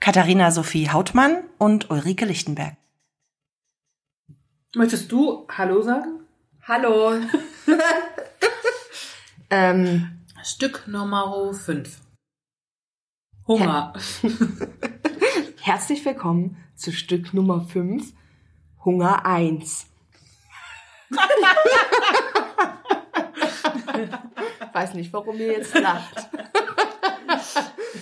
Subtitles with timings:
[0.00, 2.76] Katharina Sophie Hautmann und Ulrike Lichtenberg.
[4.74, 6.20] Möchtest du Hallo sagen?
[6.62, 7.12] Hallo.
[9.50, 12.00] ähm, Stück Nummer 5.
[13.46, 13.94] Hunger.
[15.60, 18.12] herzlich willkommen zu Stück Nummer 5,
[18.84, 19.86] Hunger 1.
[24.72, 26.28] Weiß nicht, warum ihr jetzt lacht.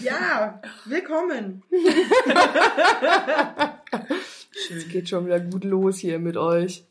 [0.03, 1.62] Ja, willkommen.
[4.75, 6.85] Es geht schon wieder gut los hier mit euch.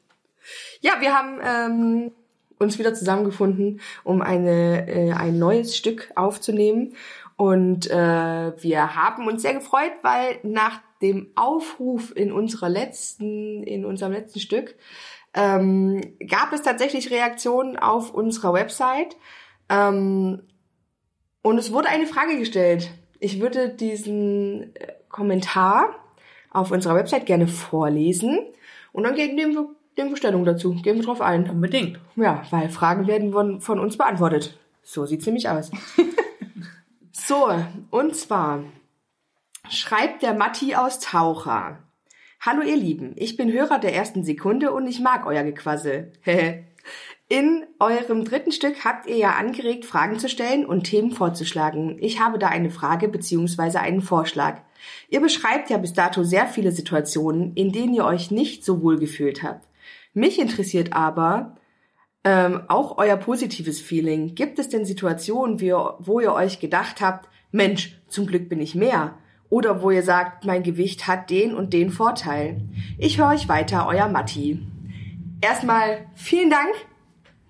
[0.81, 2.11] Ja, wir haben ähm,
[2.59, 6.95] uns wieder zusammengefunden, um eine, äh, ein neues Stück aufzunehmen.
[7.35, 13.85] Und äh, wir haben uns sehr gefreut, weil nach dem Aufruf in unserer letzten, in
[13.85, 14.75] unserem letzten Stück
[15.33, 19.15] ähm, gab es tatsächlich Reaktionen auf unserer Website.
[19.69, 20.43] Ähm,
[21.41, 22.89] und es wurde eine Frage gestellt.
[23.23, 25.95] Ich würde diesen äh, Kommentar
[26.49, 28.37] auf unserer Website gerne vorlesen
[28.91, 29.45] und dann geben wir,
[29.95, 31.49] geben wir Stellung dazu, gehen wir drauf ein.
[31.49, 31.99] Unbedingt.
[32.17, 34.59] Ja, weil Fragen werden von, von uns beantwortet.
[34.81, 35.71] So sieht's nämlich aus.
[37.13, 37.49] so,
[37.91, 38.65] und zwar
[39.69, 41.77] schreibt der Matti aus Taucher.
[42.41, 46.11] Hallo ihr Lieben, ich bin Hörer der ersten Sekunde und ich mag euer Gequassel.
[47.33, 51.97] In eurem dritten Stück habt ihr ja angeregt, Fragen zu stellen und Themen vorzuschlagen.
[51.99, 53.79] Ich habe da eine Frage bzw.
[53.79, 54.61] einen Vorschlag.
[55.09, 58.99] Ihr beschreibt ja bis dato sehr viele Situationen, in denen ihr euch nicht so wohl
[58.99, 59.67] gefühlt habt.
[60.13, 61.55] Mich interessiert aber
[62.23, 64.35] ähm, auch euer positives Feeling.
[64.35, 69.17] Gibt es denn Situationen, wo ihr euch gedacht habt, Mensch, zum Glück bin ich mehr?
[69.49, 72.61] Oder wo ihr sagt, mein Gewicht hat den und den Vorteil?
[72.99, 74.59] Ich höre euch weiter, euer Matti.
[75.41, 76.75] Erstmal vielen Dank.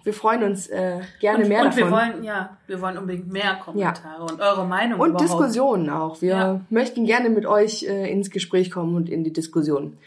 [0.04, 1.84] Wir freuen uns äh, gerne und, mehr und davon.
[1.84, 5.30] wir wollen, ja, wir wollen unbedingt mehr Kommentare und eure Meinung und überhaupt.
[5.30, 6.22] Diskussionen auch.
[6.22, 6.62] Wir Ja.
[6.70, 9.98] möchten gerne mit euch äh, ins Gespräch kommen und in die Diskussion.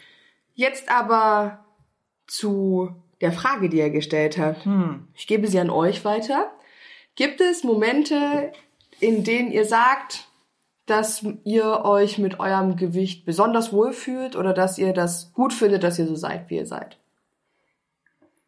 [0.53, 1.65] Jetzt aber
[2.27, 2.91] zu
[3.21, 4.65] der Frage, die ihr gestellt habt.
[4.65, 5.07] Hm.
[5.15, 6.51] Ich gebe sie an euch weiter.
[7.15, 8.51] Gibt es Momente,
[8.99, 10.27] in denen ihr sagt,
[10.85, 15.97] dass ihr euch mit eurem Gewicht besonders wohlfühlt oder dass ihr das gut findet, dass
[15.99, 16.97] ihr so seid, wie ihr seid?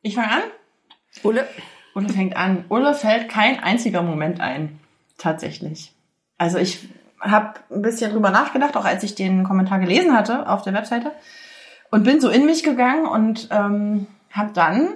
[0.01, 0.41] Ich fange an.
[1.23, 1.47] Ulle?
[1.95, 2.65] Ulle fängt an.
[2.69, 4.79] Ulle fällt kein einziger Moment ein.
[5.17, 5.93] Tatsächlich.
[6.37, 6.87] Also ich
[7.19, 11.11] habe ein bisschen drüber nachgedacht, auch als ich den Kommentar gelesen hatte auf der Webseite.
[11.91, 14.89] Und bin so in mich gegangen und ähm, habe dann,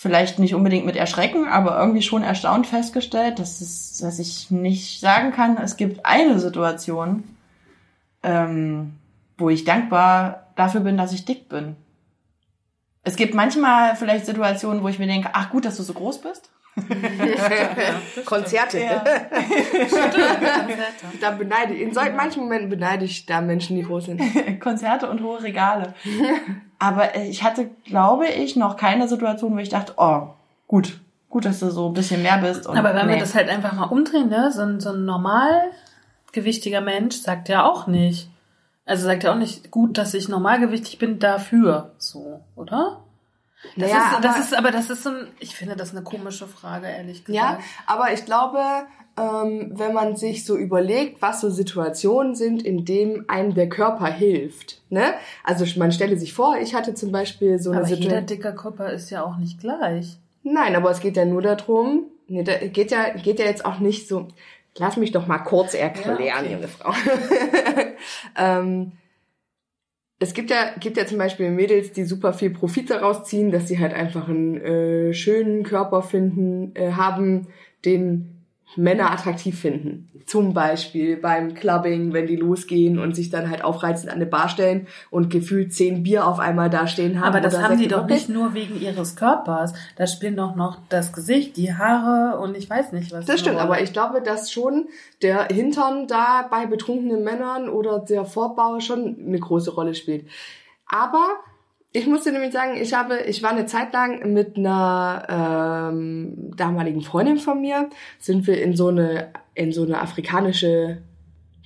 [0.00, 5.00] vielleicht nicht unbedingt mit Erschrecken, aber irgendwie schon erstaunt festgestellt, dass, es, dass ich nicht
[5.00, 7.24] sagen kann, es gibt eine Situation,
[8.22, 8.92] ähm,
[9.36, 11.74] wo ich dankbar dafür bin, dass ich dick bin.
[13.08, 16.20] Es gibt manchmal vielleicht Situationen, wo ich mir denke, ach gut, dass du so groß
[16.20, 16.50] bist.
[18.26, 18.78] Konzerte.
[21.20, 24.20] da beneide ich, in solchen manchen Momenten beneide ich da Menschen, die groß sind.
[24.60, 25.94] Konzerte und hohe Regale.
[26.78, 30.28] Aber ich hatte, glaube ich, noch keine Situation, wo ich dachte, oh,
[30.66, 32.66] gut, gut, dass du so ein bisschen mehr bist.
[32.66, 33.20] Und Aber wenn wir nee.
[33.20, 34.52] das halt einfach mal umdrehen, ne?
[34.52, 38.27] So ein, so ein normalgewichtiger Mensch sagt ja auch nicht.
[38.88, 41.92] Also sagt ja auch nicht, gut, dass ich normalgewichtig bin dafür.
[41.98, 43.00] So, oder?
[43.76, 46.02] Das, Naja, ist, das aber- ist, aber das ist so ein, ich finde das eine
[46.02, 47.64] komische Frage, ehrlich Ja, gesagt.
[47.86, 48.58] aber ich glaube,
[49.18, 54.06] ähm, wenn man sich so überlegt, was so Situationen sind, in denen einem der Körper
[54.06, 54.80] hilft.
[54.90, 55.12] Ne?
[55.44, 58.26] Also man stelle sich vor, ich hatte zum Beispiel so eine Aber jeder Situation.
[58.26, 60.16] dicker Körper ist ja auch nicht gleich.
[60.44, 63.80] Nein, aber es geht ja nur darum, nee, da geht ja, geht ja jetzt auch
[63.80, 64.28] nicht so.
[64.76, 66.52] Lass mich doch mal kurz erklären, Ja, okay.
[66.52, 66.92] junge Frau.
[68.36, 68.92] ähm,
[70.20, 73.68] es gibt ja, gibt ja zum Beispiel Mädels, die super viel Profit daraus ziehen, dass
[73.68, 77.48] sie halt einfach einen äh, schönen Körper finden, äh, haben,
[77.84, 78.37] den
[78.76, 80.08] Männer attraktiv finden.
[80.26, 84.48] Zum Beispiel beim Clubbing, wenn die losgehen und sich dann halt aufreizend an eine Bar
[84.48, 87.28] stellen und gefühlt zehn Bier auf einmal da stehen haben.
[87.28, 89.72] Aber das haben die doch nicht nur wegen ihres Körpers.
[89.96, 93.24] Da spielen doch noch das Gesicht, die Haare und ich weiß nicht was.
[93.24, 94.88] Das stimmt, aber ich glaube, dass schon
[95.22, 100.26] der Hintern da bei betrunkenen Männern oder der Vorbau schon eine große Rolle spielt.
[100.86, 101.24] Aber
[101.92, 107.00] ich musste nämlich sagen, ich habe, ich war eine Zeit lang mit einer ähm, damaligen
[107.00, 107.88] Freundin von mir,
[108.18, 111.02] sind wir in so eine in so eine afrikanische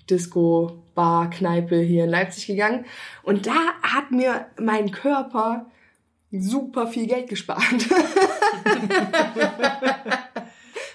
[0.08, 2.86] Disco Bar, Kneipe hier in Leipzig gegangen.
[3.22, 5.66] Und da hat mir mein Körper
[6.30, 7.62] super viel Geld gespart.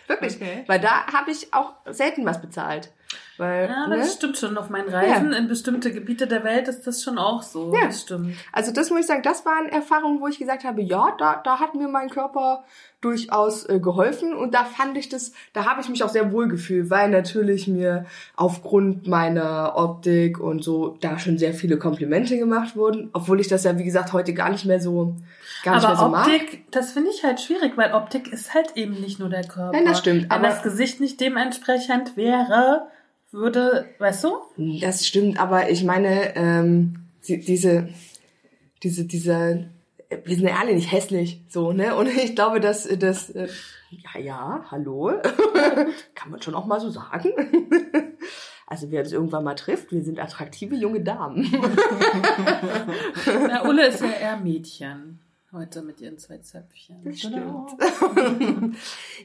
[0.08, 0.36] Wirklich.
[0.36, 0.64] Okay.
[0.68, 2.92] Weil da habe ich auch selten was bezahlt.
[3.38, 4.02] Weil, Ja, aber ne?
[4.02, 4.58] das stimmt schon.
[4.58, 7.74] Auf meinen Reisen in bestimmte Gebiete der Welt ist das schon auch so.
[7.76, 7.86] Ja.
[7.86, 8.36] Das stimmt.
[8.52, 11.60] Also das muss ich sagen, das waren Erfahrungen, wo ich gesagt habe, ja, da, da
[11.60, 12.64] hat mir mein Körper
[13.00, 16.48] durchaus äh, geholfen und da fand ich das, da habe ich mich auch sehr wohl
[16.48, 18.06] gefühlt, weil natürlich mir
[18.36, 23.64] aufgrund meiner Optik und so da schon sehr viele Komplimente gemacht wurden, obwohl ich das
[23.66, 25.16] ja wie gesagt heute gar nicht mehr so
[25.64, 26.26] gar nicht mehr Aber so mag.
[26.28, 29.74] Optik, das finde ich halt schwierig, weil Optik ist halt eben nicht nur der Körper.
[29.74, 32.88] Nein, das stimmt, Wenn aber- das Gesicht nicht dementsprechend wäre,
[33.32, 34.80] würde, weißt du?
[34.82, 37.90] Das stimmt, aber ich meine, ähm, die, diese,
[38.84, 39.66] diese, dieser,
[40.24, 41.96] wir sind ja alle nicht hässlich, so, ne?
[41.96, 43.48] Und ich glaube, dass das, äh,
[43.90, 45.14] ja, ja, hallo,
[46.16, 47.32] kann man schon auch mal so sagen.
[48.70, 51.50] Also wer uns irgendwann mal trifft, wir sind attraktive junge Damen.
[53.26, 55.22] Na, Ulle ist ja eher Mädchen.
[55.54, 57.16] Heute mit ihren zwei Zöpfchen.
[57.16, 57.72] Stimmt.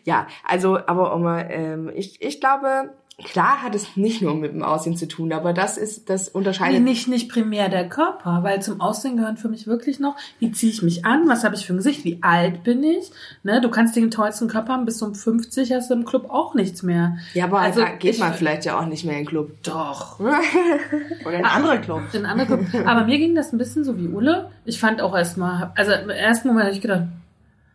[0.05, 2.95] ja, also, aber mal, ähm, ich, ich glaube,
[3.25, 6.39] klar hat es nicht nur mit dem Aussehen zu tun, aber das ist, das Nee,
[6.39, 10.51] unterscheidet nicht, nicht primär der Körper, weil zum Aussehen gehören für mich wirklich noch, wie
[10.51, 13.11] ziehe ich mich an, was habe ich für ein Gesicht, wie alt bin ich.
[13.43, 16.55] Ne, du kannst den tollsten Körper haben, bis um 50 hast du im Club auch
[16.55, 17.17] nichts mehr.
[17.35, 19.53] Ja, aber Also, geht ich- man vielleicht ja auch nicht mehr in den Club.
[19.63, 20.19] Doch.
[21.25, 22.15] Oder in andere Clubs.
[22.15, 22.87] In andere Club.
[22.87, 24.51] Aber mir ging das ein bisschen so wie Ulle.
[24.65, 27.05] Ich fand auch erstmal, also im ersten Moment habe ich gedacht,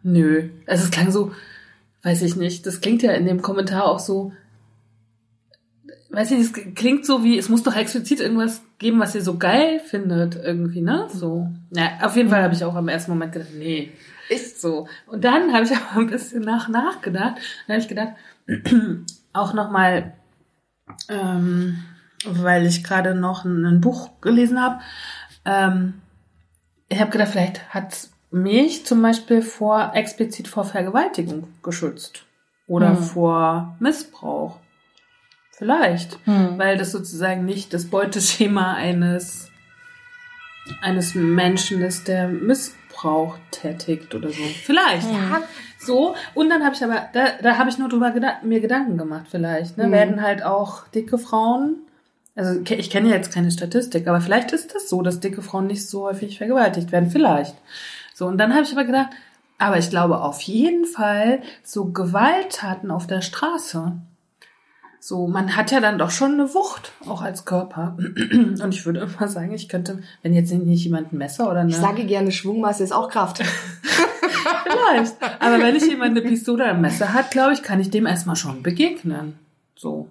[0.04, 0.50] nö.
[0.66, 1.32] Also es klang so,
[2.04, 4.32] weiß ich nicht, das klingt ja in dem Kommentar auch so,
[6.18, 9.38] weiß ich es klingt so wie, es muss doch explizit irgendwas geben, was ihr so
[9.38, 11.08] geil findet, irgendwie, ne?
[11.14, 11.48] So.
[11.70, 13.92] Ja, auf jeden Fall habe ich auch am ersten Moment gedacht, nee.
[14.28, 14.88] Ist So.
[15.06, 17.36] Und dann habe ich aber ein bisschen nach nachgedacht.
[17.68, 18.14] Dann habe ich gedacht,
[19.34, 20.14] auch nochmal,
[21.08, 21.84] ähm,
[22.26, 24.80] weil ich gerade noch ein, ein Buch gelesen habe,
[25.46, 26.02] ähm,
[26.90, 32.26] ich habe gedacht, vielleicht hat mich zum Beispiel vor explizit vor Vergewaltigung geschützt
[32.66, 32.98] oder Hm.
[32.98, 34.58] vor Missbrauch.
[35.58, 36.58] Vielleicht, Hm.
[36.58, 39.52] weil das sozusagen nicht das Beuteschema eines
[40.82, 44.44] eines Menschen ist, der Missbrauch tätigt oder so.
[44.64, 45.10] Vielleicht.
[45.10, 45.42] Ja.
[45.80, 48.98] So, und dann habe ich aber, da, da habe ich nur drüber geda mir Gedanken
[48.98, 49.78] gemacht, vielleicht.
[49.78, 49.88] Ne?
[49.88, 49.92] Mhm.
[49.92, 51.78] Werden halt auch dicke Frauen,
[52.36, 55.68] also ich kenne ja jetzt keine Statistik, aber vielleicht ist das so, dass dicke Frauen
[55.68, 57.10] nicht so häufig vergewaltigt werden.
[57.10, 57.56] Vielleicht.
[58.14, 59.10] So, und dann habe ich aber gedacht,
[59.58, 63.94] aber ich glaube auf jeden Fall so Gewalttaten auf der Straße.
[65.08, 67.96] So, man hat ja dann doch schon eine Wucht, auch als Körper.
[67.98, 71.70] Und ich würde immer sagen, ich könnte, wenn jetzt nicht jemand ein Messer oder eine...
[71.70, 73.38] Ich sage gerne, Schwungmasse ist auch Kraft.
[73.42, 75.16] Vielleicht.
[75.40, 78.06] Aber wenn ich jemand eine Pistole oder ein Messer hat, glaube ich, kann ich dem
[78.06, 79.40] erstmal schon begegnen.
[79.78, 80.10] So.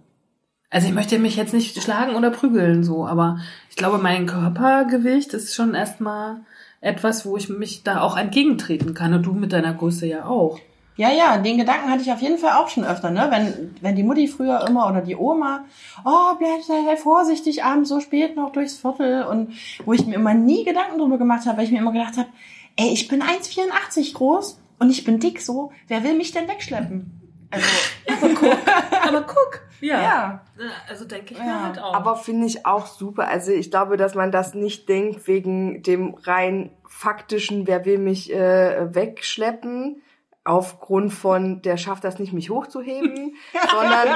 [0.70, 3.38] Also ich möchte mich jetzt nicht schlagen oder prügeln, so, aber
[3.68, 6.38] ich glaube, mein Körpergewicht ist schon erstmal
[6.80, 9.12] etwas, wo ich mich da auch entgegentreten kann.
[9.12, 10.58] Und du mit deiner Größe ja auch.
[10.96, 13.26] Ja, ja, den Gedanken hatte ich auf jeden Fall auch schon öfter, ne?
[13.30, 15.64] Wenn, wenn die Mutti früher immer oder die Oma,
[16.04, 19.52] oh, bleib sei vorsichtig abends so spät noch durchs Viertel und
[19.84, 22.28] wo ich mir immer nie Gedanken drüber gemacht habe, weil ich mir immer gedacht habe,
[22.76, 27.12] ey, ich bin 1,84 groß und ich bin dick so, wer will mich denn wegschleppen?
[27.50, 27.66] Also,
[28.08, 29.06] Aber guck.
[29.06, 29.60] Aber guck.
[29.80, 30.02] Ja.
[30.02, 30.40] ja.
[30.88, 31.44] Also denke ich Ja.
[31.44, 31.94] mir halt auch.
[31.94, 33.28] Aber finde ich auch super.
[33.28, 38.32] Also ich glaube, dass man das nicht denkt wegen dem rein faktischen, wer will mich
[38.32, 40.02] äh, wegschleppen,
[40.46, 43.36] aufgrund von, der schafft das nicht, mich hochzuheben,
[43.70, 44.08] sondern,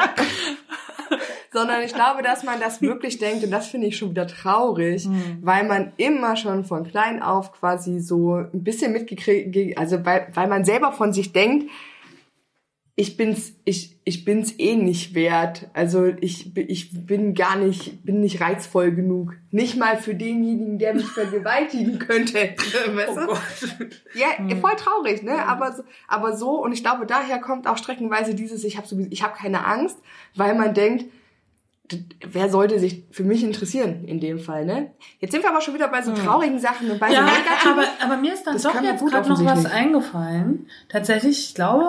[1.52, 5.08] sondern ich glaube, dass man das wirklich denkt und das finde ich schon wieder traurig,
[5.42, 10.48] weil man immer schon von klein auf quasi so ein bisschen mitgekriegt, also weil, weil
[10.48, 11.70] man selber von sich denkt,
[13.00, 15.68] ich bin's, ich, ich bin's eh nicht wert.
[15.72, 19.36] Also ich, ich bin gar nicht, bin nicht reizvoll genug.
[19.50, 22.54] Nicht mal für denjenigen, der mich vergewaltigen könnte.
[22.94, 23.86] Weißt du?
[24.18, 24.26] Ja,
[24.60, 25.46] voll traurig, ne?
[25.46, 29.08] Aber, so- aber so, und ich glaube, daher kommt auch streckenweise dieses, ich habe sowieso,
[29.10, 29.96] ich habe keine Angst,
[30.34, 31.06] weil man denkt,
[32.26, 34.90] wer sollte sich für mich interessieren in dem Fall, ne?
[35.18, 37.72] Jetzt sind wir aber schon wieder bei so traurigen Sachen und bei so Ja, negativen.
[37.72, 40.68] aber, aber mir ist dann Das doch jetzt gerade noch was eingefallen.
[40.88, 41.84] Tatsächlich, ich glaube,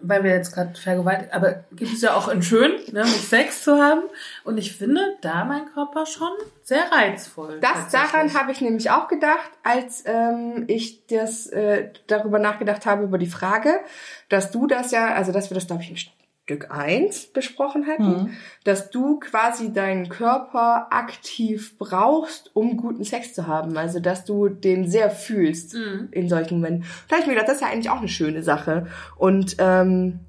[0.00, 3.64] weil wir jetzt gerade vergewaltigt, aber gibt es ja auch in schön, ne, mit Sex
[3.64, 4.02] zu haben.
[4.44, 6.30] Und ich finde da mein Körper schon
[6.62, 7.60] sehr reizvoll.
[7.60, 13.04] Das daran habe ich nämlich auch gedacht, als ähm, ich das äh, darüber nachgedacht habe
[13.04, 13.80] über die Frage,
[14.28, 16.12] dass du das ja, also dass wir das glaube ich
[16.48, 18.30] Stück 1 besprochen hatten,
[18.64, 24.48] dass du quasi deinen Körper aktiv brauchst, um guten Sex zu haben, also dass du
[24.48, 26.08] den sehr fühlst Mhm.
[26.10, 26.86] in solchen Momenten.
[27.06, 28.86] Da habe ich mir gedacht, das ist ja eigentlich auch eine schöne Sache
[29.16, 30.20] und ähm,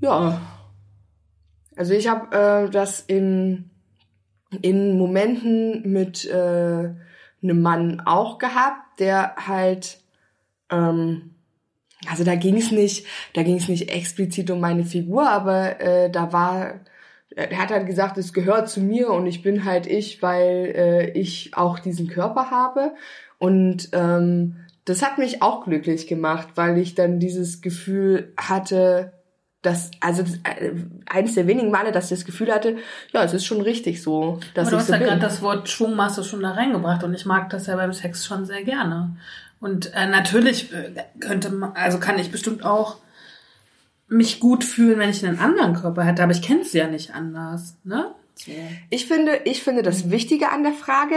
[0.00, 0.40] ja,
[1.76, 3.70] also ich habe äh, das in
[4.62, 6.34] in Momenten mit äh,
[7.40, 10.00] einem Mann auch gehabt, der halt,
[10.70, 11.36] ähm,
[12.08, 16.10] also da ging es nicht, da ging es nicht explizit um meine Figur, aber äh,
[16.10, 16.80] da war,
[17.34, 21.10] er hat halt gesagt, es gehört zu mir und ich bin halt ich, weil äh,
[21.10, 22.92] ich auch diesen Körper habe
[23.38, 29.12] und ähm, das hat mich auch glücklich gemacht, weil ich dann dieses Gefühl hatte,
[29.62, 30.72] dass, also äh,
[31.06, 32.76] eines der wenigen Male, dass ich das Gefühl hatte,
[33.12, 35.42] ja, es ist schon richtig so, dass Aber du ich hast so ja gerade das
[35.42, 39.16] Wort Schwungmasse schon da reingebracht und ich mag das ja beim Sex schon sehr gerne.
[39.60, 42.96] Und äh, natürlich äh, könnte man, also kann ich bestimmt auch
[44.08, 47.14] mich gut fühlen, wenn ich einen anderen Körper hätte, aber ich kenne es ja nicht
[47.14, 48.14] anders, ne?
[48.88, 51.14] Ich finde, ich finde das Wichtige an der Frage,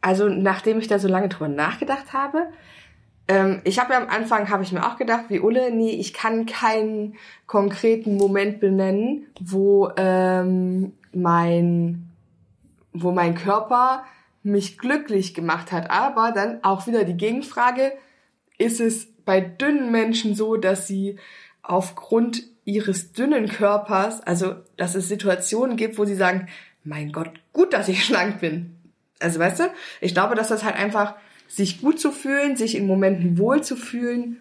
[0.00, 2.46] also nachdem ich da so lange drüber nachgedacht habe,
[3.28, 6.14] ähm, ich habe ja am Anfang, habe ich mir auch gedacht, wie Ulle, nee, ich
[6.14, 12.08] kann keinen konkreten Moment benennen, wo ähm, mein,
[12.92, 14.04] wo mein Körper
[14.46, 15.90] mich glücklich gemacht hat.
[15.90, 17.92] Aber dann auch wieder die Gegenfrage,
[18.58, 21.18] ist es bei dünnen Menschen so, dass sie
[21.62, 26.48] aufgrund ihres dünnen Körpers, also dass es Situationen gibt, wo sie sagen,
[26.84, 28.76] mein Gott, gut, dass ich schlank bin.
[29.18, 29.64] Also weißt du,
[30.00, 31.14] ich glaube, dass das halt einfach
[31.48, 34.38] sich gut zu fühlen, sich in Momenten wohl zu fühlen,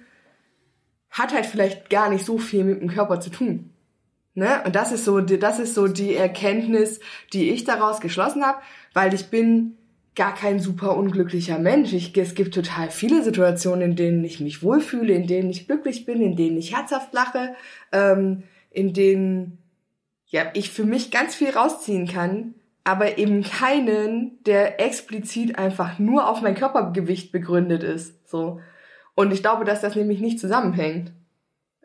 [1.09, 3.71] hat halt vielleicht gar nicht so viel mit dem Körper zu tun.
[4.33, 4.61] Ne?
[4.65, 6.99] Und das ist so, das ist so die Erkenntnis,
[7.31, 8.59] die ich daraus geschlossen habe,
[8.93, 9.77] weil ich bin
[10.15, 11.93] gar kein super unglücklicher Mensch.
[11.93, 16.05] Ich, es gibt total viele Situationen, in denen ich mich wohlfühle, in denen ich glücklich
[16.05, 17.55] bin, in denen ich herzhaft lache,
[17.91, 19.57] ähm, in denen
[20.27, 26.29] ja, ich für mich ganz viel rausziehen kann, aber eben keinen, der explizit einfach nur
[26.29, 28.29] auf mein Körpergewicht begründet ist.
[28.29, 28.61] So.
[29.15, 31.11] Und ich glaube, dass das nämlich nicht zusammenhängt.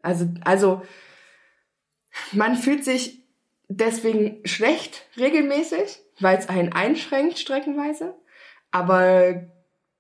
[0.03, 0.83] Also, also,
[2.33, 3.23] man fühlt sich
[3.69, 8.15] deswegen schlecht regelmäßig, weil es einen einschränkt streckenweise.
[8.71, 9.35] Aber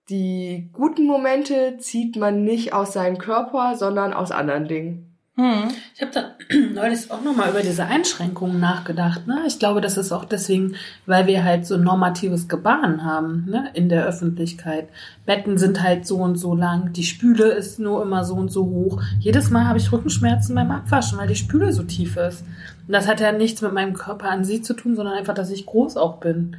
[0.08, 5.10] die guten Momente zieht man nicht aus seinem Körper, sondern aus anderen Dingen.
[5.36, 5.68] Hm.
[5.94, 6.34] Ich habe da
[6.74, 9.26] neulich auch nochmal über diese Einschränkungen nachgedacht.
[9.26, 9.42] Ne?
[9.46, 10.74] Ich glaube, das ist auch deswegen,
[11.06, 13.70] weil wir halt so normatives Gebaren haben ne?
[13.72, 14.88] in der Öffentlichkeit.
[15.24, 18.66] Betten sind halt so und so lang, die Spüle ist nur immer so und so
[18.66, 19.00] hoch.
[19.18, 22.44] Jedes Mal habe ich Rückenschmerzen beim Abwaschen, weil die Spüle so tief ist.
[22.86, 25.50] Und das hat ja nichts mit meinem Körper an sich zu tun, sondern einfach, dass
[25.50, 26.56] ich groß auch bin.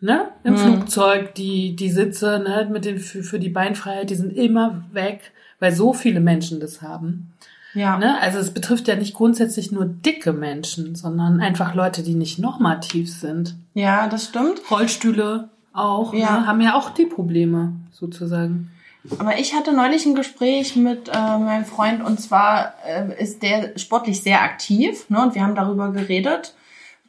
[0.00, 0.28] Ne?
[0.44, 0.58] Im Mhm.
[0.58, 2.68] Flugzeug, die, die Sitze ne?
[2.70, 6.82] mit den, für, für die Beinfreiheit, die sind immer weg, weil so viele Menschen das
[6.82, 7.32] haben.
[7.74, 7.98] Ja.
[7.98, 8.18] Ne?
[8.20, 13.12] Also es betrifft ja nicht grundsätzlich nur dicke Menschen, sondern einfach Leute, die nicht normativ
[13.12, 13.54] sind.
[13.74, 14.60] ja, das stimmt.
[14.70, 16.40] Rollstühle auch, Ja.
[16.40, 16.46] ne?
[16.46, 18.70] haben ja auch die Probleme sozusagen.
[19.18, 23.76] Aber ich hatte neulich ein Gespräch mit äh, meinem Freund und zwar äh, ist der
[23.78, 26.54] sportlich sehr aktiv ne, und wir haben darüber geredet,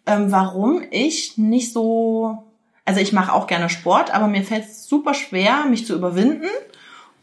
[0.05, 2.43] ähm, warum ich nicht so,
[2.89, 6.48] also ich mache auch gerne Sport, aber mir fällt es super schwer, mich zu überwinden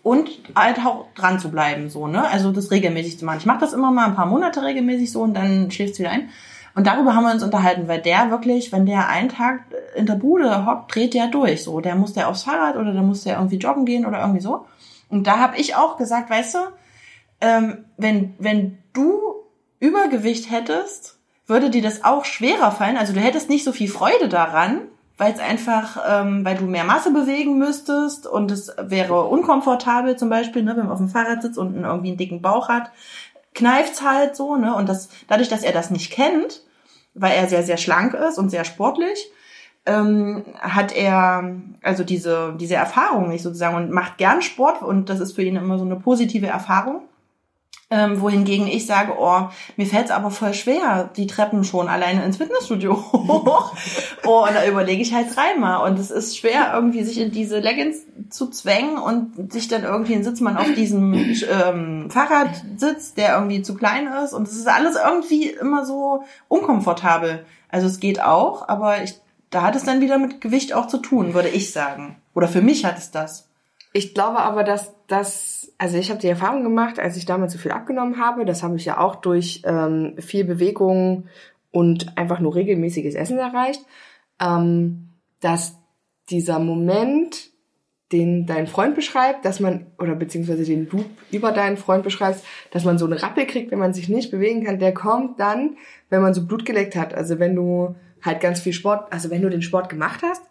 [0.04, 3.38] und halt auch dran zu bleiben, so ne, also das regelmäßig zu machen.
[3.40, 6.10] Ich mache das immer mal ein paar Monate regelmäßig so und dann schläft es wieder
[6.10, 6.28] ein.
[6.76, 9.62] Und darüber haben wir uns unterhalten, weil der wirklich, wenn der einen Tag
[9.96, 11.64] in der Bude hockt, dreht der durch.
[11.64, 14.42] So, der muss der aufs Fahrrad oder der muss der irgendwie joggen gehen oder irgendwie
[14.42, 14.66] so.
[15.08, 16.58] Und da habe ich auch gesagt, weißt du,
[17.40, 19.18] ähm, wenn, wenn du
[19.80, 21.18] Übergewicht hättest,
[21.48, 22.98] würde dir das auch schwerer fallen.
[22.98, 24.82] Also du hättest nicht so viel Freude daran,
[25.18, 30.28] weil es einfach, ähm, weil du mehr Masse bewegen müsstest und es wäre unkomfortabel zum
[30.28, 32.90] Beispiel, ne, wenn man auf dem Fahrrad sitzt und irgendwie einen dicken Bauch hat,
[33.54, 34.74] kneift's halt so, ne?
[34.74, 36.62] Und das, dadurch, dass er das nicht kennt,
[37.14, 39.30] weil er sehr, sehr schlank ist und sehr sportlich,
[39.86, 45.20] ähm, hat er also diese, diese Erfahrung nicht sozusagen und macht gern Sport und das
[45.20, 47.02] ist für ihn immer so eine positive Erfahrung.
[47.88, 49.42] Ähm, wohingegen ich sage, oh,
[49.76, 53.72] mir fällt es aber voll schwer, die Treppen schon alleine ins Fitnessstudio hoch.
[54.26, 55.88] oh, und da überlege ich halt dreimal.
[55.88, 60.14] Und es ist schwer, irgendwie sich in diese Leggings zu zwängen und sich dann irgendwie
[60.14, 64.32] einen Sitzmann auf diesem ähm, Fahrrad sitzt, der irgendwie zu klein ist.
[64.32, 67.46] Und es ist alles irgendwie immer so unkomfortabel.
[67.68, 69.14] Also es geht auch, aber ich,
[69.50, 72.16] da hat es dann wieder mit Gewicht auch zu tun, würde ich sagen.
[72.34, 73.48] Oder für mich hat es das.
[73.92, 77.58] Ich glaube aber, dass das, also ich habe die Erfahrung gemacht, als ich damals so
[77.58, 81.28] viel abgenommen habe, das habe ich ja auch durch ähm, viel Bewegung
[81.70, 83.84] und einfach nur regelmäßiges Essen erreicht,
[84.40, 85.78] ähm, dass
[86.30, 87.50] dieser Moment,
[88.12, 92.84] den dein Freund beschreibt, dass man, oder beziehungsweise den du über deinen Freund beschreibst, dass
[92.84, 95.76] man so eine Rappel kriegt, wenn man sich nicht bewegen kann, der kommt dann,
[96.08, 97.14] wenn man so Blut geleckt hat.
[97.14, 100.42] Also wenn du halt ganz viel Sport, also wenn du den Sport gemacht hast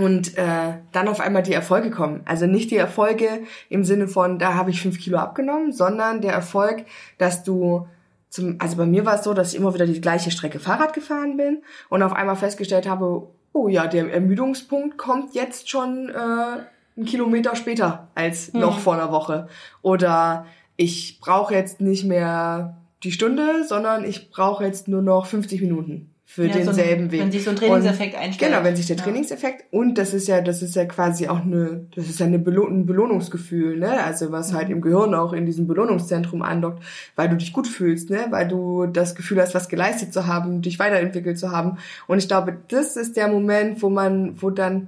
[0.00, 2.22] und äh, dann auf einmal die Erfolge kommen.
[2.24, 6.32] Also nicht die Erfolge im Sinne von, da habe ich fünf Kilo abgenommen, sondern der
[6.32, 6.86] Erfolg,
[7.18, 7.86] dass du
[8.30, 10.94] zum, also bei mir war es so, dass ich immer wieder die gleiche Strecke Fahrrad
[10.94, 16.62] gefahren bin und auf einmal festgestellt habe, oh ja, der Ermüdungspunkt kommt jetzt schon äh,
[16.96, 19.48] einen Kilometer später als noch vor einer Woche.
[19.82, 25.60] Oder ich brauche jetzt nicht mehr die Stunde, sondern ich brauche jetzt nur noch 50
[25.60, 27.20] Minuten für Ja, so ein- denselben Weg.
[27.22, 28.52] wenn sich so ein Trainingseffekt Und- einstellt.
[28.52, 29.02] Genau, wenn sich der Ja.
[29.02, 32.38] Trainingseffekt und das ist ja, das ist ja quasi auch eine, das ist ja eine
[32.38, 34.04] Belohn ein Belohnungsgefühl, ne?
[34.04, 36.84] Also was halt im Gehirn auch in diesem Belohnungszentrum andockt,
[37.16, 38.26] weil du dich gut fühlst, ne?
[38.30, 41.78] Weil du das Gefühl hast, was geleistet zu haben, dich weiterentwickelt zu haben.
[42.06, 44.86] Und ich glaube, das ist der Moment, wo man, wo dann,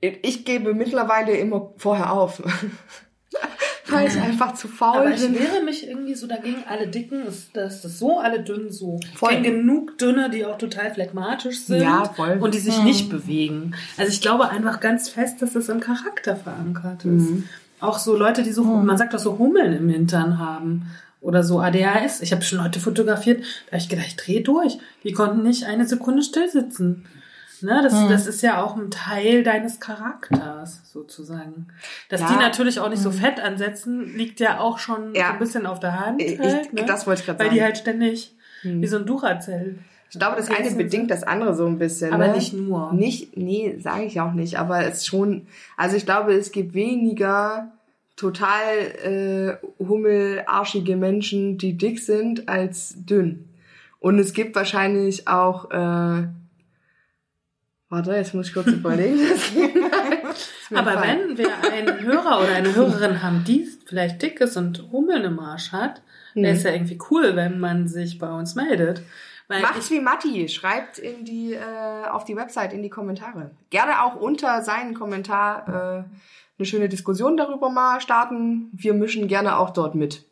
[0.00, 2.40] ich gebe mittlerweile immer vorher auf.
[3.88, 5.34] weil ich einfach zu faul Aber ich bin.
[5.34, 8.98] wehre mich irgendwie so dagegen, alle Dicken, ist, das ist so, alle Dünn so.
[9.14, 9.32] Voll.
[9.32, 11.82] Ich kenne genug Dünne, die auch total phlegmatisch sind.
[11.82, 12.38] Ja, voll.
[12.40, 13.74] Und die sich nicht bewegen.
[13.96, 17.28] Also ich glaube einfach ganz fest, dass das im Charakter verankert ist.
[17.80, 20.86] Auch so Leute, die so, man sagt doch so Hummeln im Hintern haben.
[21.20, 22.20] Oder so ADHS.
[22.20, 24.78] Ich habe schon Leute fotografiert, da habe ich gedacht, ich dreh durch.
[25.04, 27.06] Die konnten nicht eine Sekunde still sitzen.
[27.64, 31.68] Ne, das, das ist ja auch ein Teil deines Charakters, sozusagen.
[32.10, 32.28] Dass Ja.
[32.28, 35.28] die natürlich auch nicht so fett ansetzen, liegt ja auch schon Ja.
[35.28, 36.20] so ein bisschen auf der Hand.
[36.22, 36.84] Ich- halt, ne?
[36.86, 37.56] das wollte ich grad Weil sagen.
[37.56, 39.78] die halt ständig wie so ein Duracell.
[40.10, 42.12] Ich glaube, das eine bedingt das andere so ein bisschen.
[42.12, 42.34] Aber ne?
[42.34, 42.92] nicht nur.
[42.92, 44.58] Nicht, nee, sage ich auch nicht.
[44.58, 47.72] Aber es schon, also ich glaube, es gibt weniger
[48.16, 53.48] total äh, hummelarschige Menschen, die dick sind, als dünn.
[54.00, 56.28] Und es gibt wahrscheinlich auch, äh,
[57.94, 59.20] warte, jetzt muss ich kurz überlegen.
[60.74, 65.24] Aber wenn wir einen Hörer oder eine Hörerin haben, die vielleicht dick ist und Hummeln
[65.24, 66.02] im Arsch hat,
[66.34, 66.56] wäre Hm.
[66.56, 69.02] es ja irgendwie cool, wenn man sich bei uns meldet.
[69.46, 73.50] Weil Macht's wie Matti, schreibt in die, äh, auf die Website, in die Kommentare.
[73.70, 76.04] Gerne auch unter seinen Kommentar äh,
[76.58, 78.70] eine schöne Diskussion darüber mal starten.
[78.72, 80.24] Wir mischen gerne auch dort mit.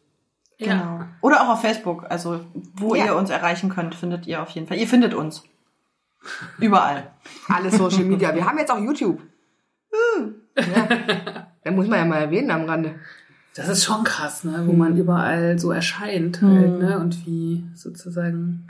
[0.59, 1.01] ja, Genau.
[1.21, 2.41] Oder auch auf Facebook, also
[2.75, 3.05] wo Ja.
[3.07, 4.79] ihr uns erreichen könnt, findet ihr auf jeden Fall.
[4.79, 5.45] Ihr findet uns.
[6.59, 7.11] Überall.
[7.49, 8.35] Alle Social Media.
[8.35, 9.21] Wir haben jetzt auch YouTube.
[9.91, 10.35] Hm.
[10.57, 11.47] Ja.
[11.65, 12.95] Da muss man ja mal erwähnen am Rande.
[13.55, 14.63] das ist schon krass, ne?
[14.67, 16.99] wo man überall so erscheint halt, ne?
[16.99, 18.67] und wie sozusagen.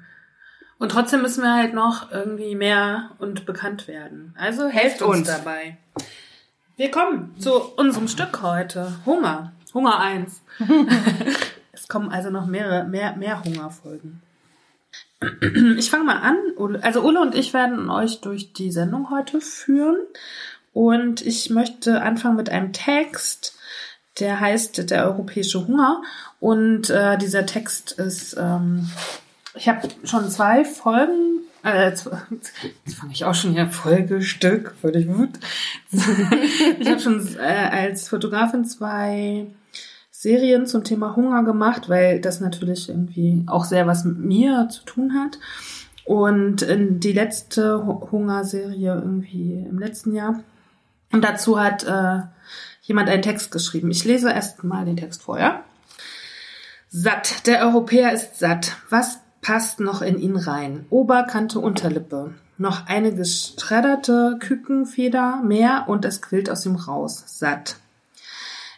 [0.79, 4.35] Und trotzdem müssen wir halt noch irgendwie mehr und bekannt werden.
[4.37, 5.29] Also helft Helft uns, uns.
[5.29, 5.79] dabei.
[6.77, 8.93] Wir kommen zu unserem Stück heute.
[9.07, 9.53] Hunger.
[9.73, 10.43] Hunger 1.
[11.73, 14.21] es kommen also noch mehrere, mehr, mehr Hungerfolgen.
[15.77, 16.37] Ich fange mal an.
[16.83, 19.99] Also Ulle und ich werden euch durch die Sendung heute führen.
[20.73, 23.59] Und ich möchte anfangen mit einem Text,
[24.21, 26.03] der heißt Der europäische Hunger.
[26.41, 28.89] Und äh, dieser Text ist, ähm,
[29.55, 32.09] ich habe schon zwei Folgen, äh, jetzt
[32.85, 35.31] jetzt fange ich auch schon hier Folgestück, völlig gut.
[35.91, 39.47] ich habe schon äh, als Fotografin zwei
[40.23, 44.85] Serien zum Thema Hunger gemacht, weil das natürlich irgendwie auch sehr was mit mir zu
[44.85, 45.41] tun hat.
[46.05, 50.41] Und die letzte Hu- Hungerserie irgendwie im letzten Jahr.
[51.13, 52.21] Und dazu hat äh,
[52.83, 53.91] jemand einen Text geschrieben.
[53.91, 55.63] Ich lese erst mal den Text vor, ja?
[56.89, 57.49] Satt.
[57.49, 58.77] Der Europäer ist satt.
[58.91, 60.87] Was passt noch in ihn rein?
[60.89, 62.33] Oberkante, Unterlippe.
[62.59, 67.25] Noch eine geschredderte Kükenfeder mehr und es quillt aus ihm raus.
[67.27, 67.77] Satt.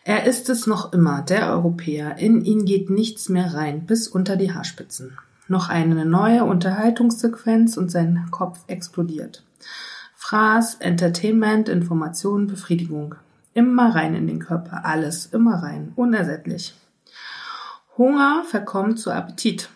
[0.06, 2.18] Er ist es noch immer, der Europäer.
[2.18, 5.16] In ihn geht nichts mehr rein, bis unter die Haarspitzen.
[5.48, 9.42] Noch eine neue Unterhaltungssequenz und sein Kopf explodiert.
[10.14, 13.14] Fraß, Entertainment, Information, Befriedigung.
[13.54, 16.74] Immer rein in den Körper, alles, immer rein, unersättlich.
[17.96, 19.70] Hunger verkommt zu Appetit.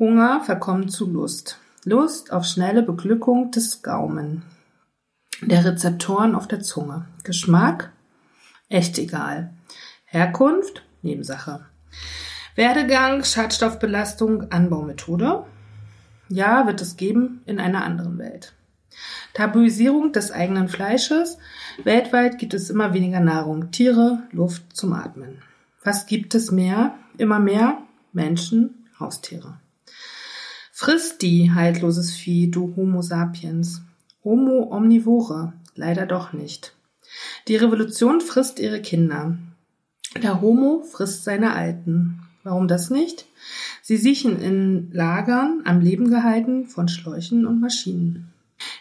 [0.00, 1.58] Hunger verkommt zu Lust.
[1.84, 4.42] Lust auf schnelle Beglückung des Gaumen.
[5.42, 7.04] Der Rezeptoren auf der Zunge.
[7.22, 7.92] Geschmack?
[8.68, 9.52] Echt egal.
[10.04, 10.82] Herkunft?
[11.02, 11.66] Nebensache.
[12.54, 15.44] Werdegang, Schadstoffbelastung, Anbaumethode?
[16.28, 18.54] Ja, wird es geben in einer anderen Welt.
[19.34, 21.38] Tabuisierung des eigenen Fleisches.
[21.82, 25.42] Weltweit gibt es immer weniger Nahrung, Tiere, Luft zum Atmen.
[25.82, 26.94] Was gibt es mehr?
[27.18, 27.78] Immer mehr
[28.12, 29.58] Menschen, Haustiere.
[30.72, 33.82] Frisst die haltloses Vieh, du Homo sapiens.
[34.22, 35.52] Homo omnivore.
[35.74, 36.74] Leider doch nicht.
[37.48, 39.36] Die Revolution frisst ihre Kinder.
[40.22, 42.20] Der Homo frisst seine Alten.
[42.42, 43.26] Warum das nicht?
[43.82, 48.32] Sie siechen in Lagern am Leben gehalten von Schläuchen und Maschinen.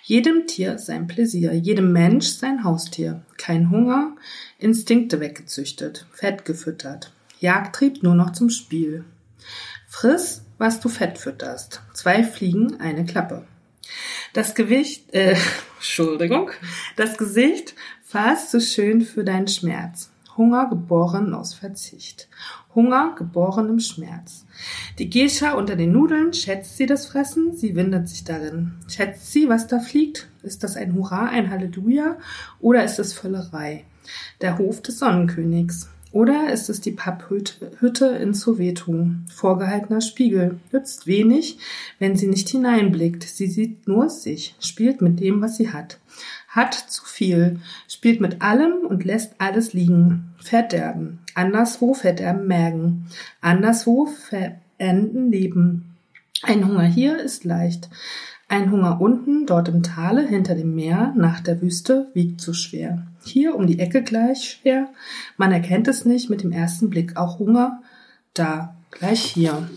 [0.03, 3.23] Jedem Tier sein Pläsier, jedem Mensch sein Haustier.
[3.37, 4.15] Kein Hunger,
[4.59, 7.13] Instinkte weggezüchtet, Fett gefüttert.
[7.39, 9.05] Jagdtrieb nur noch zum Spiel.
[9.87, 11.81] Friss, was du Fett fütterst.
[11.93, 13.45] Zwei Fliegen, eine Klappe.
[14.33, 15.35] Das Gewicht, äh,
[15.77, 16.51] Entschuldigung,
[16.95, 17.75] das Gesicht
[18.13, 20.11] fast so schön für deinen Schmerz.
[20.37, 22.27] Hunger geboren aus Verzicht.
[22.75, 24.45] Hunger geboren im Schmerz.
[24.99, 27.57] Die Gescha unter den Nudeln, schätzt sie das Fressen?
[27.57, 28.73] Sie windet sich darin.
[28.87, 30.29] Schätzt sie, was da fliegt?
[30.43, 32.17] Ist das ein Hurra, ein Halleluja
[32.59, 33.83] oder ist es Völlerei?
[34.41, 35.89] Der Hof des Sonnenkönigs.
[36.11, 39.07] Oder ist es die Papphütte in Soweto?
[39.33, 40.59] Vorgehaltener Spiegel.
[40.71, 41.57] Nützt wenig,
[41.97, 43.23] wenn sie nicht hineinblickt.
[43.23, 45.97] Sie sieht nur sich, spielt mit dem, was sie hat.
[46.53, 50.35] Hat zu viel, spielt mit allem und lässt alles liegen.
[50.37, 51.19] Verderben.
[51.33, 53.07] Anderswo verderben Mägen.
[53.41, 55.95] Anderswo verenden Leben.
[56.43, 57.89] Ein Hunger hier ist leicht.
[58.49, 63.07] Ein Hunger unten, dort im Tale, hinter dem Meer, nach der Wüste, wiegt zu schwer.
[63.23, 64.89] Hier um die Ecke gleich schwer.
[65.37, 67.17] Man erkennt es nicht mit dem ersten Blick.
[67.17, 67.81] Auch Hunger
[68.35, 69.67] da, gleich hier.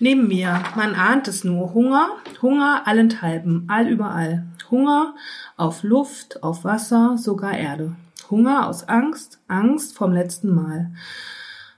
[0.00, 1.72] Neben mir, man ahnt es nur.
[1.72, 2.10] Hunger,
[2.42, 4.44] Hunger allenthalben, allüberall.
[4.70, 5.14] Hunger
[5.56, 7.94] auf Luft, auf Wasser, sogar Erde.
[8.30, 10.92] Hunger aus Angst, Angst vom letzten Mal.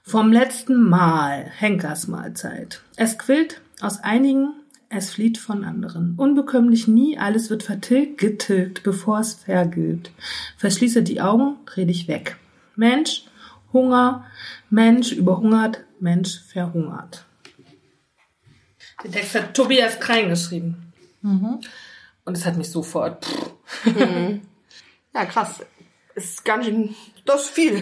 [0.03, 2.81] Vom letzten Mal, Henkersmahlzeit.
[2.95, 4.53] Es quillt aus einigen
[4.89, 6.15] es flieht von anderen.
[6.17, 10.11] Unbekömmlich nie, alles wird vertilgt, getilgt, bevor es vergilt.
[10.57, 12.37] Verschließe die Augen, dreh dich weg.
[12.75, 13.25] Mensch,
[13.71, 14.25] Hunger,
[14.71, 17.25] Mensch überhungert, Mensch verhungert.
[19.03, 20.91] Den Text hat Tobias Krein geschrieben.
[21.21, 21.59] Mhm.
[22.29, 23.27] Und es hat mich sofort.
[23.83, 24.41] Mhm.
[25.13, 25.65] Ja, krass.
[26.13, 27.81] Ist ganz schön, das ist viel.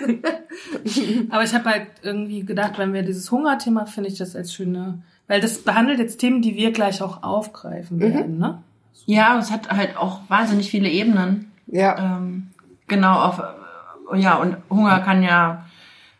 [1.30, 5.02] Aber ich habe halt irgendwie gedacht, wenn wir dieses Hungerthema, finde ich das als schöne
[5.32, 8.02] weil das behandelt jetzt Themen, die wir gleich auch aufgreifen mhm.
[8.02, 8.62] werden, ne?
[9.06, 11.50] Ja, es hat halt auch wahnsinnig viele Ebenen.
[11.66, 12.18] Ja.
[12.18, 12.48] Ähm,
[12.86, 13.42] genau, auf,
[14.14, 15.64] ja, und Hunger kann ja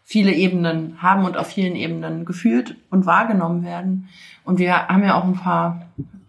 [0.02, 4.08] viele Ebenen haben und auf vielen Ebenen gefühlt und wahrgenommen werden.
[4.44, 5.82] Und wir haben ja auch ein paar,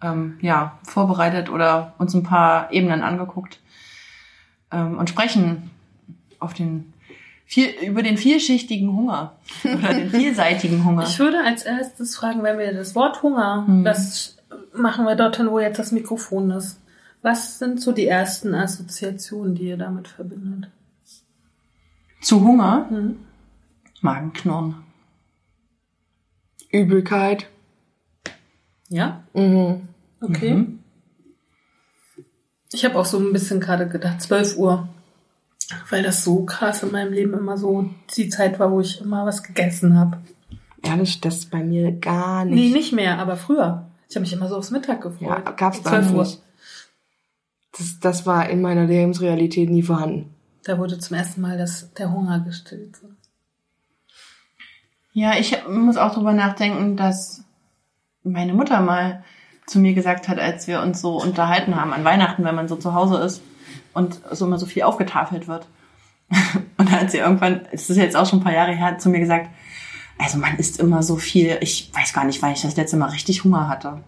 [0.04, 3.58] ähm, ja, vorbereitet oder uns ein paar Ebenen angeguckt
[4.70, 5.70] ähm, und sprechen
[6.38, 6.92] auf den
[7.46, 11.04] viel, über den vielschichtigen Hunger oder den vielseitigen Hunger.
[11.04, 13.84] Ich würde als erstes fragen, wenn wir das Wort Hunger, hm.
[13.84, 14.36] das
[14.74, 16.80] machen wir dorthin, wo jetzt das Mikrofon ist.
[17.22, 20.70] Was sind so die ersten Assoziationen, die ihr damit verbindet?
[22.20, 22.86] Zu Hunger?
[22.90, 23.16] Hm.
[24.02, 24.76] Magenknurren.
[26.70, 27.48] Übelkeit.
[28.88, 29.22] Ja?
[29.32, 29.88] Mhm.
[30.24, 30.54] Okay.
[30.54, 30.78] Mhm.
[32.72, 34.88] Ich habe auch so ein bisschen gerade gedacht, 12 Uhr
[35.90, 39.24] weil das so krass in meinem Leben immer so die Zeit war, wo ich immer
[39.26, 40.18] was gegessen habe.
[40.82, 42.54] Ehrlich, das bei mir gar nicht.
[42.54, 43.86] Nee, nicht mehr, aber früher.
[44.08, 45.28] Ich habe mich immer so aufs Mittag gefreut.
[45.28, 46.40] Ja, gab's da nicht.
[47.76, 50.32] Das, das war in meiner Lebensrealität nie vorhanden.
[50.64, 52.98] Da wurde zum ersten Mal das, der Hunger gestillt.
[55.12, 57.44] Ja, ich muss auch drüber nachdenken, dass
[58.22, 59.24] meine Mutter mal
[59.66, 62.76] zu mir gesagt hat, als wir uns so unterhalten haben an Weihnachten, wenn man so
[62.76, 63.42] zu Hause ist,
[63.94, 65.66] und so immer so viel aufgetafelt wird.
[66.76, 69.08] Und dann hat sie irgendwann, es ist jetzt auch schon ein paar Jahre her, zu
[69.08, 69.48] mir gesagt,
[70.18, 73.10] also man isst immer so viel, ich weiß gar nicht, wann ich das letzte Mal
[73.10, 74.02] richtig Hunger hatte.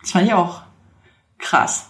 [0.00, 0.62] Das fand ich auch
[1.38, 1.88] krass.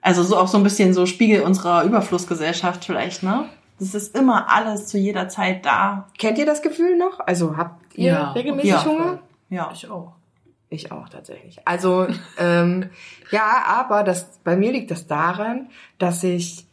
[0.00, 3.48] Also so auch so ein bisschen so Spiegel unserer Überflussgesellschaft vielleicht, ne?
[3.78, 6.08] Das ist immer alles zu jeder Zeit da.
[6.18, 7.20] Kennt ihr das Gefühl noch?
[7.20, 9.18] Also habt ihr ja, regelmäßig ja, Hunger?
[9.48, 10.12] Ja, ich auch.
[10.72, 11.60] Ich auch tatsächlich.
[11.66, 12.06] Also
[12.38, 12.88] ähm,
[13.30, 16.66] ja, aber das bei mir liegt das daran, dass ich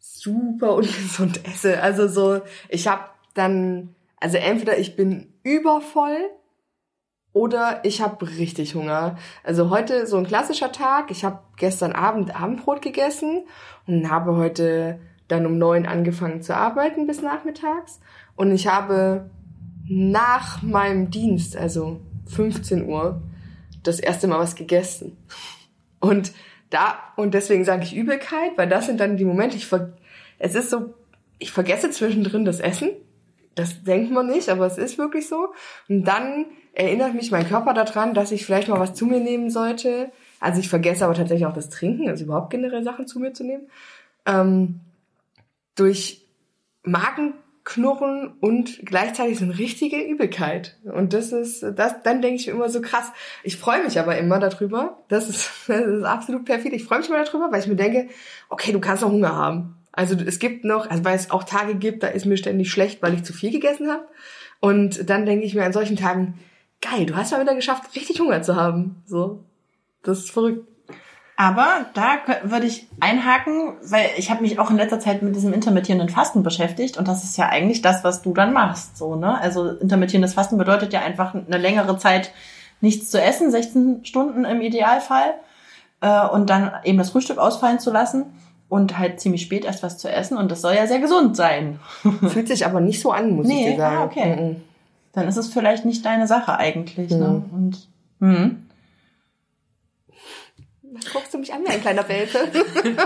[0.00, 1.80] super ungesund esse.
[1.80, 6.16] Also so, ich habe dann, also entweder ich bin übervoll
[7.32, 9.16] oder ich habe richtig Hunger.
[9.44, 11.12] Also heute so ein klassischer Tag.
[11.12, 13.44] Ich habe gestern Abend Abendbrot gegessen
[13.86, 14.98] und habe heute
[15.28, 18.00] dann um neun angefangen zu arbeiten bis nachmittags.
[18.34, 19.30] Und ich habe
[19.88, 23.22] nach meinem Dienst, also 15 Uhr
[23.82, 25.16] das erste Mal was gegessen.
[26.00, 26.32] Und
[26.70, 29.92] da, und deswegen sage ich Übelkeit, weil das sind dann die Momente, ich ver,
[30.38, 30.94] es ist so,
[31.38, 32.90] ich vergesse zwischendrin das Essen.
[33.54, 35.52] Das denkt man nicht, aber es ist wirklich so.
[35.88, 39.50] Und dann erinnert mich mein Körper daran, dass ich vielleicht mal was zu mir nehmen
[39.50, 40.10] sollte.
[40.40, 43.44] Also ich vergesse aber tatsächlich auch das Trinken, also überhaupt generell Sachen zu mir zu
[43.44, 43.68] nehmen.
[44.26, 44.80] Ähm,
[45.76, 46.26] durch
[46.82, 47.34] Magen
[47.64, 50.76] Knurren und gleichzeitig so eine richtige Übelkeit.
[50.84, 53.10] Und das ist, das, dann denke ich immer so krass.
[53.42, 55.02] Ich freue mich aber immer darüber.
[55.08, 56.74] Das ist, das ist absolut perfid.
[56.74, 58.08] Ich freue mich immer darüber, weil ich mir denke,
[58.50, 59.76] okay, du kannst noch Hunger haben.
[59.92, 63.00] Also es gibt noch, also weil es auch Tage gibt, da ist mir ständig schlecht,
[63.00, 64.04] weil ich zu viel gegessen habe.
[64.60, 66.38] Und dann denke ich mir an solchen Tagen,
[66.82, 69.02] geil, du hast mal wieder geschafft, richtig Hunger zu haben.
[69.06, 69.44] So,
[70.02, 70.68] das ist verrückt.
[71.36, 75.52] Aber da würde ich einhaken, weil ich habe mich auch in letzter Zeit mit diesem
[75.52, 79.40] intermittierenden Fasten beschäftigt und das ist ja eigentlich das, was du dann machst, so ne?
[79.40, 82.30] Also intermittierendes Fasten bedeutet ja einfach eine längere Zeit
[82.80, 85.34] nichts zu essen, 16 Stunden im Idealfall
[86.02, 88.26] äh, und dann eben das Frühstück ausfallen zu lassen
[88.68, 91.80] und halt ziemlich spät erst was zu essen und das soll ja sehr gesund sein.
[92.28, 93.96] Fühlt sich aber nicht so an, muss nee, ich dir sagen.
[93.96, 94.36] Ah, okay.
[94.36, 94.56] Mhm.
[95.12, 97.16] Dann ist es vielleicht nicht deine Sache eigentlich, ne?
[97.16, 97.22] mhm.
[97.22, 97.42] ne?
[97.52, 97.88] Und
[98.20, 98.50] mh.
[101.12, 102.38] Guckst du mich an wie ein kleiner Welpe?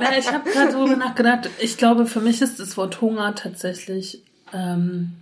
[0.00, 1.50] Na, ich habe gerade darüber nachgedacht.
[1.58, 5.12] Ich glaube, für mich ist das Wort Hunger tatsächlich ähm,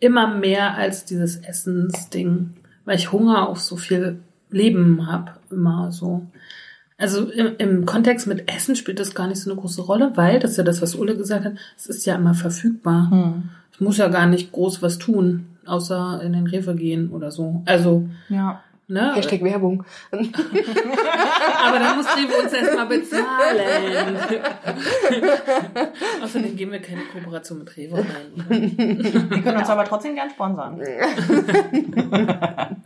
[0.00, 6.26] immer mehr als dieses Essensding, weil ich Hunger auf so viel Leben habe, immer so.
[6.98, 10.38] Also im, im Kontext mit Essen spielt das gar nicht so eine große Rolle, weil,
[10.38, 13.10] das ist ja das, was Ulle gesagt hat, es ist ja immer verfügbar.
[13.10, 13.50] Hm.
[13.72, 17.62] Ich muss ja gar nicht groß was tun, außer in den Rewe gehen oder so.
[17.66, 18.62] Also, Ja.
[18.92, 19.14] Ne?
[19.14, 19.84] Hashtag Werbung.
[20.12, 24.16] Aber dann muss Rewe uns erstmal bezahlen.
[26.22, 29.30] Außerdem gehen wir keine Kooperation mit Rewe ein.
[29.30, 30.80] Wir können uns aber trotzdem gern sponsern.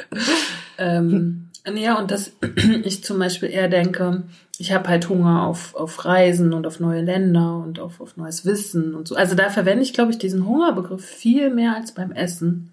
[0.78, 2.32] ähm, ja, und dass
[2.84, 4.22] ich zum Beispiel eher denke,
[4.58, 8.46] ich habe halt Hunger auf, auf Reisen und auf neue Länder und auf, auf neues
[8.46, 9.16] Wissen und so.
[9.16, 12.72] Also da verwende ich, glaube ich, diesen Hungerbegriff viel mehr als beim Essen.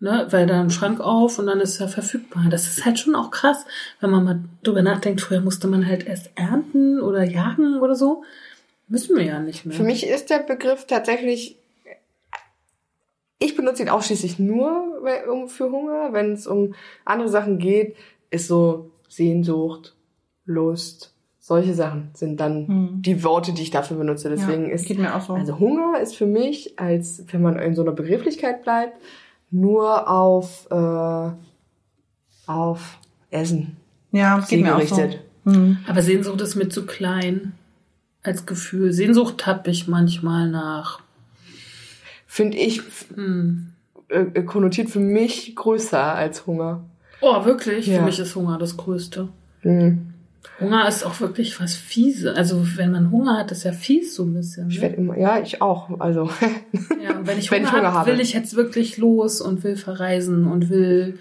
[0.00, 2.44] Ne, weil da ein Schrank auf und dann ist er verfügbar.
[2.50, 3.64] Das ist halt schon auch krass,
[4.00, 8.22] wenn man mal drüber nachdenkt, früher musste man halt erst ernten oder jagen oder so.
[8.86, 9.76] Müssen wir ja nicht mehr.
[9.76, 11.56] Für mich ist der Begriff tatsächlich,
[13.40, 16.12] ich benutze ihn ausschließlich nur um- für Hunger.
[16.12, 17.96] Wenn es um andere Sachen geht,
[18.30, 19.94] ist so Sehnsucht,
[20.44, 22.88] Lust, solche Sachen sind dann Hm.
[23.02, 24.28] die Worte, die ich dafür benutze.
[24.30, 25.34] Deswegen ja, ist geht mir auch so.
[25.34, 28.96] Also Hunger ist für mich, als wenn man in so einer Begrifflichkeit bleibt,
[29.50, 31.30] nur auf, äh,
[32.46, 32.98] auf
[33.30, 33.76] Essen
[34.12, 34.94] ja, geht mir auch so.
[34.96, 35.24] zielgerichtet.
[35.44, 35.78] Hm.
[35.86, 37.52] Aber Sehnsucht ist mir zu klein
[38.22, 38.92] als Gefühl.
[38.92, 41.00] Sehnsucht habe ich manchmal nach.
[42.26, 42.82] Finde ich
[43.14, 43.72] Hm.
[44.08, 46.84] äh, konnotiert für mich größer als Hunger.
[47.20, 47.86] Oh, wirklich?
[47.86, 47.98] Ja.
[47.98, 49.28] Für mich ist Hunger das Größte.
[49.62, 50.14] Hm.
[50.60, 52.34] Hunger ist auch wirklich was Fiese.
[52.34, 54.68] Also wenn man Hunger hat, ist ja fies so ein bisschen.
[54.70, 54.82] Ich Ne?
[54.82, 56.00] werde immer, ja, ich auch.
[56.00, 56.30] Also
[57.02, 58.10] Ja, wenn ich Wenn Hunger, ich Hunger hab, habe.
[58.12, 61.18] will ich jetzt wirklich los und will verreisen und will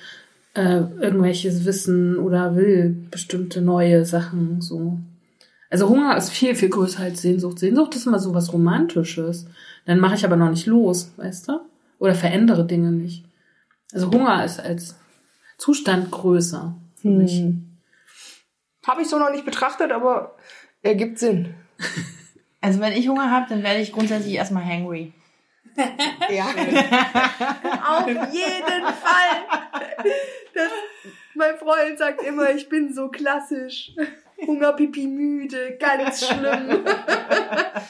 [0.56, 4.98] äh, irgendwelches Wissen oder will bestimmte neue Sachen so.
[5.70, 7.60] Also Hunger ist viel, viel größer als Sehnsucht.
[7.60, 9.46] Sehnsucht ist immer so was Romantisches.
[9.86, 11.60] Dann mache ich aber noch nicht los, weißt du?
[12.00, 13.26] Oder verändere Dinge nicht.
[13.94, 14.96] Also Hunger ist als
[15.58, 17.44] Zustand größer für mich.
[18.88, 20.36] Habe ich so noch nicht betrachtet, aber
[20.82, 21.56] ergibt Sinn.
[22.60, 25.14] Also wenn ich Hunger habe, dann werde ich grundsätzlich erstmal hangry.
[26.30, 26.46] Ja.
[26.48, 29.46] Auf jeden Fall.
[30.56, 30.72] Das,
[31.36, 33.92] mein Freund sagt immer, ich bin so klassisch.
[34.46, 36.84] Hunger, Pipi, müde, ganz schlimm.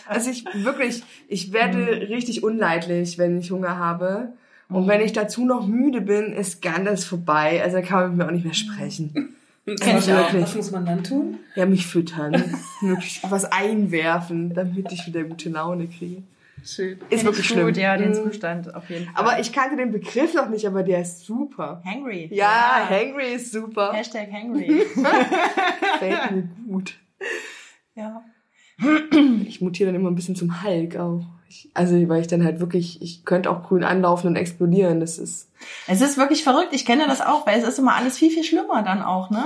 [0.05, 4.33] Also ich wirklich, ich werde richtig unleidlich, wenn ich Hunger habe.
[4.69, 7.61] Und wenn ich dazu noch müde bin, ist ganz vorbei.
[7.63, 9.36] Also da kann man mit mir auch nicht mehr sprechen.
[9.75, 10.17] Kenn ich auch.
[10.17, 10.43] wirklich.
[10.43, 11.37] Was muss man dann tun?
[11.55, 12.33] Ja, mich füttern.
[12.81, 16.23] Wirklich was einwerfen, damit ich wieder gute Laune kriege.
[16.65, 16.97] Schön.
[17.09, 17.67] Ist wirklich schlimm.
[17.67, 18.13] Gut, ja, den Mhm.
[18.15, 19.13] Zustand auf jeden Fall.
[19.15, 21.81] Aber ich kannte den Begriff noch nicht, aber der ist super.
[21.85, 22.29] hangry.
[22.31, 23.93] Ja, hangry ist super.
[23.93, 24.81] Hashtag hangry.
[25.99, 26.95] Fällt mir gut.
[27.95, 28.23] ja.
[29.45, 31.25] Ich mutiere dann immer ein bisschen zum Hulk auch.
[31.49, 34.99] Ich, also, weil ich dann halt wirklich, ich könnte auch grün anlaufen und explodieren.
[34.99, 35.49] Das ist.
[35.87, 36.69] Es ist wirklich verrückt.
[36.71, 39.45] Ich kenne das auch, weil es ist immer alles viel, viel schlimmer dann auch, ne?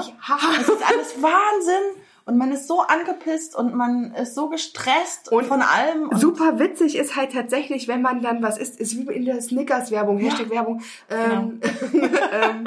[0.60, 2.02] Es ist alles Wahnsinn.
[2.26, 6.10] Und man ist so angepisst und man ist so gestresst Und von allem.
[6.10, 9.42] Und Super witzig ist halt tatsächlich, wenn man dann was isst, ist wie in der
[9.42, 11.60] Snickers-Werbung, Hashtag-Werbung, ähm,
[12.32, 12.64] ähm,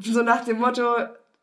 [0.00, 0.84] so nach dem Motto,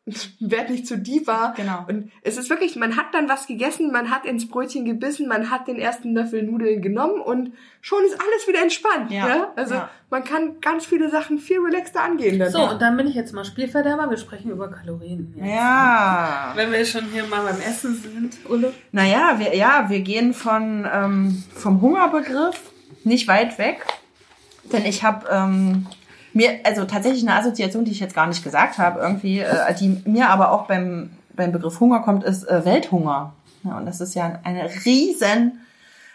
[0.40, 1.52] werd nicht zu Diva.
[1.56, 1.84] Genau.
[1.88, 5.50] Und es ist wirklich, man hat dann was gegessen, man hat ins Brötchen gebissen, man
[5.50, 9.10] hat den ersten Löffel Nudeln genommen und schon ist alles wieder entspannt.
[9.10, 9.28] Ja.
[9.28, 9.90] Ja, Also ja.
[10.10, 12.38] man kann ganz viele Sachen viel relaxter angehen.
[12.38, 12.52] Dann.
[12.52, 14.08] So, und dann bin ich jetzt mal Spielverderber.
[14.08, 15.34] Wir sprechen über Kalorien.
[15.36, 15.46] Jetzt.
[15.48, 16.52] ja.
[16.54, 18.72] Wenn wir schon hier mal beim Essen sind, Ulle.
[18.92, 22.60] Naja, wir, ja, wir gehen von, ähm, vom Hungerbegriff
[23.02, 23.84] nicht weit weg.
[24.72, 25.86] Denn ich habe ähm,
[26.36, 30.02] mir, also tatsächlich eine Assoziation, die ich jetzt gar nicht gesagt habe, irgendwie, äh, die
[30.04, 33.32] mir aber auch beim, beim Begriff Hunger kommt, ist äh, Welthunger.
[33.64, 35.60] Ja, und das ist ja eine riesen,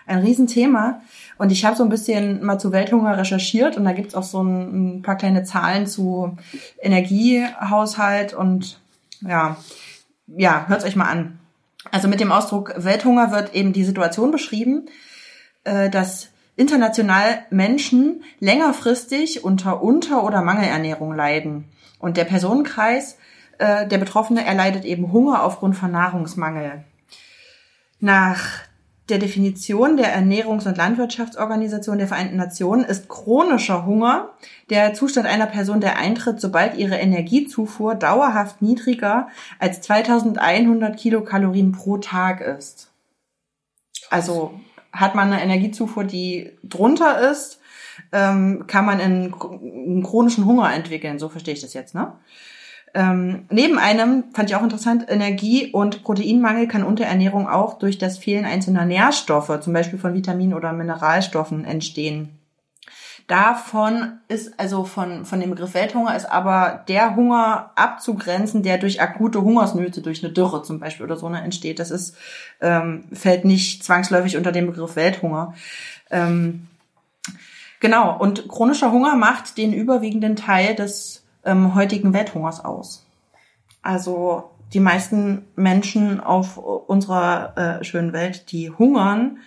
[0.05, 1.01] ein Riesenthema.
[1.37, 4.43] Und ich habe so ein bisschen mal zu Welthunger recherchiert und da gibt's auch so
[4.43, 6.37] ein, ein paar kleine Zahlen zu
[6.79, 8.79] Energiehaushalt und
[9.21, 9.57] ja,
[10.27, 11.39] ja, hört's euch mal an.
[11.89, 14.85] Also mit dem Ausdruck Welthunger wird eben die Situation beschrieben,
[15.63, 16.30] äh, dass
[16.61, 21.65] international Menschen längerfristig unter Unter- oder Mangelernährung leiden.
[21.97, 23.17] Und der Personenkreis
[23.57, 26.83] äh, der Betroffene erleidet eben Hunger aufgrund von Nahrungsmangel.
[27.99, 28.39] Nach
[29.09, 34.29] der Definition der Ernährungs- und Landwirtschaftsorganisation der Vereinten Nationen ist chronischer Hunger
[34.69, 41.97] der Zustand einer Person, der eintritt, sobald ihre Energiezufuhr dauerhaft niedriger als 2100 Kilokalorien pro
[41.97, 42.91] Tag ist.
[44.11, 44.59] Also
[44.91, 47.59] hat man eine Energiezufuhr, die drunter ist,
[48.11, 51.19] ähm, kann man einen, einen chronischen Hunger entwickeln.
[51.19, 52.13] So verstehe ich das jetzt, ne?
[52.93, 58.17] Ähm, neben einem, fand ich auch interessant, Energie- und Proteinmangel kann Unterernährung auch durch das
[58.17, 62.40] Fehlen einzelner Nährstoffe, zum Beispiel von Vitaminen oder Mineralstoffen, entstehen.
[63.27, 69.01] Davon ist, also von, von dem Begriff Welthunger ist aber der Hunger abzugrenzen, der durch
[69.01, 71.79] akute Hungersnöte, durch eine Dürre zum Beispiel oder so ne, entsteht.
[71.79, 72.15] Das ist,
[72.59, 75.53] ähm, fällt nicht zwangsläufig unter den Begriff Welthunger.
[76.09, 76.67] Ähm,
[77.79, 83.05] genau, und chronischer Hunger macht den überwiegenden Teil des ähm, heutigen Welthungers aus.
[83.81, 89.39] Also die meisten Menschen auf unserer äh, schönen Welt, die hungern,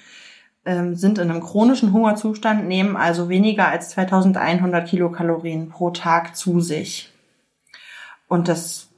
[0.64, 7.12] sind in einem chronischen Hungerzustand, nehmen also weniger als 2100 Kilokalorien pro Tag zu sich.
[8.29, 8.88] Und das,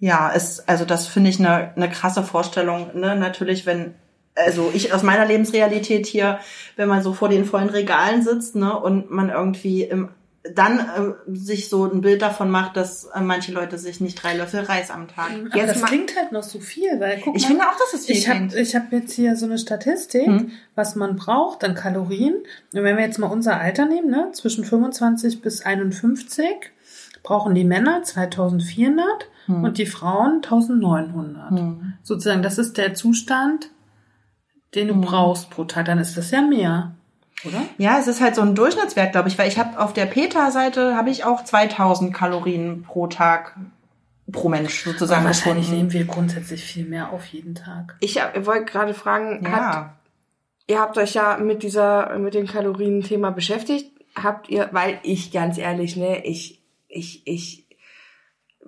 [0.00, 2.90] ja, ist, also das finde ich eine, eine krasse Vorstellung.
[2.98, 3.14] Ne?
[3.14, 3.94] Natürlich, wenn,
[4.34, 6.40] also ich aus meiner Lebensrealität hier,
[6.76, 10.08] wenn man so vor den vollen Regalen sitzt ne, und man irgendwie im
[10.54, 14.36] dann äh, sich so ein Bild davon macht, dass äh, manche Leute sich nicht drei
[14.36, 15.30] Löffel Reis am Tag.
[15.50, 17.92] Aber Jetzt das klingt halt noch so viel, weil guck Ich mal, finde auch, dass
[18.00, 18.54] es viel ich habe klingt.
[18.54, 20.50] ich hab jetzt hier so eine Statistik, Hm.
[20.74, 22.34] was man braucht an Kalorien.
[22.72, 26.46] Und wenn wir jetzt mal unser Alter nehmen, ne, zwischen 25 bis 51,
[27.22, 29.04] brauchen die Männer 2400
[29.46, 29.64] Hm.
[29.64, 31.50] und die Frauen 1900.
[31.50, 31.92] Hm.
[32.02, 33.70] Sozusagen, das ist der Zustand,
[34.74, 35.00] den du Hm.
[35.00, 35.86] brauchst pro Tag.
[35.86, 36.94] Dann ist das ja mehr,
[37.44, 37.62] oder?
[37.78, 40.96] Ja, es ist halt so ein Durchschnittswert, glaube ich, weil ich habe auf der PETA-Seite
[40.96, 43.56] habe ich auch 2000 Kalorien pro Tag
[44.32, 45.88] pro Mensch sozusagen Aber wahrscheinlich gefunden.
[45.88, 47.96] nehmen wir grundsätzlich viel mehr auf jeden Tag.
[48.00, 49.96] Ich wollte gerade fragen, habt, Ja,
[50.66, 53.90] ihr habt euch ja mit dieser, mit dem Kalorien-Thema beschäftigt.
[54.14, 57.64] Habt ihr, weil ich ganz ehrlich, ne, ich, ich, ich,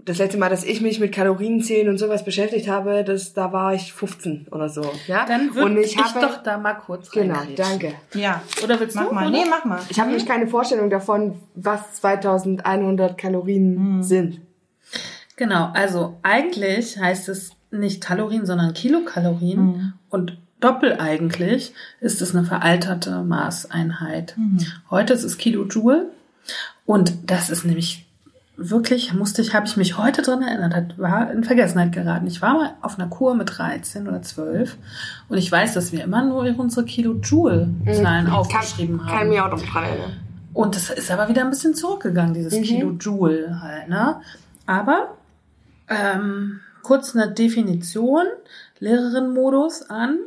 [0.05, 3.75] das letzte Mal, dass ich mich mit Kalorienzählen und sowas beschäftigt habe, das, da war
[3.75, 5.25] ich 15 oder so, ja.
[5.27, 7.95] Dann würde und ich, ich habe, doch da mal kurz genau, danke.
[8.15, 8.43] ja.
[8.65, 9.15] Oder willst Mach du?
[9.15, 9.29] mal.
[9.29, 9.31] oder?
[9.39, 9.81] Nee, mach mal.
[9.89, 14.03] Ich habe nämlich keine Vorstellung davon, was 2100 Kalorien Mhm.
[14.03, 14.41] sind.
[15.37, 19.61] Genau, also eigentlich heißt es nicht Kalorien, sondern Kilokalorien.
[19.61, 19.93] Mhm.
[20.11, 24.35] Und doppel eigentlich ist es eine veralterte Maßeinheit.
[24.37, 24.59] Mhm.
[24.91, 26.11] Heute ist es Kilojoule.
[26.85, 28.07] Und das ist nämlich
[28.63, 32.27] wirklich, musste ich, habe ich mich heute dran erinnert, hat, war in Vergessenheit geraten.
[32.27, 34.77] Ich war mal auf einer Kur mit 13 oder 12
[35.29, 39.19] und ich weiß, dass wir immer nur unsere Kilojoule-Zahlen aufgeschrieben kann, haben.
[39.19, 40.13] kann mir auch noch dran erinnern.
[40.53, 42.63] Und das ist aber wieder ein bisschen zurückgegangen, dieses Mhm.
[42.63, 44.21] Kilojoule halt, ne?
[44.67, 45.17] Aber
[45.89, 48.27] ähm, kurz eine Definition,
[48.79, 50.19] Lehrerin-Modus an.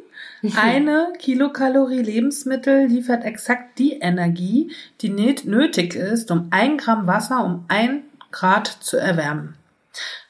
[0.62, 7.44] Eine Kilokalorie Lebensmittel liefert exakt die Energie, die nöt- nötig ist, um ein Gramm Wasser
[7.46, 8.02] um ein
[8.34, 9.56] Grad zu erwärmen.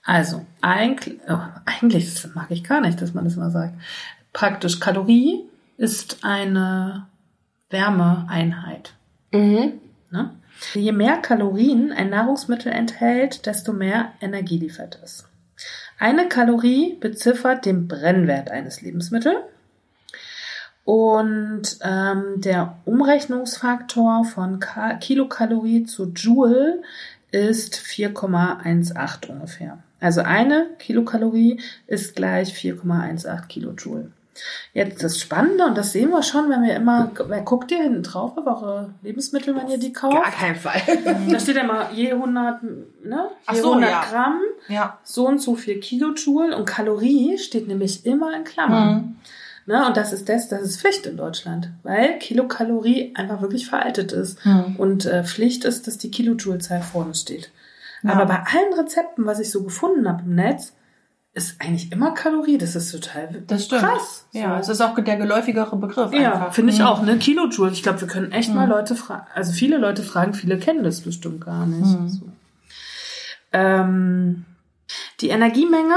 [0.06, 3.74] Also, eigentlich, oh, eigentlich das mag ich gar nicht, dass man das mal sagt.
[4.34, 5.42] Praktisch Kalorie
[5.78, 7.08] ist eine
[7.70, 8.94] Wärmeeinheit.
[9.32, 9.80] Mhm.
[10.12, 10.32] Ne?
[10.74, 15.26] Je mehr Kalorien ein Nahrungsmittel enthält, desto mehr Energie liefert es.
[15.98, 19.38] Eine Kalorie beziffert den Brennwert eines Lebensmittels.
[20.86, 26.82] Und ähm, der Umrechnungsfaktor von Ka Kilokalorie zu Joule
[27.34, 29.80] ist 4,18 ungefähr.
[30.00, 34.12] Also eine Kilokalorie ist gleich 4,18 Kilojoule.
[34.74, 38.02] Jetzt das Spannende, und das sehen wir schon, wenn wir immer, wer guckt ihr hinten
[38.02, 40.32] drauf auf eure Lebensmittel, wenn ihr die Gar kauft?
[40.34, 40.82] keinen Fall.
[41.30, 42.64] Da steht ja immer je 100,
[43.04, 43.30] ne?
[43.52, 44.04] Je so, 100 ja.
[44.10, 44.98] Gramm, Ja.
[45.04, 48.96] so und so viel Kilojoule und Kalorie steht nämlich immer in Klammern.
[48.96, 49.16] Mhm.
[49.66, 49.86] Ne?
[49.88, 54.46] Und das ist das, das ist Pflicht in Deutschland, weil Kilokalorie einfach wirklich veraltet ist.
[54.46, 54.76] Mhm.
[54.78, 57.52] Und äh, Pflicht ist, dass die Kilojoule-Zahl vorne steht.
[58.04, 58.12] Ja.
[58.12, 60.74] Aber bei allen Rezepten, was ich so gefunden habe im Netz,
[61.36, 62.58] ist eigentlich immer Kalorie.
[62.60, 63.82] Das ist total Das stimmt.
[63.82, 64.26] krass.
[64.34, 64.74] Ja, es so.
[64.74, 66.86] ist auch der geläufigere Begriff Ja, finde ich Mhm.
[66.86, 67.18] auch, ne?
[67.18, 67.72] Kilojoule.
[67.72, 68.72] Ich glaube, wir können echt mal Mhm.
[68.74, 69.26] Leute fragen.
[69.34, 72.00] Also viele Leute fragen, viele kennen das bestimmt gar nicht.
[72.00, 72.10] Mhm.
[72.10, 72.26] So.
[73.52, 74.46] Ähm,
[75.22, 75.96] die Energiemenge,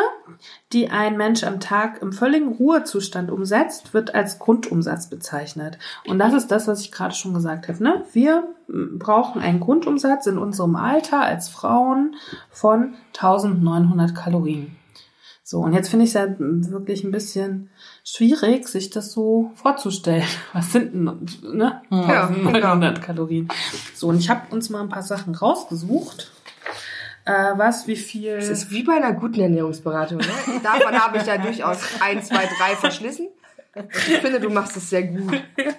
[0.72, 5.78] die ein Mensch am Tag im völligen Ruhezustand umsetzt, wird als Grundumsatz bezeichnet.
[6.06, 7.82] Und das ist das, was ich gerade schon gesagt habe.
[7.82, 8.04] Ne?
[8.12, 12.16] Wir m, brauchen einen Grundumsatz in unserem Alter als Frauen
[12.50, 14.76] von 1900 Kalorien.
[15.48, 17.70] So, und jetzt finde ich es ja wirklich ein bisschen
[18.02, 20.24] schwierig, sich das so vorzustellen.
[20.52, 21.04] Was sind denn
[21.56, 21.82] ne?
[21.90, 23.48] Ja, 1900 Kalorien?
[23.94, 26.32] So, und ich habe uns mal ein paar Sachen rausgesucht.
[27.26, 28.36] Äh, was, wie viel...
[28.36, 30.18] Das ist wie bei einer guten Ernährungsberatung.
[30.18, 30.26] Ne?
[30.62, 33.28] Davon habe ich ja durchaus ein, zwei, drei verschlissen.
[33.74, 35.42] Ich finde, du machst es sehr gut.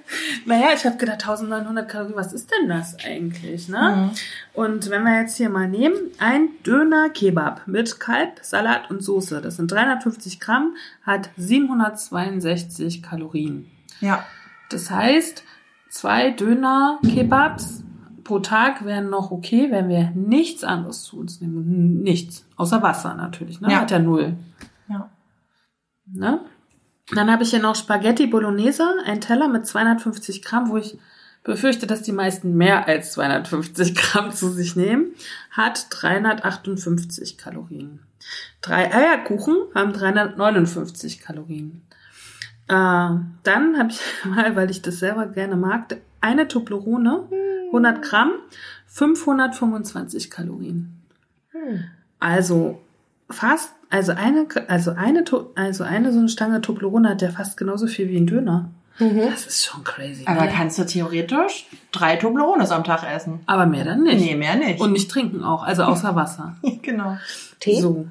[0.45, 3.67] Naja, ich habe gedacht, 1900 Kalorien, was ist denn das eigentlich?
[3.67, 4.11] Ne?
[4.53, 9.41] Und wenn wir jetzt hier mal nehmen, ein Döner Kebab mit Kalb, Salat und Soße,
[9.41, 13.69] das sind 350 Gramm, hat 762 Kalorien.
[13.99, 14.25] Ja.
[14.69, 15.43] Das heißt,
[15.89, 17.83] zwei Döner Kebabs
[18.27, 22.01] pro Tag wären noch okay, wenn wir nichts anderes zu uns nehmen.
[22.03, 22.45] Nichts.
[22.57, 23.71] Außer Wasser natürlich, ne?
[23.71, 23.81] Ja.
[23.81, 24.35] Hat ja null.
[24.89, 25.09] Ja.
[26.05, 26.41] Ne?
[27.15, 30.97] Dann habe ich hier noch Spaghetti Bolognese, ein Teller mit 250 Gramm, wo ich
[31.43, 35.11] befürchte, dass die meisten mehr als 250 Gramm zu sich nehmen,
[35.51, 38.01] hat 358 Kalorien.
[38.61, 41.81] Drei Eierkuchen haben 359 Kalorien.
[42.67, 47.29] Äh, dann habe ich mal, weil ich das selber gerne mag, eine Toblerone,
[47.67, 48.31] 100 Gramm,
[48.87, 51.01] 525 Kalorien.
[52.19, 52.81] Also
[53.29, 55.23] fast, also eine, also eine,
[55.55, 58.71] also eine so eine Stange Toblerone hat ja fast genauso viel wie ein Döner.
[58.99, 60.23] Das ist schon crazy.
[60.25, 60.51] Aber ne?
[60.51, 63.41] kannst du theoretisch drei Toblerones am Tag essen?
[63.45, 64.19] Aber mehr dann nicht.
[64.19, 64.81] Nee, mehr nicht.
[64.81, 66.55] Und nicht trinken auch, also außer Wasser.
[66.81, 67.17] genau.
[67.59, 67.79] Tee?
[67.79, 68.07] So.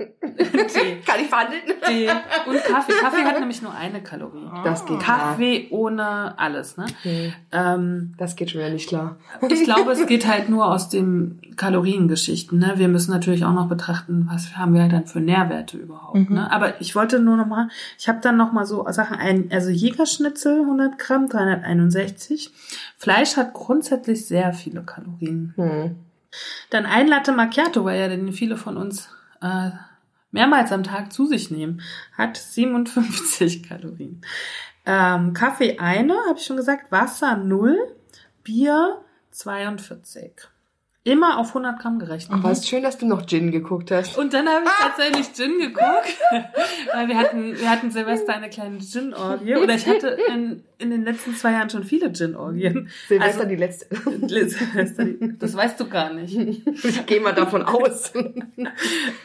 [1.06, 1.62] Kann ich verhandeln?
[1.86, 2.08] Tee
[2.46, 2.92] und Kaffee.
[2.92, 4.46] Kaffee hat nämlich nur eine Kalorie.
[4.64, 6.86] Das geht Kaffee ohne alles, ne?
[7.02, 7.32] klar.
[7.52, 9.16] Ähm, Das geht schon wieder nicht klar.
[9.48, 12.58] ich glaube, es geht halt nur aus den Kaloriengeschichten.
[12.58, 12.74] Ne?
[12.76, 16.30] Wir müssen natürlich auch noch betrachten, was haben wir dann für Nährwerte überhaupt.
[16.30, 16.50] Ne?
[16.50, 19.70] Aber ich wollte nur noch mal, ich habe dann noch mal so Sachen, ein, also
[19.70, 22.50] Jägerschnitzel 100 Gramm, 361.
[22.96, 25.52] Fleisch hat grundsätzlich sehr viele Kalorien.
[25.56, 25.96] Hm.
[26.70, 29.08] Dann ein Latte Macchiato, weil ja den viele von uns
[29.42, 29.70] äh,
[30.32, 31.82] mehrmals am Tag zu sich nehmen,
[32.16, 34.20] hat 57 Kalorien.
[34.86, 37.76] Ähm, Kaffee eine, habe ich schon gesagt, Wasser 0,
[38.44, 38.98] Bier
[39.30, 40.32] 42.
[41.02, 42.30] Immer auf 100 Gramm gerechnet.
[42.38, 44.18] Aber es ist schön, dass du noch Gin geguckt hast.
[44.18, 46.18] Und dann habe ich tatsächlich Gin geguckt,
[46.94, 49.56] weil wir hatten, wir hatten Silvester eine kleine Gin-Orgie.
[49.56, 52.90] Oder ich hatte in, in den letzten zwei Jahren schon viele Gin-Orgien.
[53.08, 53.86] Silvester Also- die letzte.
[53.96, 55.06] Silvester,
[55.38, 56.36] das weißt du gar nicht.
[56.84, 58.12] Ich gehe mal davon aus.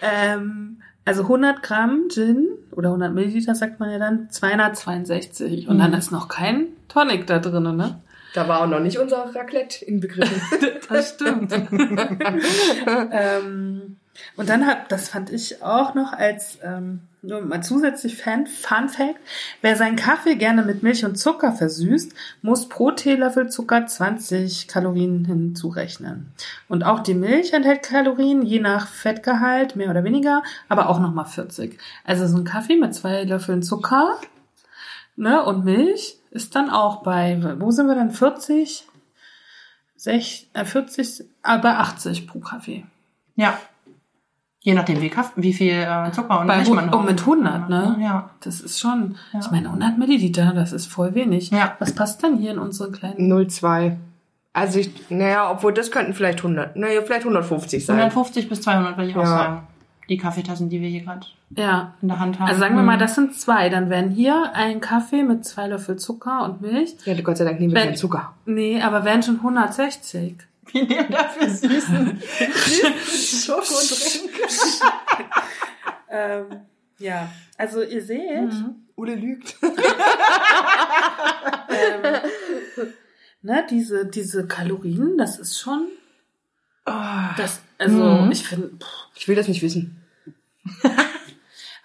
[0.02, 5.94] Ähm, also 100 Gramm Gin oder 100 Milliliter sagt man ja dann 262 und dann
[5.94, 8.02] ist noch kein Tonic da drin, ne?
[8.34, 10.42] Da war auch noch nicht unser Raclette inbegriffen.
[10.90, 11.52] Das stimmt.
[13.12, 13.98] ähm,
[14.36, 18.90] und dann hat, das fand ich auch noch als ähm, nur mal zusätzlich Fan, Fun
[18.90, 19.20] Fact,
[19.62, 25.26] wer seinen Kaffee gerne mit Milch und Zucker versüßt, muss pro Teelöffel Zucker 20 Kalorien
[25.26, 26.32] hinzurechnen.
[26.68, 31.26] Und auch die Milch enthält Kalorien, je nach Fettgehalt, mehr oder weniger, aber auch nochmal
[31.26, 31.78] 40.
[32.04, 34.20] Also so ein Kaffee mit zwei Löffeln Zucker
[35.16, 38.86] ne, und Milch ist dann auch bei, wo sind wir dann, 40?
[39.96, 42.86] Sech, äh, 40, äh, bei 80 pro Kaffee.
[43.36, 43.58] Ja.
[44.66, 47.70] Je nachdem, wie, Kaff wie viel äh, Zucker und Bei Milch man oh, mit 100,
[47.70, 47.98] ne?
[48.02, 48.32] Ja.
[48.40, 49.40] Das ist schon, Ja.
[49.40, 51.52] ich meine, 100 Milliliter, das ist voll wenig.
[51.52, 51.76] Ja.
[51.78, 53.32] Was passt denn hier in unsere kleinen?
[53.32, 53.96] 0,2.
[54.54, 57.98] Also ich, naja, obwohl das könnten vielleicht 100, naja, vielleicht 150 sein.
[57.98, 59.28] 150 bis 200 würde ich auch Ja.
[59.28, 59.68] sagen.
[60.10, 61.94] Die Kaffeetassen, die wir hier gerade Ja.
[62.02, 62.48] in der Hand haben.
[62.48, 63.00] Also sagen wir mal, Hm.
[63.00, 63.70] das sind zwei.
[63.70, 66.96] Dann wären hier ein Kaffee mit zwei Löffel Zucker und Milch.
[67.06, 68.34] Ja, Gott sei Dank nehmen wir Wenn- keinen Zucker.
[68.48, 70.38] Nee, aber wären schon 160.
[70.72, 72.22] Wir nehmen dafür süßen
[73.46, 74.32] Schokodrink.
[76.08, 76.62] Ähm,
[77.00, 78.54] ja, also ihr seht,
[78.96, 79.58] Ulle lügt.
[81.70, 82.04] ähm,
[83.42, 85.88] ne, diese, diese Kalorien, das ist schon,
[86.86, 88.32] das, also Mhm.
[88.32, 88.72] ich finde,
[89.16, 89.98] Ich will das nicht wissen.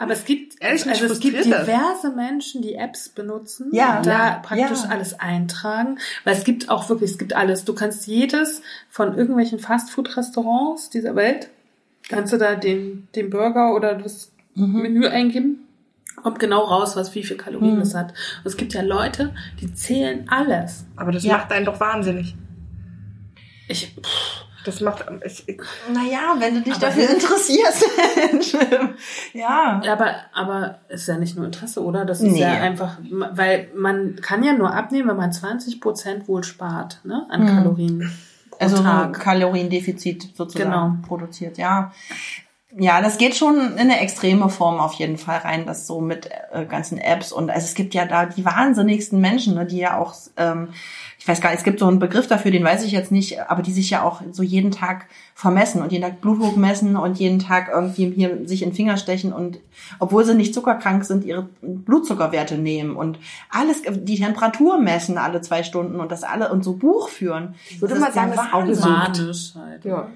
[0.00, 1.66] Aber es gibt, Ehrlich, also es gibt frustriert das.
[1.66, 4.88] diverse Menschen, die Apps benutzen Ja, und da ja, praktisch ja.
[4.88, 5.98] alles eintragen.
[6.24, 7.64] Weil es gibt auch wirklich, es gibt alles.
[7.66, 11.50] Du kannst jedes von irgendwelchen Fastfood-Restaurants dieser Welt,
[12.08, 14.82] kannst du da den, den Burger oder das Mhm.
[14.82, 15.66] Menü eingeben.
[16.16, 18.10] Kommt genau raus, was wie viel Kalorien es hat.
[18.10, 20.84] Und es gibt ja Leute, die zählen alles.
[20.96, 21.36] Aber das Ja.
[21.36, 22.34] macht einen doch wahnsinnig.
[23.68, 23.94] Ich,
[24.64, 25.60] Das macht, ich, ich,
[25.92, 27.84] Naja, wenn du dich dafür interessierst.
[29.32, 29.80] ja.
[29.90, 32.04] Aber, aber ist ja nicht nur Interesse, oder?
[32.04, 32.40] Das ist Nee.
[32.42, 37.26] ja einfach, weil man kann ja nur abnehmen, wenn man 20 Prozent wohl spart, ne,
[37.30, 37.46] an Mhm.
[37.46, 38.12] Kalorien
[38.50, 39.18] pro Also Tag.
[39.18, 40.96] Kaloriendefizit sozusagen Genau.
[41.06, 41.92] produziert, ja.
[42.78, 46.30] Ja, das geht schon in eine extreme Form auf jeden Fall rein, das so mit
[46.52, 49.98] äh, ganzen Apps und also es gibt ja da die wahnsinnigsten Menschen, ne, die ja
[49.98, 50.68] auch, ähm,
[51.18, 53.40] ich weiß gar nicht, es gibt so einen Begriff dafür, den weiß ich jetzt nicht,
[53.50, 57.18] aber die sich ja auch so jeden Tag vermessen und jeden Tag Blutdruck messen und
[57.18, 59.58] jeden Tag irgendwie hier sich in den Finger stechen und
[59.98, 63.18] obwohl sie nicht zuckerkrank sind, ihre Blutzuckerwerte nehmen und
[63.50, 67.56] alles, die Temperatur messen alle zwei Stunden und das alle und so Buch führen.
[67.68, 68.90] ich würde Das mal sagen, das ist auch.
[68.90, 69.84] Manisch halt.
[69.84, 70.08] Ja.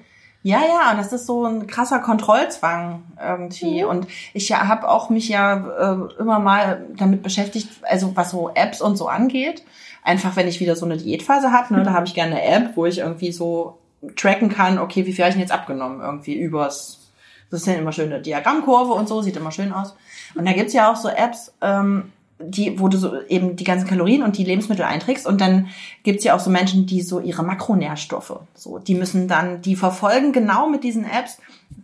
[0.45, 3.83] Ja, ja, und das ist so ein krasser Kontrollzwang irgendwie.
[3.83, 8.79] Und ich habe auch mich ja äh, immer mal damit beschäftigt, also was so Apps
[8.79, 9.63] und so angeht.
[10.03, 12.77] Einfach, wenn ich wieder so eine Diätphase habe, ne, da habe ich gerne eine App,
[12.77, 13.79] wo ich irgendwie so
[14.15, 15.99] tracken kann, okay, wie viel habe ich denn jetzt abgenommen?
[15.99, 17.09] Irgendwie übers,
[17.49, 19.95] das ist ja immer schöne Diagrammkurve und so, sieht immer schön aus.
[20.35, 23.87] Und da gibt's ja auch so Apps, ähm, die, wo du so eben die ganzen
[23.87, 25.25] Kalorien und die Lebensmittel einträgst.
[25.25, 25.67] Und dann
[26.03, 30.33] gibt's ja auch so Menschen, die so ihre Makronährstoffe, so, die müssen dann, die verfolgen
[30.33, 31.37] genau mit diesen Apps,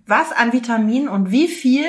[0.05, 1.85] was an Vitaminen und wie viel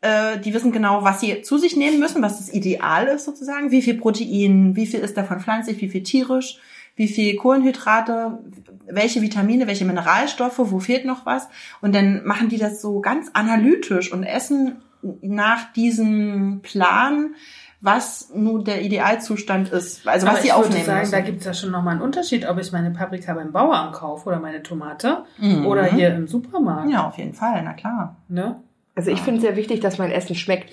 [0.00, 3.70] äh, die wissen genau, was sie zu sich nehmen müssen, was das Ideal ist sozusagen,
[3.70, 6.58] wie viel Protein, wie viel ist davon pflanzlich, wie viel tierisch,
[6.94, 8.38] wie viel Kohlenhydrate,
[8.86, 11.48] welche Vitamine, welche Mineralstoffe, wo fehlt noch was.
[11.80, 14.76] Und dann machen die das so ganz analytisch und essen
[15.22, 17.34] nach diesem Plan,
[17.80, 21.12] was nun der Idealzustand ist, also was Aber sie ich würde aufnehmen sagen, müssen.
[21.12, 24.28] da gibt es ja schon nochmal einen Unterschied, ob ich meine Paprika beim Bauern kaufe
[24.28, 25.64] oder meine Tomate Mhm.
[25.66, 26.90] oder hier im Supermarkt.
[26.90, 28.16] Ja, auf jeden Fall, na klar.
[28.28, 28.60] Ne?
[28.96, 30.70] Also ich finde es sehr wichtig, dass mein Essen schmeckt.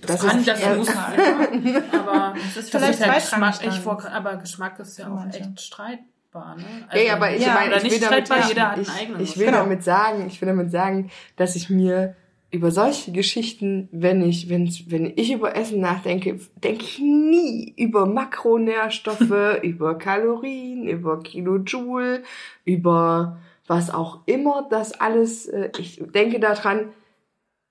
[0.00, 0.74] Das, Das kann, ist- das ja.
[0.74, 1.12] muss ja,
[1.92, 5.40] aber Das ist das vielleicht zweitrangig Geschmack, ich vor, aber Geschmack ist ja auch manche.
[5.40, 6.56] echt streitbar.
[6.56, 6.64] Ne?
[6.92, 9.58] Ja, ja, aber ich Ja, meine, ich will damit, ich, ich, ich will Genau.
[9.58, 12.14] damit sagen, ich will damit sagen, dass ich mir
[12.50, 18.06] über solche Geschichten, wenn ich, wenn, wenn ich über Essen nachdenke, denke ich nie über
[18.06, 22.22] Makronährstoffe, über Kalorien, über Kilojoule,
[22.64, 26.92] über was auch immer das alles, äh, ich denke daran,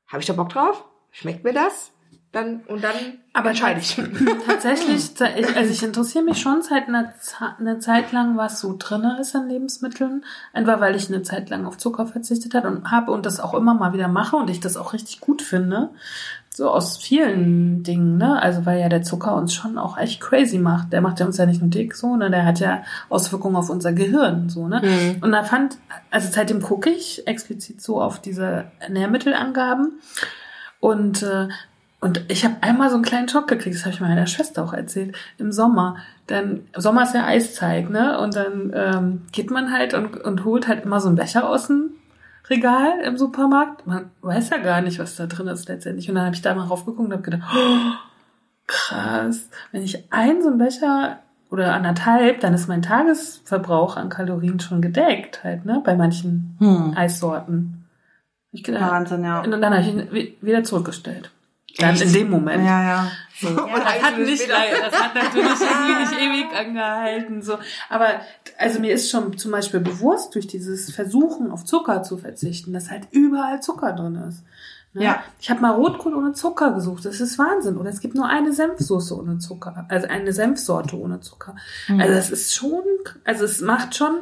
[0.07, 0.85] habe ich da Bock drauf?
[1.11, 1.91] Schmeckt mir das?
[2.33, 2.93] Dann, und dann
[3.33, 3.95] Aber entscheide ich.
[4.47, 7.13] Tatsächlich, ich- also ich interessiere mich schon seit einer,
[7.59, 10.23] einer Zeit lang, was so drinne ist an Lebensmitteln.
[10.53, 13.53] Einfach weil ich eine Zeit lang auf Zucker verzichtet hat und habe und das auch
[13.53, 15.89] immer mal wieder mache und ich das auch richtig gut finde.
[16.49, 18.41] So aus vielen Dingen, ne?
[18.41, 20.91] Also weil ja der Zucker uns schon auch echt crazy macht.
[20.91, 22.29] Der macht ja uns ja nicht nur dick so, ne?
[22.31, 24.81] Der hat ja Auswirkungen auf unser Gehirn, so, ne?
[24.83, 25.23] Mhm.
[25.23, 25.77] Und da fand,
[26.09, 29.99] also seitdem gucke ich explizit so auf diese Nährmittelangaben
[30.79, 31.47] und äh,
[31.99, 34.73] und ich habe einmal so einen kleinen Schock gekriegt, das habe ich meiner Schwester auch
[34.73, 35.97] erzählt, im Sommer.
[36.27, 38.19] Dann, Sommer ist ja Eiszeit, ne?
[38.19, 41.67] Und dann ähm, geht man halt und, und holt halt immer so einen Becher aus
[41.67, 41.91] dem
[42.49, 43.87] Regal im Supermarkt.
[43.87, 46.07] Man weiß ja gar nicht, was da drin ist letztendlich.
[46.07, 47.93] Und dann habe ich da mal raufgeguckt und habe gedacht, oh,
[48.67, 51.19] krass, wenn ich einen so einen Becher
[51.49, 55.81] oder anderthalb, dann ist mein Tagesverbrauch an Kalorien schon gedeckt halt, ne?
[55.83, 56.93] Bei manchen Hm.
[56.95, 57.85] Eissorten.
[58.51, 59.41] Ich gedacht, Wahnsinn, ja.
[59.41, 61.31] und dann habe ich ihn wi- wieder zurückgestellt.
[61.79, 62.03] Dann Echt?
[62.03, 62.65] in dem Moment.
[62.65, 63.11] Ja, ja.
[63.39, 63.49] So.
[63.55, 67.41] das hat nicht, das hat natürlich irgendwie nicht ewig angehalten.
[67.43, 67.57] So.
[67.89, 68.07] Aber
[68.57, 72.89] also mir ist schon zum Beispiel bewusst durch dieses Versuchen auf Zucker zu verzichten, dass
[72.89, 74.43] halt überall Zucker drin ist.
[74.93, 75.03] Ne?
[75.03, 75.23] Ja.
[75.39, 77.05] Ich habe mal Rotkohl ohne Zucker gesucht.
[77.05, 77.77] Das ist Wahnsinn.
[77.77, 79.85] Oder es gibt nur eine Senfsoße ohne Zucker.
[79.89, 81.55] Also eine Senfsorte ohne Zucker.
[81.89, 82.81] Also das ist schon,
[83.23, 84.15] also es macht schon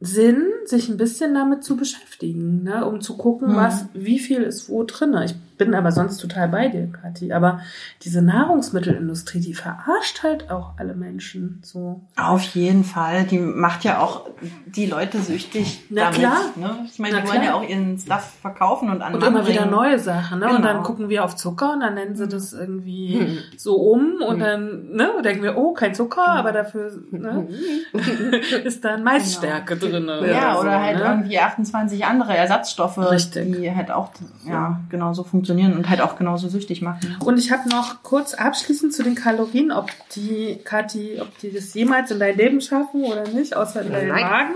[0.00, 2.86] Sinn, sich ein bisschen damit zu beschäftigen, ne?
[2.86, 3.56] um zu gucken, Mhm.
[3.56, 5.24] was, wie viel ist wo drinne.
[5.24, 7.32] Ich bin aber sonst total bei dir, Kathi.
[7.32, 7.60] Aber
[8.02, 12.00] diese Nahrungsmittelindustrie, die verarscht halt auch alle Menschen so.
[12.16, 13.24] Auf jeden Fall.
[13.24, 14.30] Die macht ja auch
[14.66, 16.18] die Leute süchtig Na damit.
[16.20, 16.38] klar.
[16.56, 16.86] Ne?
[16.90, 17.52] Ich meine, Na die wollen klar.
[17.52, 20.46] ja auch ihren Stuff verkaufen und an Und immer wieder neue Sachen, ne?
[20.48, 20.68] Und Genau.
[20.68, 24.90] dann gucken wir auf Zucker und dann nennen sie das irgendwie so um und dann,
[24.92, 27.48] ne, und denken wir, oh, kein Zucker, aber dafür, ne,
[28.64, 30.30] ist da Maisstärke drinne.
[30.30, 31.04] Ja, so, oder halt ne?
[31.04, 33.56] irgendwie 28 andere Ersatzstoffe, Richtig.
[33.56, 34.10] die halt auch
[34.46, 37.16] ja, genauso funktionieren und halt auch genauso süchtig machen.
[37.24, 41.74] Und ich habe noch kurz abschließend zu den Kalorien, ob die, Kathi, ob die das
[41.74, 44.22] jemals in dein Leben schaffen oder nicht, außer in deinen Nein.
[44.22, 44.54] Magen.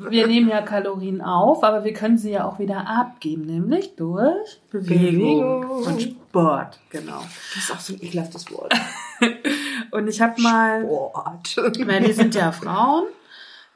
[0.10, 4.60] wir nehmen ja Kalorien auf, aber wir können sie ja auch wieder abgeben, nämlich durch
[4.70, 5.86] Bewegung, Bewegung.
[5.86, 6.78] und Sport.
[6.90, 7.20] Genau.
[7.54, 8.74] Das ist auch so ein ekelhaftes Wort.
[9.90, 11.56] Und ich habe mal, Wort.
[11.56, 13.04] weil wir sind ja Frauen,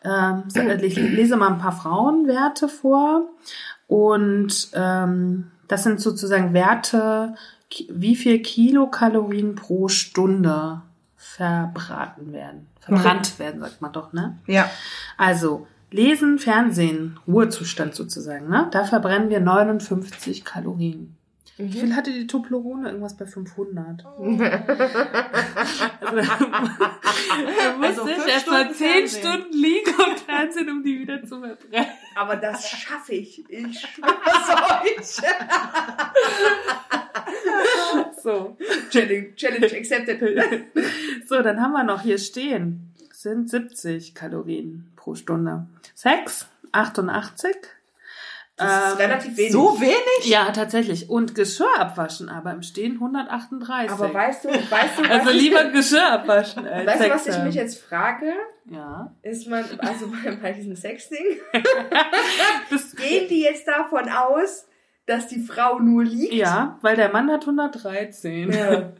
[0.04, 3.28] ähm, äh, ich lese mal ein paar Frauenwerte vor
[3.92, 7.34] und ähm, das sind sozusagen Werte,
[7.90, 10.80] wie viel Kilokalorien pro Stunde
[11.18, 12.68] verbraten werden.
[12.80, 14.38] Verbrannt werden, sagt man doch, ne?
[14.46, 14.70] Ja.
[15.18, 18.66] Also, Lesen, Fernsehen, Ruhezustand sozusagen, ne?
[18.70, 21.14] Da verbrennen wir 59 Kalorien.
[21.62, 22.88] Wie viel hatte die Toblerone?
[22.88, 24.04] Irgendwas bei 500.
[24.06, 24.64] also, da
[27.76, 29.20] musste Also ich erst mal Stunden 10 Fernsehen.
[29.20, 31.86] Stunden liegen und Fernsehen, um die wieder zu verbrennen.
[32.16, 33.44] Aber das schaffe ich.
[33.50, 34.48] Ich schwör's
[34.84, 35.22] euch.
[38.22, 38.56] So.
[38.90, 40.20] Challenge, Challenge accepted.
[41.26, 42.92] So, dann haben wir noch hier stehen.
[43.08, 45.66] Das sind 70 Kalorien pro Stunde.
[45.94, 47.56] Sex, 88.
[48.62, 49.52] Das ist Ähm, relativ wenig.
[49.52, 50.24] So wenig?
[50.24, 51.10] Ja, tatsächlich.
[51.10, 53.90] Und Geschirr abwaschen, aber im Stehen 138.
[53.90, 57.26] Aber weißt du, weißt du, also was ich- lieber Geschirr abwaschen als weißt du, was
[57.26, 58.32] ich mich jetzt frage?
[58.70, 59.12] Ja.
[59.22, 61.24] Ist man, also bei, bei diesem Sexding,
[62.96, 64.66] gehen die jetzt davon aus,
[65.06, 66.32] dass die Frau nur liegt?
[66.32, 68.52] ja, weil der Mann hat 113.
[68.52, 68.92] Ja.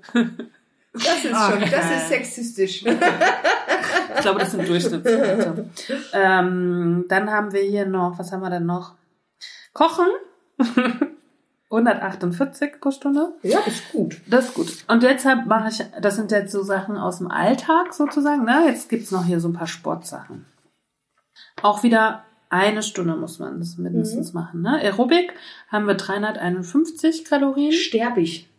[0.95, 1.69] Das ist schon, Okay.
[1.71, 2.85] das ist sexistisch.
[2.85, 5.71] Ich glaube, das sind Durchschnittswerte.
[6.13, 8.95] ähm, dann haben wir hier noch, was haben wir denn noch?
[9.73, 10.07] Kochen.
[11.71, 13.33] 148 pro Stunde.
[13.43, 14.21] Ja, ist gut.
[14.27, 14.85] Das ist gut.
[14.89, 18.45] Und deshalb mache ich, das sind jetzt so Sachen aus dem Alltag sozusagen.
[18.45, 18.65] Ne?
[18.67, 20.45] Jetzt gibt's noch hier so ein paar Sportsachen.
[21.63, 24.61] Auch wieder eine Stunde muss man das mindestens machen.
[24.61, 24.81] Ne?
[24.83, 25.33] Aerobic
[25.69, 27.73] haben wir 351 Kalorien.
[27.73, 28.51] Sterb ich.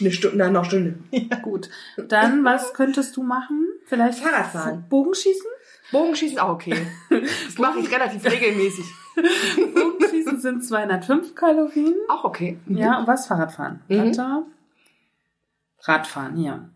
[0.00, 1.36] Eine Stunde, nein, noch eine Stunde.
[1.42, 1.68] Gut.
[1.96, 3.66] Dann, was könntest du machen?
[3.86, 4.84] Vielleicht Fahrradfahren.
[4.88, 5.50] Bogenschießen?
[5.90, 6.74] Bogenschießen auch okay.
[7.10, 8.84] Das mache ich relativ regelmäßig.
[10.42, 11.94] Sind 205 Kalorien.
[12.08, 12.58] Auch okay.
[12.66, 13.28] Ja, und was?
[13.28, 13.80] Fahrradfahren.
[13.86, 14.12] Mhm.
[15.84, 16.68] Radfahren, hier.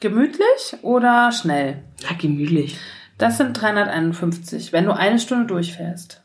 [0.00, 1.82] Gemütlich oder schnell?
[2.00, 2.78] Ja, gemütlich.
[3.16, 6.22] Das sind 351, wenn du eine Stunde durchfährst.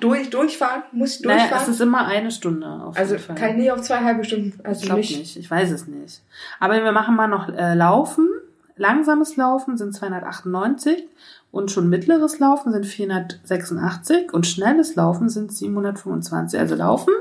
[0.00, 0.84] Durch, durchfahren?
[0.92, 1.62] Muss ich Naja, durchfahren?
[1.64, 4.58] es ist immer eine Stunde auf also kann ich nie auf zwei halbe Stunden.
[4.64, 5.18] Also ich glaube nicht.
[5.18, 6.22] nicht, ich weiß es nicht.
[6.60, 8.28] Aber wir machen mal noch äh, Laufen.
[8.76, 11.04] Langsames Laufen sind 298
[11.50, 16.58] und schon mittleres Laufen sind 486 und schnelles Laufen sind 725.
[16.58, 17.12] Also Laufen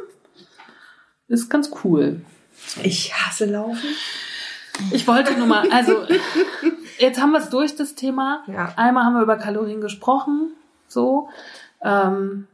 [1.27, 2.21] ist ganz cool.
[2.83, 3.89] Ich hasse Laufen.
[4.91, 6.05] Ich wollte nur mal, also
[6.97, 8.43] jetzt haben wir es durch, das Thema.
[8.47, 8.73] Ja.
[8.77, 10.53] Einmal haben wir über Kalorien gesprochen,
[10.87, 11.29] so.
[11.83, 12.47] Ähm,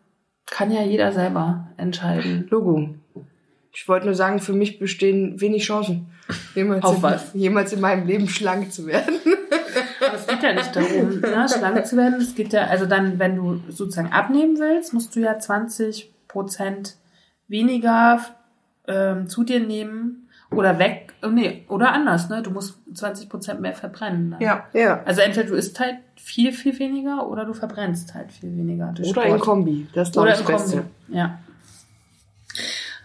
[0.45, 2.48] kann ja jeder selber entscheiden.
[2.50, 2.89] Logo.
[3.74, 6.10] Ich wollte nur sagen, für mich bestehen wenig Chancen,
[6.55, 7.34] jemals, Auf in, was?
[7.34, 9.15] jemals in meinem Leben schlank zu werden.
[10.05, 12.21] Aber es geht ja nicht darum, ne, schlank zu werden.
[12.21, 16.95] Es geht ja, also dann, wenn du sozusagen abnehmen willst, musst du ja 20 Prozent
[17.47, 18.19] weniger
[18.88, 22.41] ähm, zu dir nehmen oder weg, äh, nee, oder anders, ne?
[22.41, 24.32] Du musst 20 Prozent mehr verbrennen.
[24.32, 24.41] Dann.
[24.41, 24.65] Ja.
[24.73, 25.03] Ja.
[25.03, 28.89] Also entweder du isst halt viel, viel weniger oder du verbrennst halt viel weniger.
[28.89, 29.28] Oder Sport.
[29.28, 29.88] in Kombi.
[29.93, 30.78] Das ist, glaube ich, das Beste.
[30.78, 31.17] Kombi.
[31.17, 31.39] Ja.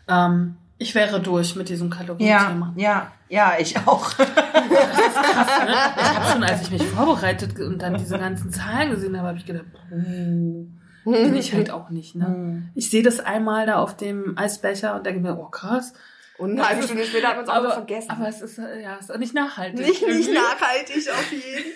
[0.08, 2.72] Ähm, ich wäre durch mit diesem Ja, Kalorienthema.
[2.76, 4.11] ja, ja, ich auch.
[4.18, 9.39] Ich habe schon, als ich mich vorbereitet und dann diese ganzen Zahlen gesehen habe, habe
[9.39, 10.66] ich gedacht, puh,
[11.12, 12.14] bin ich halt auch nicht.
[12.14, 12.70] Ne?
[12.74, 15.93] Ich sehe das einmal da auf dem Eisbecher und denke mir, oh krass.
[16.39, 18.11] Und eine halbe Stunde später hat man es auch vergessen.
[18.11, 19.87] aber es ist, äh, ja, es ist auch nicht nachhaltig.
[19.87, 21.72] nicht, nicht nachhaltig auf jeden.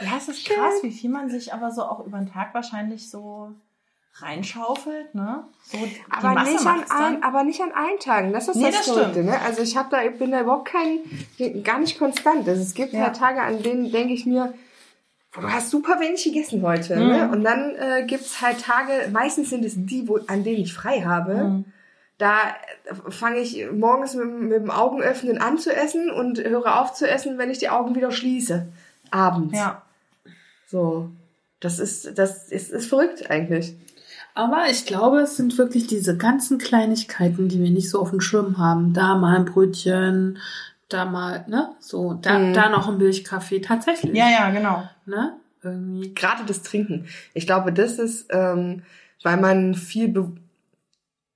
[0.00, 3.10] Ja, es ist krass, wie viel man sich aber so auch über den Tag wahrscheinlich
[3.10, 3.52] so
[4.14, 5.44] reinschaufelt, ne?
[5.64, 5.78] So
[6.10, 8.32] Aber nicht, an ein, aber nicht an allen Tagen.
[8.32, 9.40] Das ist Nee, das, das Verrückte, ne?
[9.40, 10.98] Also ich hab da, ich bin da überhaupt kein,
[11.64, 12.46] gar nicht konstant.
[12.46, 13.04] Also es gibt Ja.
[13.04, 14.52] halt Tage, an denen denke ich mir,
[15.32, 16.96] du hast super wenig gegessen heute.
[16.96, 17.06] Mhm.
[17.08, 17.30] Ne?
[17.32, 21.00] Und dann äh, gibt's halt Tage, meistens sind es die, wo, an denen ich frei
[21.00, 21.34] habe.
[21.34, 21.64] Mhm.
[22.18, 22.38] Da
[22.84, 27.08] äh, fange ich morgens mit, mit dem Augenöffnen an zu essen und höre auf zu
[27.08, 28.68] essen, wenn ich die Augen wieder schließe.
[29.10, 29.56] Abends.
[29.56, 29.82] Ja.
[30.66, 31.10] So.
[31.60, 33.74] Das ist, das ist, ist verrückt eigentlich.
[34.34, 38.20] Aber ich glaube, es sind wirklich diese ganzen Kleinigkeiten, die wir nicht so auf dem
[38.20, 38.92] Schirm haben.
[38.94, 40.38] Da mal ein Brötchen,
[40.88, 41.70] da mal, ne?
[41.80, 42.52] So, da, Mhm.
[42.54, 43.60] da noch ein Milchkaffee.
[43.60, 44.14] Tatsächlich.
[44.16, 44.88] Ja, ja, genau.
[45.06, 45.34] Ne?
[45.64, 46.12] Irgendwie.
[46.12, 47.06] gerade das Trinken.
[47.34, 48.82] Ich glaube, das ist, ähm,
[49.22, 50.32] weil man viel be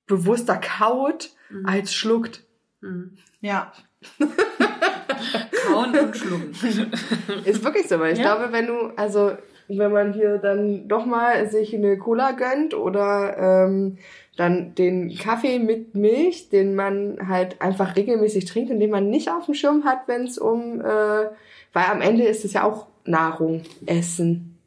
[0.08, 1.30] bewusster kaut
[1.64, 2.42] als schluckt.
[2.80, 3.18] Mhm.
[3.40, 3.72] Ja.
[5.66, 6.52] Kauen und schlucken.
[7.44, 8.34] Ist wirklich so, weil ich Ja.
[8.36, 9.36] glaube, wenn du, also
[9.68, 13.98] wenn man hier dann doch mal sich eine Cola gönnt oder ähm,
[14.36, 19.30] dann den Kaffee mit Milch, den man halt einfach regelmäßig trinkt und den man nicht
[19.30, 20.84] auf dem Schirm hat, wenn es um, äh,
[21.72, 24.58] weil am Ende ist es ja auch Nahrung, Essen.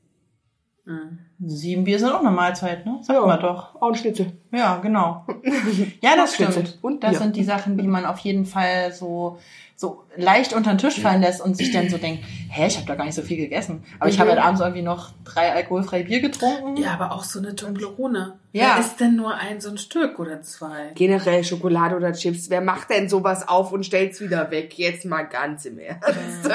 [0.85, 1.19] Mhm.
[1.45, 2.97] Sieben Bier sind auch eine Mahlzeit, ne?
[3.01, 3.25] Sag Ja.
[3.25, 3.75] mal doch.
[3.81, 4.33] Auch ein Schnitzel.
[4.51, 5.25] Ja, genau.
[6.01, 6.77] Ja, das stimmt.
[6.81, 7.19] Und das Bier.
[7.19, 9.37] sind die Sachen, die man auf jeden Fall so
[9.75, 12.87] so leicht unter den Tisch fallen lässt und sich dann so denkt, hä, ich habe
[12.87, 13.83] da gar nicht so viel gegessen.
[13.99, 14.21] Aber ich Mhm.
[14.21, 16.77] habe halt abends irgendwie noch drei alkoholfreie Bier getrunken.
[16.77, 18.39] Ja, aber auch so eine Toblerone.
[18.51, 18.73] Ja.
[18.75, 20.91] Wer isst denn nur ein so ein Stück oder zwei?
[20.95, 22.49] Generell Schokolade oder Chips.
[22.49, 24.77] Wer macht denn sowas auf und stellt's wieder weg?
[24.79, 26.49] Jetzt mal ganz im Ernst.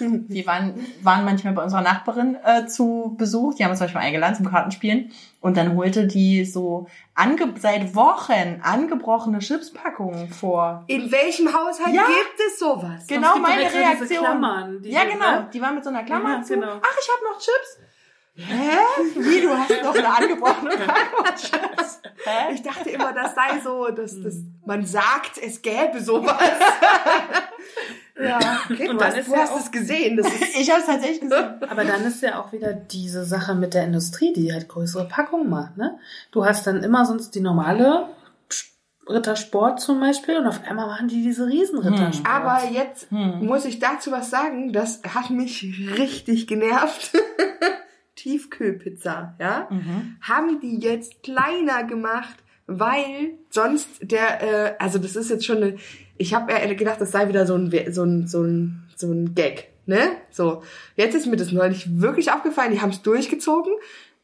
[0.00, 3.54] Die waren, waren manchmal bei unserer Nachbarin äh, zu Besuch.
[3.54, 5.10] Die haben uns zum Beispiel eingeladen zum Kartenspielen.
[5.40, 10.84] Und dann holte die so ange seit Wochen angebrochene Chipspackungen vor.
[10.88, 12.02] In welchem Haushalt Ja.
[12.06, 13.06] gibt es sowas?
[13.06, 14.18] Genau gibt meine so diese Reaktion.
[14.24, 15.30] Klammern, diese, ja, genau.
[15.32, 15.50] ne?
[15.52, 16.54] Die waren mit so einer Klammer Ja, zu.
[16.54, 16.80] genau.
[16.82, 17.78] Ach, ich habe noch Chips.
[18.38, 18.76] Hä?
[19.14, 22.00] Wie, du hast noch eine angebrochene Packung Chips?
[22.24, 22.52] Hä?
[22.54, 24.34] Ich dachte immer, das sei so, dass das,
[24.66, 26.36] man sagt, es gäbe sowas.
[28.18, 28.38] Ja.
[28.70, 30.16] Okay, Und du dann hast, ist du ja hast auch- es gesehen.
[30.16, 31.60] Das ist, Ich habe es tatsächlich gesehen.
[31.68, 35.50] Aber dann ist ja auch wieder diese Sache mit der Industrie, die halt größere Packungen
[35.50, 35.76] macht.
[35.76, 35.98] Ne?
[36.32, 38.08] Du hast dann immer sonst die normale
[39.08, 42.28] Rittersport zum Beispiel und auf einmal machen die diese riesen Rittersport.
[42.28, 43.44] aber jetzt Hm.
[43.46, 44.72] muss ich dazu was sagen.
[44.72, 45.64] Das hat mich
[45.96, 47.12] richtig genervt.
[48.16, 49.68] Tiefkühlpizza, ja?
[49.70, 50.16] Mhm.
[50.22, 52.36] haben die jetzt kleiner gemacht,
[52.66, 55.76] weil sonst der, äh, also das ist jetzt schon eine,
[56.18, 59.68] ich habe gedacht, das sei wieder so ein, so ein, so ein, so ein Gag,
[59.84, 60.00] ne?
[60.30, 60.62] So,
[60.96, 63.72] jetzt ist mir das neulich wirklich aufgefallen, die haben es durchgezogen.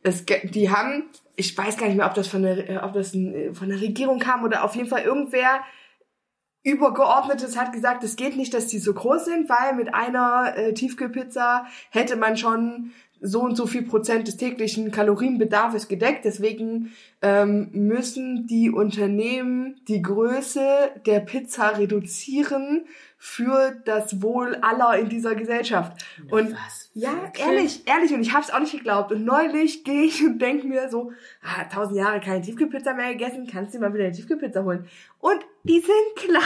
[0.02, 1.04] Es, die haben,
[1.42, 3.80] ich weiß gar nicht mehr, ob das von der, äh, ob das ein, von der
[3.80, 5.60] Regierung kam oder auf jeden Fall irgendwer
[6.64, 10.72] Übergeordnetes hat gesagt, es geht nicht, dass die so groß sind, weil mit einer äh,
[10.72, 12.92] Tiefkühlpizza hätte man schon
[13.22, 16.24] so und so viel Prozent des täglichen Kalorienbedarfs gedeckt.
[16.24, 16.92] Deswegen
[17.22, 22.84] ähm, müssen die Unternehmen die Größe der Pizza reduzieren
[23.16, 26.04] für das Wohl aller in dieser Gesellschaft.
[26.28, 26.90] Und Was?
[26.94, 27.46] ja, Wirklich?
[27.46, 29.12] ehrlich, ehrlich, und ich habe es auch nicht geglaubt.
[29.12, 33.46] Und neulich gehe ich und denk mir so, ah, tausend Jahre keine Tiefkühlpizza mehr gegessen,
[33.46, 34.86] kannst du dir mal wieder eine Tiefkühlpizza holen.
[35.20, 36.42] Und die sind kleiner.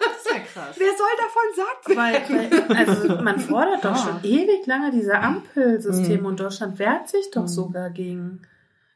[0.00, 0.76] Das ist ja krass.
[0.78, 2.50] Wer soll davon satt werden?
[2.50, 3.96] Weil, weil, also man fordert doch Ja.
[3.96, 8.42] schon ewig lange diese Ampelsysteme und Deutschland wehrt sich doch sogar gegen.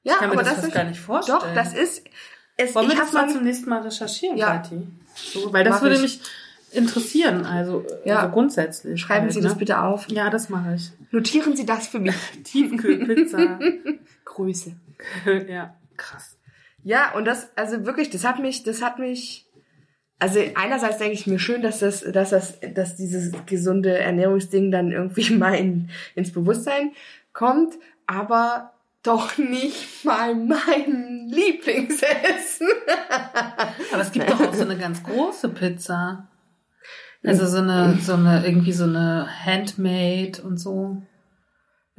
[0.03, 1.39] Ja, ich kann mir aber das, das ist- gar nicht vorstellen.
[1.41, 2.05] Doch, das ist,
[2.57, 4.57] es, Wollen wir ich das mal zum nächsten Mal recherchieren, Ja.
[4.59, 4.87] Kathi?
[5.15, 6.03] So, weil das Mach würde ich.
[6.03, 6.21] mich
[6.73, 8.21] interessieren, also, Ja.
[8.21, 9.01] also grundsätzlich.
[9.01, 9.49] Schreiben halt, Sie ne?
[9.49, 10.09] das bitte auf.
[10.11, 10.91] Ja, das mache ich.
[11.11, 12.15] Notieren Sie das für mich.
[12.45, 13.59] Tiefkühlpizza.
[14.25, 14.73] Grüße.
[15.49, 16.37] ja, krass.
[16.83, 19.47] Ja, und das, also wirklich, das hat mich, das hat mich,
[20.18, 24.93] also einerseits denke ich mir schön, dass das, dass das, dass dieses gesunde Ernährungsding dann
[24.93, 26.93] irgendwie mal in, ins Bewusstsein
[27.33, 27.74] kommt,
[28.07, 28.72] aber
[29.03, 32.68] doch nicht mal mein Lieblingsessen.
[33.93, 36.28] Aber es gibt doch auch so eine ganz große Pizza.
[37.24, 41.03] Also so eine, so eine, irgendwie so eine Handmade und so.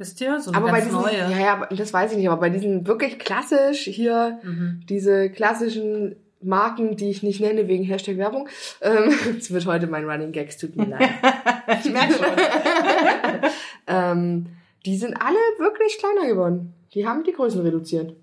[0.02, 0.40] Wisst ihr?
[0.40, 1.16] So eine Aber bei ganz diesen, neue.
[1.16, 4.80] ja, ja, das weiß ich nicht, aber bei diesen wirklich klassisch hier, Mhm.
[4.88, 8.48] diese klassischen Marken, die ich nicht nenne wegen Hashtag Werbung,
[8.80, 11.08] ähm, es wird heute mein Running Gags, tut mir leid.
[11.84, 12.26] Ich merke schon.
[13.86, 14.46] ähm,
[14.84, 16.74] die sind alle wirklich kleiner geworden.
[16.94, 18.16] Die haben die Größen reduziert.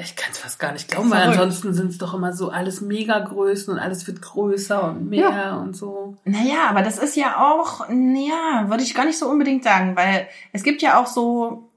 [0.00, 1.38] Ich kann es fast gar nicht glauben, weil Verrückt.
[1.40, 5.74] ansonsten sind es doch immer so alles Megagrößen und alles wird größer und mehr und
[5.76, 6.16] so.
[6.24, 10.28] Naja, aber das ist ja auch, ja, würde ich gar nicht so unbedingt sagen, weil
[10.52, 11.68] es gibt ja auch so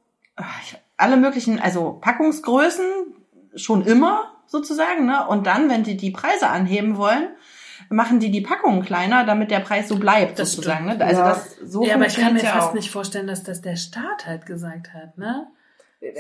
[0.64, 2.86] ich- alle möglichen, also Packungsgrößen
[3.56, 5.26] schon immer sozusagen, ne?
[5.28, 7.30] Und dann, wenn die die Preise anheben wollen,
[7.90, 10.86] machen die die Packungen kleiner, damit der Preis so bleibt Das sozusagen.
[10.86, 11.00] stimmt.
[11.00, 11.06] Ne?
[11.06, 11.30] Also Ja.
[11.30, 12.74] das so ja, aber ich kann mir ja fast auch.
[12.76, 15.48] nicht vorstellen, dass das der Staat halt gesagt hat, ne?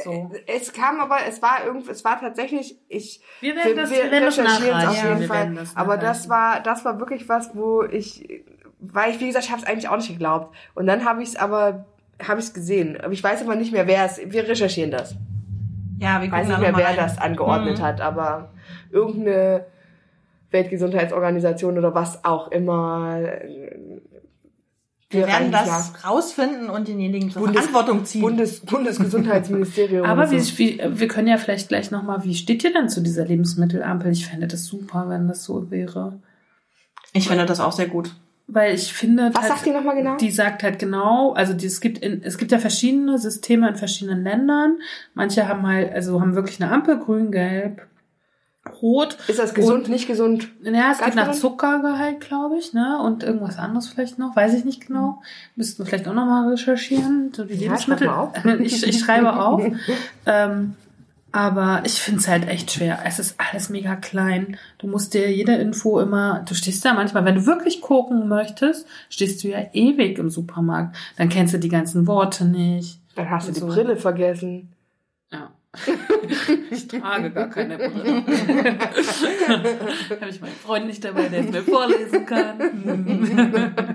[0.03, 0.31] So.
[0.45, 4.11] Es kam aber, es war irgendwie, es war tatsächlich, ich, Wir werden das, wir, wir
[4.11, 4.87] werden das nachreichen.
[4.89, 5.53] auf jeden wir Fall.
[5.55, 8.43] das aber das war, das war wirklich was, wo ich,
[8.79, 10.55] weil ich, wie gesagt, ich habe es eigentlich auch nicht geglaubt.
[10.75, 11.85] Und dann habe ich es aber,
[12.21, 12.99] habe ich es gesehen.
[13.01, 15.15] Aber ich weiß aber nicht mehr, wer es, wir recherchieren das.
[15.99, 16.95] Ja, wir Ich weiß nicht mehr, wer rein.
[16.97, 17.83] das angeordnet Mhm.
[17.83, 18.51] hat, aber
[18.91, 19.65] irgendeine
[20.51, 23.19] Weltgesundheitsorganisation oder was auch immer.
[25.11, 28.21] Wir werden das rausfinden und denjenigen zur Bundes- Verantwortung ziehen.
[28.21, 30.05] Bundes, Bundesgesundheitsministerium.
[30.05, 30.57] Aber wie, so.
[30.57, 34.11] wie, wir können ja vielleicht gleich nochmal, wie steht ihr denn zu dieser Lebensmittelampel?
[34.11, 36.19] Ich fände das super, wenn das so wäre.
[37.13, 38.11] ich finde das auch sehr gut.
[38.47, 39.31] Weil ich finde.
[39.33, 40.17] Was sagt die nochmal genau?
[40.17, 43.75] Die sagt halt genau, also die, es gibt in, es gibt ja verschiedene Systeme in
[43.75, 44.77] verschiedenen Ländern.
[45.13, 47.87] Manche haben halt, also haben wirklich eine Ampel, grün, gelb,
[48.81, 49.17] rot.
[49.27, 50.49] Ist das gesund, nicht gesund?
[50.63, 51.31] Ja, es geht nach?
[51.31, 52.99] Zuckergehalt, glaube ich, ne?
[53.01, 55.21] Und irgendwas anderes vielleicht noch, weiß ich nicht genau.
[55.55, 57.31] Müssten wir vielleicht auch nochmal recherchieren.
[57.35, 58.09] So die Ja, Lebensmittel.
[58.61, 59.61] ich, ich schreibe auf.
[60.25, 60.75] ähm,
[61.31, 62.99] aber ich finde es halt echt schwer.
[63.05, 64.57] Es ist alles mega klein.
[64.79, 68.85] Du musst dir jede Info immer, du stehst da manchmal, wenn du wirklich gucken möchtest,
[69.09, 70.95] stehst du ja ewig im Supermarkt.
[71.17, 72.99] Dann kennst du die ganzen Worte nicht.
[73.15, 73.67] Dann hast du die So.
[73.67, 74.69] Brille vergessen.
[75.87, 75.93] Ja.
[76.69, 78.23] ich trage gar keine Brille.
[80.19, 82.59] Habe ich meinen Freund nicht dabei, der es mir vorlesen kann.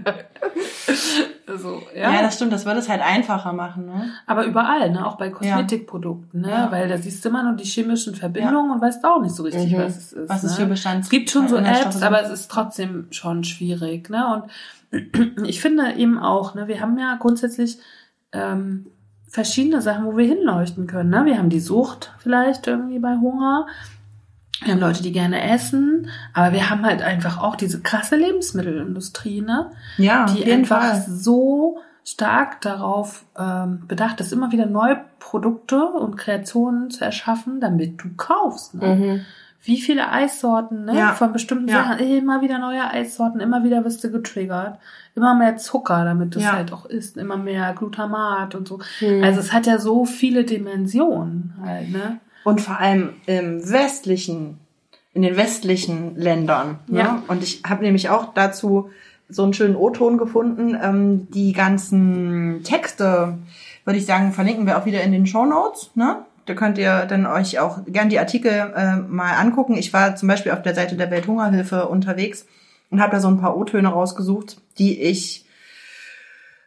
[1.58, 2.12] so, ja.
[2.12, 2.22] Ja.
[2.22, 4.10] das stimmt, das würde es halt einfacher machen, ne?
[4.26, 5.06] Aber überall, ne?
[5.06, 6.50] auch bei Kosmetikprodukten, ne?
[6.50, 6.72] Ja.
[6.72, 9.72] weil da siehst du immer nur die chemischen Verbindungen und weißt auch nicht so richtig,
[9.72, 9.78] Mhm.
[9.78, 10.28] was es ist.
[10.30, 10.48] Was ne?
[10.48, 14.08] es für Bestands Es gibt schon so Apps, aber es ist trotzdem schon schwierig.
[14.10, 14.44] Ne?
[14.92, 17.78] Und ich finde eben auch, ne, wir haben ja grundsätzlich
[18.32, 18.86] ähm,
[19.36, 21.10] verschiedene Sachen, wo wir hinleuchten können.
[21.10, 21.26] Ne?
[21.26, 23.66] Wir haben die Sucht vielleicht irgendwie bei Hunger.
[24.62, 29.42] Wir haben Leute, die gerne essen, aber wir haben halt einfach auch diese krasse Lebensmittelindustrie,
[29.42, 29.72] ne?
[29.98, 31.04] Ja, die einfach Fall.
[31.06, 38.02] so stark darauf ähm, bedacht ist, immer wieder neue Produkte und Kreationen zu erschaffen, damit
[38.02, 38.72] du kaufst.
[38.72, 38.86] Ne?
[38.86, 39.20] Mhm.
[39.66, 40.96] Wie viele Eissorten, ne?
[40.96, 41.12] Ja.
[41.12, 41.82] Von bestimmten Ja.
[41.84, 41.98] Sachen.
[41.98, 44.78] Immer wieder neue Eissorten, immer wieder wirst du getriggert.
[45.14, 46.52] Immer mehr Zucker, damit du es Ja.
[46.52, 47.16] halt auch isst.
[47.16, 48.78] Immer mehr Glutamat und so.
[49.00, 49.24] Mhm.
[49.24, 52.20] Also es hat ja so viele Dimensionen halt, ne?
[52.44, 54.58] Und vor allem im westlichen,
[55.14, 56.78] in den westlichen Ländern.
[56.86, 57.00] Ne?
[57.00, 57.22] Ja.
[57.26, 58.90] Und ich habe nämlich auch dazu
[59.28, 60.78] so einen schönen O-Ton gefunden.
[60.80, 63.36] Ähm, die ganzen Texte,
[63.84, 65.90] würde ich sagen, verlinken wir auch wieder in den Show Notes.
[65.96, 66.18] Ne?
[66.46, 69.76] Da könnt ihr dann euch auch gern die Artikel äh, mal angucken.
[69.76, 72.46] Ich war zum Beispiel auf der Seite der Welthungerhilfe unterwegs
[72.90, 75.44] und habe da so ein paar O-Töne rausgesucht, die ich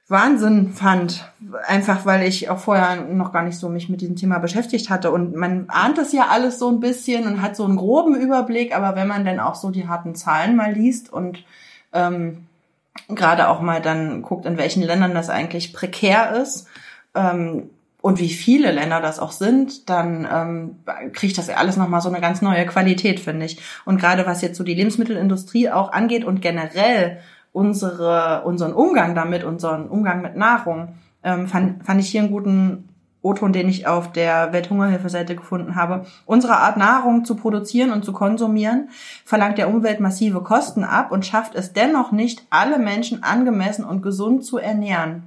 [0.10, 1.32] Wahnsinn fand.
[1.66, 5.12] Einfach weil ich auch vorher noch gar nicht so mich mit diesem Thema beschäftigt hatte.
[5.12, 8.76] Und man ahnt das ja alles so ein bisschen und hat so einen groben Überblick,
[8.76, 11.46] aber wenn man dann auch so die harten Zahlen mal liest und
[11.94, 12.48] ähm,
[13.08, 16.68] gerade auch mal dann guckt, in welchen Ländern das eigentlich prekär ist,
[17.16, 17.70] ähm,
[18.02, 22.22] und wie viele Länder das auch sind, dann ähm, kriegt das alles nochmal so eine
[22.22, 23.60] ganz neue Qualität, finde ich.
[23.86, 27.20] Und gerade was jetzt so die Lebensmittelindustrie auch angeht und generell
[27.52, 32.90] unsere, unseren Umgang damit, unseren Umgang mit Nahrung, ähm, fand, fand ich hier einen guten
[33.22, 36.06] O-Ton, den ich auf der Welthungerhilfeseite gefunden habe.
[36.26, 38.90] Unsere Art Nahrung zu produzieren und zu konsumieren
[39.26, 44.02] verlangt der Umwelt massive Kosten ab und schafft es dennoch nicht, alle Menschen angemessen und
[44.02, 45.24] gesund zu ernähren.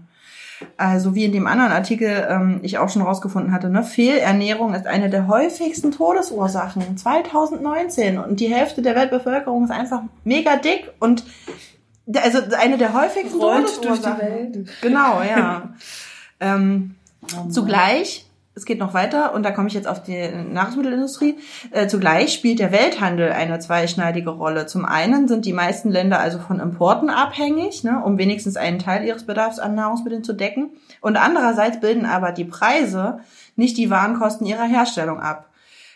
[0.77, 4.87] Also wie in dem anderen Artikel ähm, ich auch schon rausgefunden hatte, ne, Fehlernährung ist
[4.87, 11.25] eine der häufigsten Todesursachen 2019 und die Hälfte der Weltbevölkerung ist einfach mega dick und
[12.15, 14.19] also eine der häufigsten Rollt Todesursachen.
[14.19, 14.69] durch die Welt.
[14.83, 15.71] Genau, ja.
[16.41, 17.49] ähm, Oh.
[17.49, 21.37] Zugleich, es geht noch weiter und da komme ich jetzt auf die Nahrungsmittelindustrie,
[21.71, 24.67] äh, zugleich spielt der Welthandel eine zweischneidige Rolle.
[24.67, 29.05] Zum einen sind die meisten Länder also von Importen abhängig, ne, um wenigstens einen Teil
[29.05, 30.71] ihres Bedarfs an Nahrungsmitteln zu decken.
[31.01, 33.21] Und andererseits bilden aber die Preise
[33.57, 35.49] nicht die Warenkosten ihrer Herstellung ab.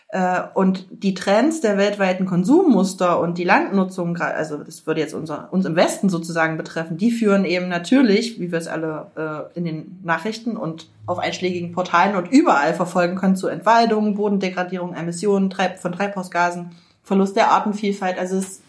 [0.09, 5.51] Äh, Und die Trends der weltweiten Konsummuster und die Landnutzung, also das würde jetzt unser,
[5.51, 9.65] uns im Westen sozusagen betreffen, die führen eben natürlich, wie wir es alle äh, in
[9.65, 15.91] den Nachrichten und auf einschlägigen Portalen und überall verfolgen können, zu Entwaldung, Bodendegradierung, Emissionen von
[15.91, 16.71] Treibhausgasen,
[17.03, 18.17] Verlust der Artenvielfalt.
[18.17, 18.61] Also, es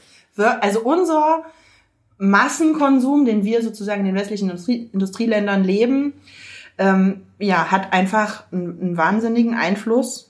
[0.61, 1.45] also unser
[2.18, 6.14] Massenkonsum, den wir sozusagen in den westlichen Industrie, Industrieländern leben,
[6.78, 10.27] ähm, ja, hat einfach einen, einen wahnsinnigen Einfluss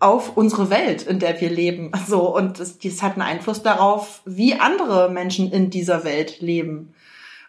[0.00, 1.92] auf unsere Welt, in der wir leben.
[2.06, 6.94] So und das, das hat einen Einfluss darauf, wie andere Menschen in dieser Welt leben.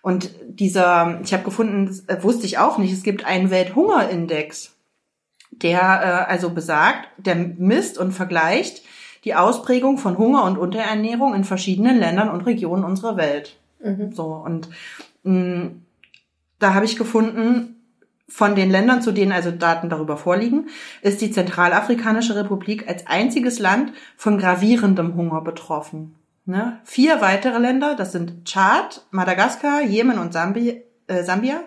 [0.01, 4.75] Und dieser, ich habe gefunden, das äh, wusste ich auch nicht, es gibt einen Welthungerindex,
[5.51, 8.83] der äh, also besagt, der misst und vergleicht
[9.25, 13.57] die Ausprägung von Hunger und Unterernährung in verschiedenen Ländern und Regionen unserer Welt.
[14.13, 14.69] So und
[15.23, 15.71] mh,
[16.59, 17.78] da habe ich gefunden,
[18.29, 20.69] von den Ländern, zu denen also Daten darüber vorliegen,
[21.01, 26.15] ist die Zentralafrikanische Republik als einziges Land von gravierendem Hunger betroffen.
[26.45, 26.79] Ne?
[26.83, 31.61] Vier weitere Länder, das sind Tschad, Madagaskar, Jemen und Sambi, äh, Sambia,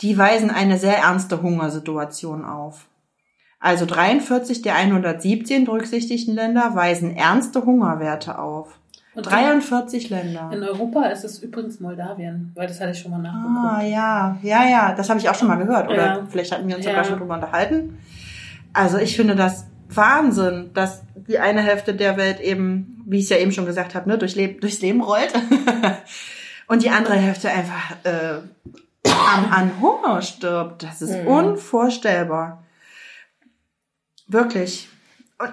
[0.00, 2.86] die weisen eine sehr ernste Hungersituation auf.
[3.60, 8.79] Also 43 der 117 berücksichtigten Länder weisen ernste Hungerwerte auf.
[9.14, 10.50] Und 43 Länder.
[10.52, 13.58] In Europa ist es übrigens Moldawien, weil das hatte ich schon mal nachgeguckt.
[13.58, 15.88] Ah, ja, ja, ja, das habe ich auch schon mal gehört.
[15.90, 16.26] Oder Ja.
[16.30, 16.92] vielleicht hatten wir uns Ja.
[16.92, 17.98] sogar schon drüber unterhalten.
[18.72, 23.30] Also ich finde das Wahnsinn, dass die eine Hälfte der Welt eben, wie ich es
[23.30, 25.32] ja eben schon gesagt habe, ne, durch Leb durchs Leben rollt.
[26.68, 28.38] Und die andere Hälfte einfach äh,
[29.08, 30.84] an, an Hunger stirbt.
[30.84, 32.62] Das ist unvorstellbar.
[34.28, 34.88] Wirklich.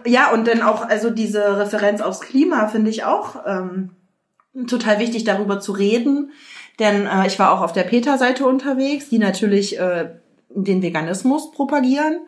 [0.05, 3.91] Ja, und dann auch, also diese Referenz aufs Klima finde ich auch ähm,
[4.67, 6.31] total wichtig, darüber zu reden.
[6.79, 10.09] Denn äh, ich war auch auf der PETA-Seite unterwegs, die natürlich äh,
[10.49, 12.19] den Veganismus propagieren.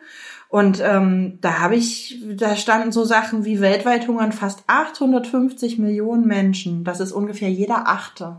[0.48, 6.26] Und ähm, da habe ich, da standen so Sachen wie weltweit hungern fast 850 Millionen
[6.26, 6.82] Menschen.
[6.82, 8.38] Das ist ungefähr jeder Achte.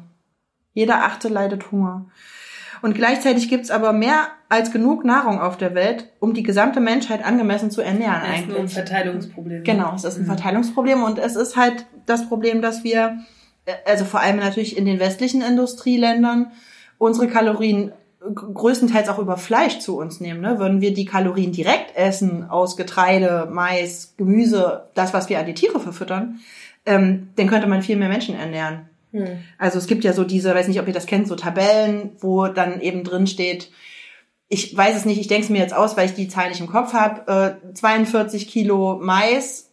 [0.74, 2.08] Jeder Achte leidet Hunger.
[2.82, 7.24] Und gleichzeitig gibt's aber mehr als genug Nahrung auf der Welt, um die gesamte Menschheit
[7.24, 8.74] angemessen zu ernähren Das ist nur ein eigentlich.
[8.74, 9.64] Verteilungsproblem.
[9.64, 13.20] Genau, es ist ein Verteilungsproblem und es ist halt das Problem, dass wir,
[13.66, 16.52] äh, also vor allem natürlich in den westlichen Industrieländern,
[16.98, 20.42] unsere Kalorien größtenteils auch über Fleisch zu uns nehmen.
[20.42, 20.60] Ne?
[20.60, 25.56] Würden wir die Kalorien direkt essen aus Getreide, Mais, Gemüse, das, was wir an die
[25.56, 26.40] Tiere verfüttern,
[26.86, 28.91] ähm, dann könnte man viel mehr Menschen ernähren.
[29.58, 32.48] Also es gibt ja so diese, weiß nicht, ob ihr das kennt, so Tabellen, wo
[32.48, 33.72] dann eben drin steht,
[34.54, 36.60] ich weiß es nicht, ich denke es mir jetzt aus, weil ich die Zahl nicht
[36.60, 39.72] im Kopf habe, äh, 42 Kilo Mais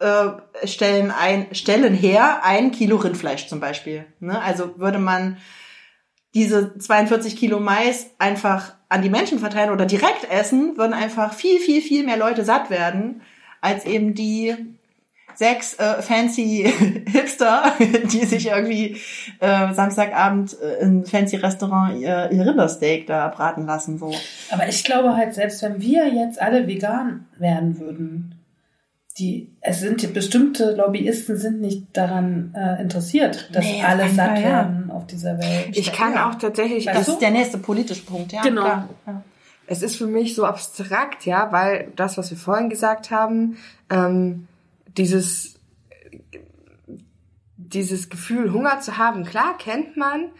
[0.00, 0.30] äh,
[0.64, 4.06] stellen, ein, stellen her ein Kilo Rindfleisch zum Beispiel.
[4.18, 4.40] Ne?
[4.42, 5.36] Also würde man
[6.34, 11.60] diese 42 Kilo Mais einfach an die Menschen verteilen oder direkt essen, würden einfach viel,
[11.60, 13.22] viel, viel mehr Leute satt werden,
[13.60, 14.77] als eben die
[15.38, 16.68] sechs äh, fancy
[17.06, 17.72] Hipster,
[18.12, 18.96] die sich irgendwie
[19.38, 23.98] äh, Samstagabend äh, in fancy Restaurant ihr, ihr Rindersteak da braten lassen.
[23.98, 24.12] So.
[24.50, 28.34] Aber ich glaube halt, selbst wenn wir jetzt alle vegan werden würden,
[29.18, 34.42] die, es sind bestimmte Lobbyisten sind nicht daran äh, interessiert, dass Nee, alle satt Fall,
[34.42, 34.48] ja.
[34.48, 35.68] werden auf dieser Welt.
[35.76, 36.28] Ich kann Ja.
[36.30, 37.12] auch tatsächlich, Weißt Das du?
[37.12, 38.42] ist der nächste politische Punkt, ja.
[38.42, 38.62] Genau.
[38.62, 38.88] Klar.
[39.06, 39.22] Ja.
[39.66, 43.56] es ist für mich so abstrakt, ja, weil das, was wir vorhin gesagt haben,
[43.90, 44.46] ähm,
[44.98, 45.54] dieses,
[47.56, 50.30] dieses Gefühl, Hunger zu haben, klar, kennt man,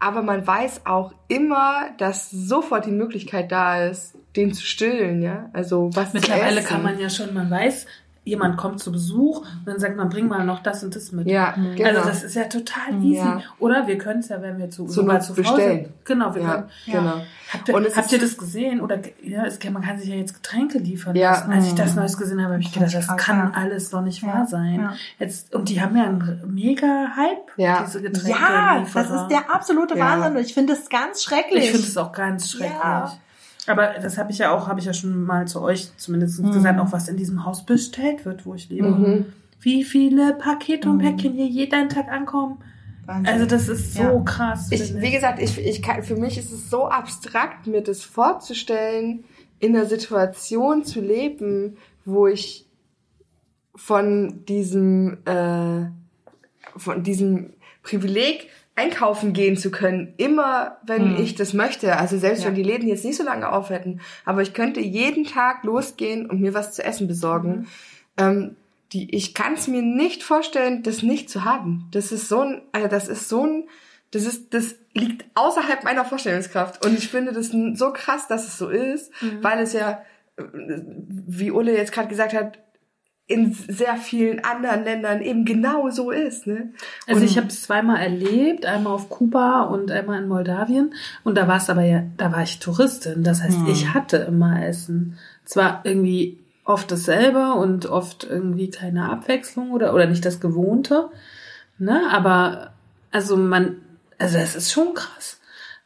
[0.00, 5.50] aber man weiß auch immer, dass sofort die Möglichkeit da ist, den zu stillen, ja.
[5.52, 7.86] Also was Mittlerweile kann man ja schon, man weiß,
[8.28, 11.26] jemand kommt zu Besuch und dann sagt man, bring mal noch das und das mit.
[11.26, 11.88] Ja, genau.
[11.88, 13.16] Also das ist ja total easy.
[13.16, 13.40] Ja.
[13.58, 15.80] Oder wir können es ja, wenn wir zu, sogar Not zu bestellen.
[15.80, 15.90] Hause.
[16.04, 16.68] Genau, wir ja, können.
[16.86, 17.14] genau.
[17.52, 18.80] Habt ihr, Und habt ihr das gesehen?
[18.80, 21.30] Oder ja, es, kann- man kann sich ja jetzt Getränke liefern Ja.
[21.30, 21.50] lassen.
[21.52, 24.22] Als ich das Neues gesehen habe, habe ich Das gedacht, das kann alles doch nicht
[24.22, 24.90] wahr sein.
[25.18, 27.82] Jetzt, und die haben ja einen mega Hype, Ja.
[27.86, 28.30] diese Getränke.
[28.38, 29.98] Ja, das ist der absolute.
[29.98, 31.64] Wahnsinn und ich finde es ganz schrecklich.
[31.64, 32.78] Ich finde es auch ganz schrecklich.
[33.68, 36.52] Aber das habe ich ja auch, habe ich ja schon mal zu euch zumindest Mhm.
[36.52, 38.88] gesagt, auch was in diesem Haus bestellt wird, wo ich lebe.
[38.88, 39.26] Mhm.
[39.60, 42.58] Wie viele Pakete und Päckchen hier jeden Tag ankommen.
[43.06, 43.32] Wahnsinn.
[43.34, 44.20] Also das ist so Ja.
[44.20, 44.68] krass.
[44.70, 49.24] Ich, wie gesagt, ich, ich kann, für mich ist es so abstrakt, mir das vorzustellen,
[49.60, 52.66] in einer Situation zu leben, wo ich
[53.74, 55.86] von diesem, äh,
[56.76, 58.48] von diesem Privileg
[58.78, 61.22] einkaufen gehen zu können, immer wenn Hm.
[61.24, 61.96] ich das möchte.
[61.96, 62.48] Also selbst Ja.
[62.48, 66.26] wenn die Läden jetzt nicht so lange auf hätten, aber ich könnte jeden Tag losgehen
[66.30, 67.50] und mir was zu essen besorgen.
[67.50, 67.66] Mhm.
[68.16, 68.56] Ähm,
[68.92, 71.88] die, ich kann es mir nicht vorstellen, das nicht zu haben.
[71.90, 73.64] Das ist so ein, also das ist so ein,
[74.12, 76.86] das ist, das liegt außerhalb meiner Vorstellungskraft.
[76.86, 79.42] Und ich finde das so krass, dass es so ist, Mhm.
[79.44, 80.02] weil es ja,
[80.36, 80.42] äh,
[81.26, 82.58] wie Ulle jetzt gerade gesagt hat,
[83.28, 86.46] in sehr vielen anderen Ländern eben genau so ist.
[86.46, 86.72] Ne?
[87.06, 90.94] Also ich habe es zweimal erlebt, einmal auf Kuba und einmal in Moldawien.
[91.24, 93.22] Und da war es aber ja, da war ich Touristin.
[93.22, 93.66] Das heißt, Hm.
[93.68, 95.18] ich hatte immer Essen.
[95.44, 101.10] Zwar irgendwie oft dasselbe und oft irgendwie keine Abwechslung oder, oder nicht das Gewohnte.
[101.78, 102.00] Ne?
[102.10, 102.72] Aber
[103.12, 103.76] also man,
[104.18, 105.37] also das ist schon krass.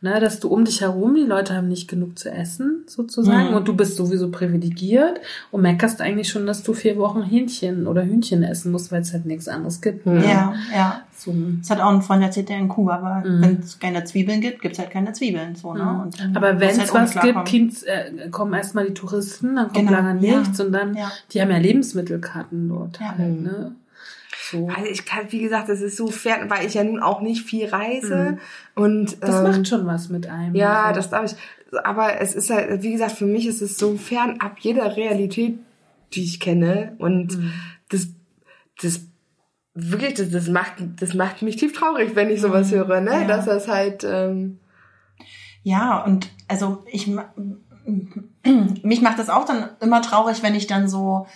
[0.05, 3.57] Ne, dass du um dich herum, die Leute haben nicht genug zu essen, sozusagen, Mhm.
[3.57, 5.21] und du bist sowieso privilegiert
[5.53, 9.13] und meckerst eigentlich schon, dass du vier Wochen Hähnchen oder Hühnchen essen musst, weil es
[9.13, 10.05] halt nichts anderes gibt.
[10.05, 10.17] Hm.
[10.25, 11.03] ja, ja.
[11.17, 13.25] So, Das hat auch ein Freund erzählt, der in Kuba war.
[13.25, 13.43] Mhm.
[13.43, 15.55] Wenn es keine Zwiebeln gibt, gibt's halt keine Zwiebeln.
[15.55, 16.01] So, ne?
[16.03, 17.45] Und dann Aber wenn halt es was ohne gibt.
[17.45, 20.41] Kind, äh, kommen erstmal die Touristen, dann kommt Genau, lange ja.
[20.41, 21.13] nichts und dann, Ja.
[21.33, 23.15] die haben ja Lebensmittelkarten dort Ja.
[23.17, 23.73] halt, ne?
[24.53, 24.69] So.
[24.69, 27.43] Also ich kann, wie gesagt, das ist so fern, weil ich ja nun auch nicht
[27.45, 28.37] viel reise.
[28.77, 28.83] Mhm.
[28.83, 30.55] Und Das ähm, macht schon was mit einem.
[30.55, 31.01] Ja, also.
[31.01, 31.35] das glaube ich.
[31.85, 35.59] Aber es ist halt, wie gesagt, für mich ist es so fernab jeder Realität,
[36.13, 36.95] die ich kenne.
[36.99, 37.53] Und Mhm.
[37.89, 38.09] das,
[38.83, 39.01] das
[39.75, 43.11] wirklich, das, das macht, das macht mich tief traurig, wenn ich sowas höre, ne?
[43.13, 43.21] Mhm.
[43.23, 43.27] Ja.
[43.27, 44.59] Dass das halt, ähm,
[45.63, 47.09] Ja, und also ich
[48.83, 51.27] mich macht das auch dann immer traurig, wenn ich dann so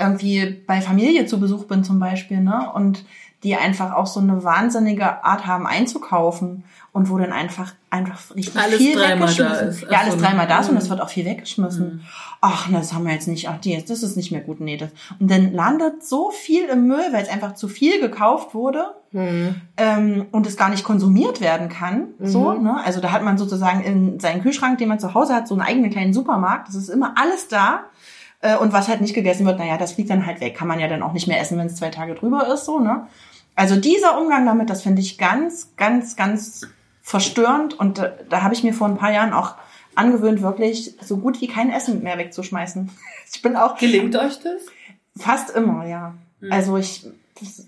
[0.00, 2.70] irgendwie bei Familie zu Besuch bin zum Beispiel, ne?
[2.72, 3.04] Und
[3.42, 8.60] die einfach auch so eine wahnsinnige Art haben einzukaufen und wo dann einfach einfach richtig
[8.60, 9.80] Alles viel weggeschmissen ist.
[9.82, 10.20] Ja, Ach alles so.
[10.20, 10.80] dreimal da ist und Mhm.
[10.80, 12.02] es wird auch viel weggeschmissen.
[12.42, 13.48] Ach, na, das haben wir jetzt nicht.
[13.48, 14.60] Ach, die, das ist nicht mehr gut.
[14.60, 14.90] Nee, das.
[15.18, 19.54] Und dann landet so viel im Müll, weil es einfach zu viel gekauft wurde hm,
[19.78, 22.08] ähm, und es gar nicht konsumiert werden kann.
[22.20, 22.62] So, Mhm.
[22.64, 22.80] ne?
[22.84, 25.62] Also da hat man sozusagen in seinen Kühlschrank, den man zu Hause hat, so einen
[25.62, 26.68] eigenen kleinen Supermarkt.
[26.68, 27.84] Das ist immer alles da.
[28.40, 30.56] Äh, und was halt nicht gegessen wird, naja, das fliegt dann halt weg.
[30.56, 32.78] Kann man ja dann auch nicht mehr essen, wenn es zwei Tage drüber ist, so,
[32.78, 33.06] ne?
[33.56, 36.66] Also dieser Umgang damit, das finde ich ganz, ganz, ganz
[37.02, 37.78] verstörend.
[37.78, 39.54] Und da, da habe ich mir vor ein paar Jahren auch
[39.94, 42.90] angewöhnt, wirklich so gut wie kein Essen mehr wegzuschmeißen.
[43.32, 44.60] Ich bin auch Gelingt euch das?
[45.16, 46.14] Fast immer, ja.
[46.40, 46.52] Mhm.
[46.52, 47.06] Also ich,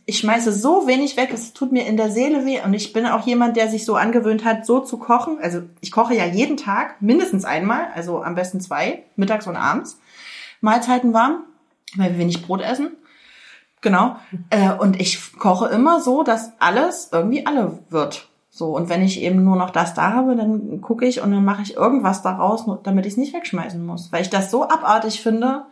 [0.07, 2.59] ich schmeiße so wenig weg, es tut mir in der Seele weh.
[2.65, 5.39] Und ich bin auch jemand, der sich so angewöhnt hat, so zu kochen.
[5.41, 10.01] Also ich koche ja jeden Tag, mindestens einmal, also am besten zwei, mittags und abends.
[10.63, 11.45] Mahlzeiten warm,
[11.97, 12.93] weil wir wenig Brot essen.
[13.83, 14.17] Genau.
[14.51, 18.29] Äh, und ich koche immer so, dass alles irgendwie alle wird.
[18.49, 21.45] So, und wenn ich eben nur noch das da habe, dann gucke ich und dann
[21.45, 24.13] mache ich irgendwas daraus, damit ich es nicht wegschmeißen muss.
[24.13, 25.65] Weil ich das so abartig finde,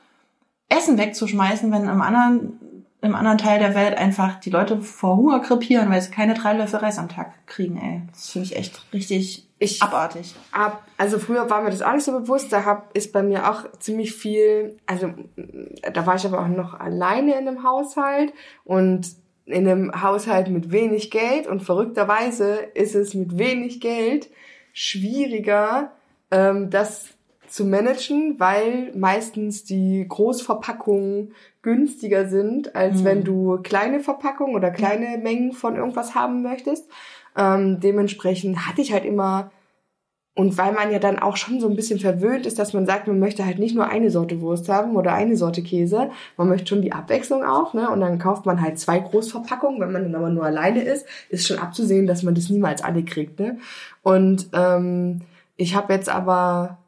[0.70, 2.59] Essen wegzuschmeißen, wenn im anderen,
[3.03, 6.53] im anderen Teil der Welt einfach die Leute vor Hunger krepieren, weil sie keine drei
[6.55, 8.03] Löffel Reis am Tag kriegen, ey.
[8.12, 10.34] Das finde ich echt richtig Ich- abartig.
[10.53, 13.51] ab, also früher war mir das auch nicht so bewusst, da hab, ist bei mir
[13.51, 18.32] auch ziemlich viel, also mm, da war ich aber auch noch alleine in einem Haushalt
[18.64, 19.07] und
[19.46, 24.28] in einem Haushalt mit wenig Geld und verrückterweise ist es mit wenig Geld
[24.72, 25.92] schwieriger,
[26.30, 27.07] ähm, das
[27.48, 33.04] zu managen, weil meistens die Großverpackungen günstiger sind, als Mhm.
[33.04, 36.88] wenn du kleine Verpackungen oder kleine Mengen von irgendwas haben möchtest.
[37.36, 39.50] Ähm, dementsprechend hatte ich halt immer
[40.36, 43.06] und weil man ja dann auch schon so ein bisschen verwöhnt ist, dass man sagt,
[43.08, 46.68] man möchte halt nicht nur eine Sorte Wurst haben oder eine Sorte Käse, man möchte
[46.68, 47.90] schon die Abwechslung auch, ne?
[47.90, 51.46] Und dann kauft man halt zwei Großverpackungen, wenn man dann aber nur alleine ist, ist
[51.46, 53.58] schon abzusehen, dass man das niemals alle kriegt, ne?
[54.02, 55.22] Und ähm,
[55.56, 56.78] ich habe jetzt aber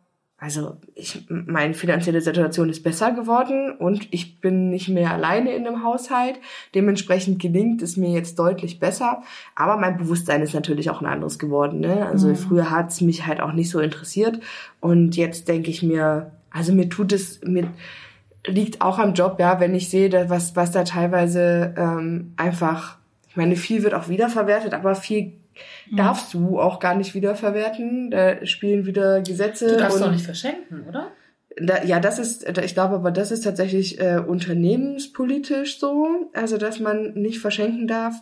[0.43, 5.62] also ich, meine finanzielle Situation ist besser geworden und ich bin nicht mehr alleine in
[5.62, 6.40] dem Haushalt.
[6.74, 9.22] Dementsprechend gelingt es mir jetzt deutlich besser.
[9.55, 11.78] Aber mein Bewusstsein ist natürlich auch ein anderes geworden.
[11.78, 12.05] Ne?
[12.05, 12.34] Also Mhm.
[12.34, 14.40] früher hat es mich halt auch nicht so interessiert.
[14.80, 17.68] Und jetzt denke ich mir, also mir tut es, mir
[18.45, 23.36] liegt auch am Job, ja, wenn ich sehe, was, was da teilweise ähm, einfach, ich
[23.36, 25.34] meine, viel wird auch wiederverwertet, aber viel
[25.90, 25.96] Mhm.
[25.96, 28.11] darfst du auch gar nicht wiederverwerten.
[28.11, 29.68] Da spielen wieder Gesetze.
[29.68, 31.12] Du darfst und doch nicht verschenken, oder?
[31.61, 36.80] da, ja, das ist, ich glaube aber, das ist tatsächlich äh, unternehmenspolitisch so, also dass
[36.80, 38.14] man nicht verschenken darf.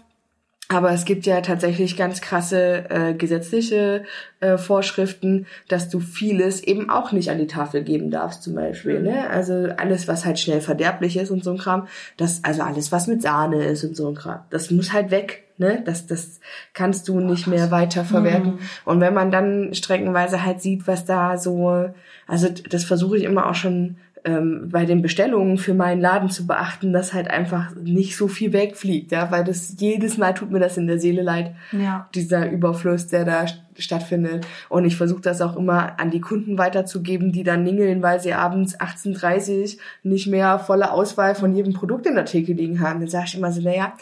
[0.69, 4.05] Aber es gibt ja tatsächlich ganz krasse äh, gesetzliche
[4.39, 9.01] äh, Vorschriften, dass du vieles eben auch nicht an die Tafel geben darfst, zum Beispiel.
[9.01, 9.29] Ne?
[9.29, 13.09] Also alles, was halt schnell verderblich ist und so ein Kram, das, also alles, was
[13.09, 15.43] mit Sahne ist und so ein Kram, das muss halt weg.
[15.61, 15.83] Ne?
[15.85, 16.41] Das, das
[16.75, 18.59] kannst du nicht mehr weiter verwerten.
[18.85, 21.91] Und wenn man dann streckenweise halt sieht, was da so,
[22.27, 26.47] also das versuche ich immer auch schon ähm, bei den Bestellungen für meinen Laden zu
[26.47, 30.61] beachten, dass halt einfach nicht so viel wegfliegt, ja, weil das jedes Mal tut mir
[30.61, 32.07] das in der Seele leid, Ja.
[32.15, 34.47] dieser Überfluss, der da st- stattfindet.
[34.69, 38.35] Und ich versuche das auch immer an die Kunden weiterzugeben, die dann ningeln, weil sie
[38.35, 43.01] abends 18.30 nicht mehr volle Auswahl von jedem Produkt in der Theke liegen haben.
[43.01, 43.95] Dann sage ich immer so, naja,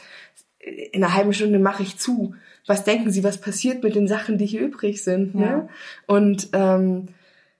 [0.92, 2.34] in einer halben Stunde mache ich zu.
[2.66, 5.34] Was denken Sie, was passiert mit den Sachen, die hier übrig sind?
[5.34, 5.40] Ja.
[5.40, 5.68] Ne?
[6.06, 7.08] Und ähm,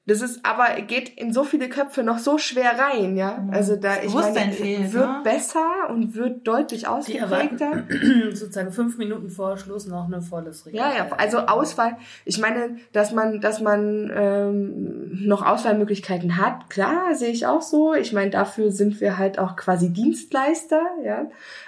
[0.09, 3.47] das ist aber geht in so viele Köpfe noch so schwer rein, ja.
[3.51, 5.21] Also da ich meine, fehlt, wird ne?
[5.23, 7.85] besser und wird deutlich ausgeprägter.
[8.33, 10.93] sozusagen fünf Minuten vor Schluss noch eine volles Regal.
[10.93, 11.99] Ja, ja, also Auswahl.
[12.25, 17.93] Ich meine, dass man, dass man ähm, noch Auswahlmöglichkeiten hat, klar, sehe ich auch so.
[17.93, 21.27] Ich meine, dafür sind wir halt auch quasi Dienstleister, ja.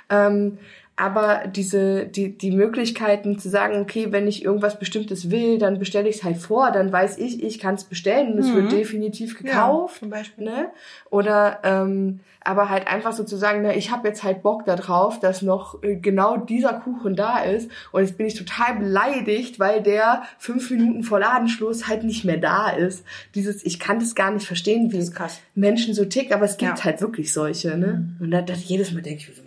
[0.08, 0.56] Ähm,
[1.00, 6.10] aber diese, die, die Möglichkeiten zu sagen, okay, wenn ich irgendwas Bestimmtes will, dann bestelle
[6.10, 9.38] ich es halt vor, dann weiß ich, ich kann es bestellen und es wird definitiv
[9.38, 10.00] gekauft.
[10.00, 10.44] zum Beispiel.
[10.44, 10.70] Ne?
[11.08, 14.76] Oder ähm, aber halt einfach so zu sagen, ne, ich habe jetzt halt Bock da
[14.76, 19.58] drauf, dass noch äh, genau dieser Kuchen da ist und jetzt bin ich total beleidigt,
[19.58, 23.04] weil der fünf Minuten vor Ladenschluss halt nicht mehr da ist.
[23.34, 25.10] Dieses, ich kann das gar nicht verstehen, wie.
[25.54, 26.84] Menschen so ticken, aber es gibt Ja.
[26.84, 28.16] halt wirklich solche, ne?
[28.20, 29.42] Und da, das jedes Mal denke ich,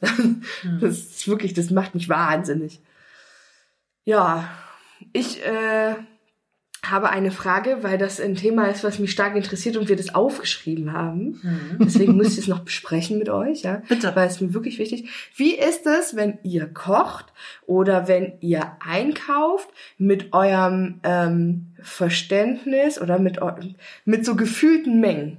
[0.80, 2.80] das ist wirklich, das macht mich wahnsinnig.
[4.04, 4.48] Ja,
[5.12, 5.94] ich äh,
[6.90, 10.14] habe eine Frage, weil das ein Thema ist, was mich stark interessiert und wir das
[10.14, 11.40] aufgeschrieben haben.
[11.80, 13.82] Deswegen muss ich es noch besprechen mit euch, ja.
[13.88, 14.14] Bitte.
[14.14, 15.08] Weil es mir wirklich wichtig.
[15.36, 17.26] Wie ist es, wenn ihr kocht
[17.66, 19.68] oder wenn ihr einkauft
[19.98, 23.38] mit eurem ähm, Verständnis oder mit,
[24.04, 25.38] mit so gefühlten Mengen?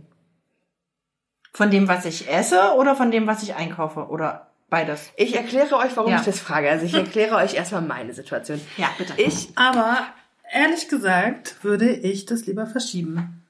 [1.54, 4.08] Von dem, was ich esse oder von dem, was ich einkaufe?
[4.08, 5.12] Oder beides?
[5.18, 6.20] Ich erkläre euch, warum Ja.
[6.20, 6.70] ich das frage.
[6.70, 8.62] Also ich erkläre euch erstmal meine Situation.
[8.78, 9.14] Ja, bitte.
[9.18, 9.97] Ich Aber
[10.52, 13.43] ehrlich gesagt würde ich das lieber verschieben.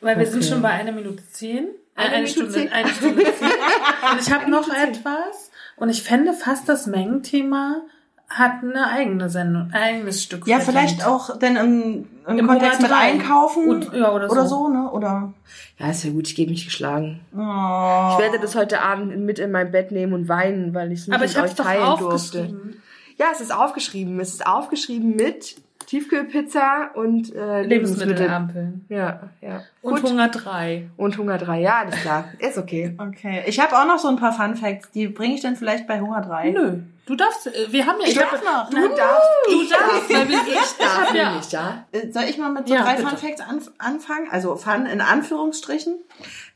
[0.00, 0.48] Weil wir sind Okay.
[0.48, 1.66] schon bei einer Minute zehn.
[1.96, 2.72] Äh, Eine eine, Minute Stunde, zehn.
[2.72, 3.48] eine Stunde zehn.
[4.12, 5.50] Und ich habe noch etwas.
[5.76, 7.82] Und ich fände fast das Mengenthema
[8.28, 10.46] hat eine eigene Sendung, ein eigenes Stück.
[10.46, 10.90] Ja, verdient.
[10.90, 13.22] vielleicht auch denn im, im, Im Kontext Monat mit.
[13.22, 14.66] Einkaufen Und- ja, oder oder so.
[14.66, 14.88] so, ne?
[14.92, 15.34] Oder
[15.78, 17.20] Ja, ist ja gut, ich gebe mich geschlagen.
[17.34, 17.38] oh.
[17.38, 21.06] Ich werde das heute Abend mit in mein Bett nehmen und weinen, weil ich es
[21.08, 22.06] nicht Aber mit ich habe euch es doch teilen durfte.
[22.42, 22.82] aufgeschrieben.
[23.18, 24.20] Ja, es ist aufgeschrieben.
[24.20, 25.56] Es ist aufgeschrieben mit
[25.90, 27.68] Tiefkühlpizza und äh, Lebensmittel.
[28.10, 28.84] Lebensmittelampeln.
[28.88, 29.62] Ja, ja.
[29.82, 30.10] Und Gut.
[30.10, 30.88] Hunger 3.
[30.96, 31.60] Und Hunger 3.
[31.60, 32.26] Ja, alles klar.
[32.38, 32.94] Ist okay.
[32.98, 33.42] Okay.
[33.46, 34.90] Ich habe auch noch so ein paar Fun Facts.
[34.92, 36.50] Die bringe ich dann vielleicht bei Hunger 3.
[36.50, 38.70] Nö, du darfst, äh, wir haben ja, Ich hab- darf noch.
[38.70, 38.88] Du ne?
[38.96, 41.84] darfst, du ich darfst, darf, weil wir- ich darf hab ja- nicht, ja.
[41.92, 43.08] Äh, Soll ich mal mit so Ja, drei bitte.
[43.08, 44.28] Fun Facts anf anfangen?
[44.30, 45.96] Also Fun in Anführungsstrichen.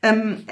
[0.01, 0.45] Ähm,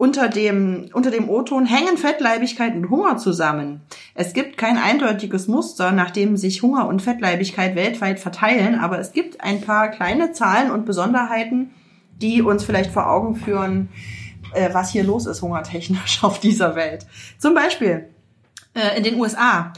[0.00, 3.82] unter dem, unter dem O-Ton hängen Fettleibigkeit und Hunger zusammen.
[4.14, 9.12] Es gibt kein eindeutiges Muster, nach dem sich Hunger und Fettleibigkeit weltweit verteilen, aber es
[9.12, 11.72] gibt ein paar kleine Zahlen und Besonderheiten,
[12.16, 13.90] die uns vielleicht vor Augen führen,
[14.54, 17.06] äh, was hier los ist, hungertechnisch auf dieser Welt.
[17.36, 18.08] Zum Beispiel
[18.72, 19.74] äh, in den USA.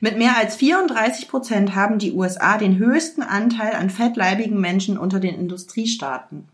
[0.00, 5.20] Mit mehr als 34 Prozent haben die USA den höchsten Anteil an fettleibigen Menschen unter
[5.20, 6.48] den Industriestaaten.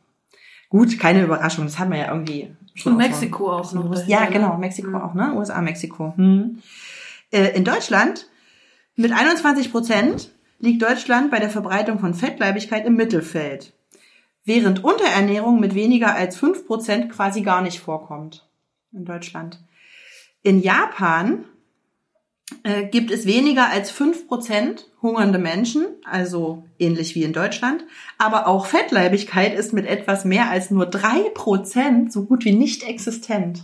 [0.73, 4.09] Gut, keine Überraschung, das haben wir ja irgendwie schon Und Mexiko auch noch gewusst.
[4.09, 4.33] dahinter, Ja, ne?
[4.33, 5.35] genau, Mexiko auch, ne?
[5.35, 6.15] USA, Mexiko.
[6.17, 6.63] Hm.
[7.31, 8.27] Äh, in Deutschland
[8.97, 10.31] mit 21 Prozent
[10.61, 13.75] liegt Deutschland bei der Verbreitung von Fettleibigkeit im Mittelfeld,
[14.47, 18.49] während Unterernährung mit weniger als 5 Prozent quasi gar nicht vorkommt
[18.95, 19.61] in Deutschland.
[20.43, 21.45] In Japan
[22.65, 27.85] äh, gibt es weniger als 5% hungernde Menschen, also ähnlich wie in Deutschland.
[28.19, 33.63] Aber auch Fettleibigkeit ist mit etwas mehr als nur 3% so gut wie nicht existent.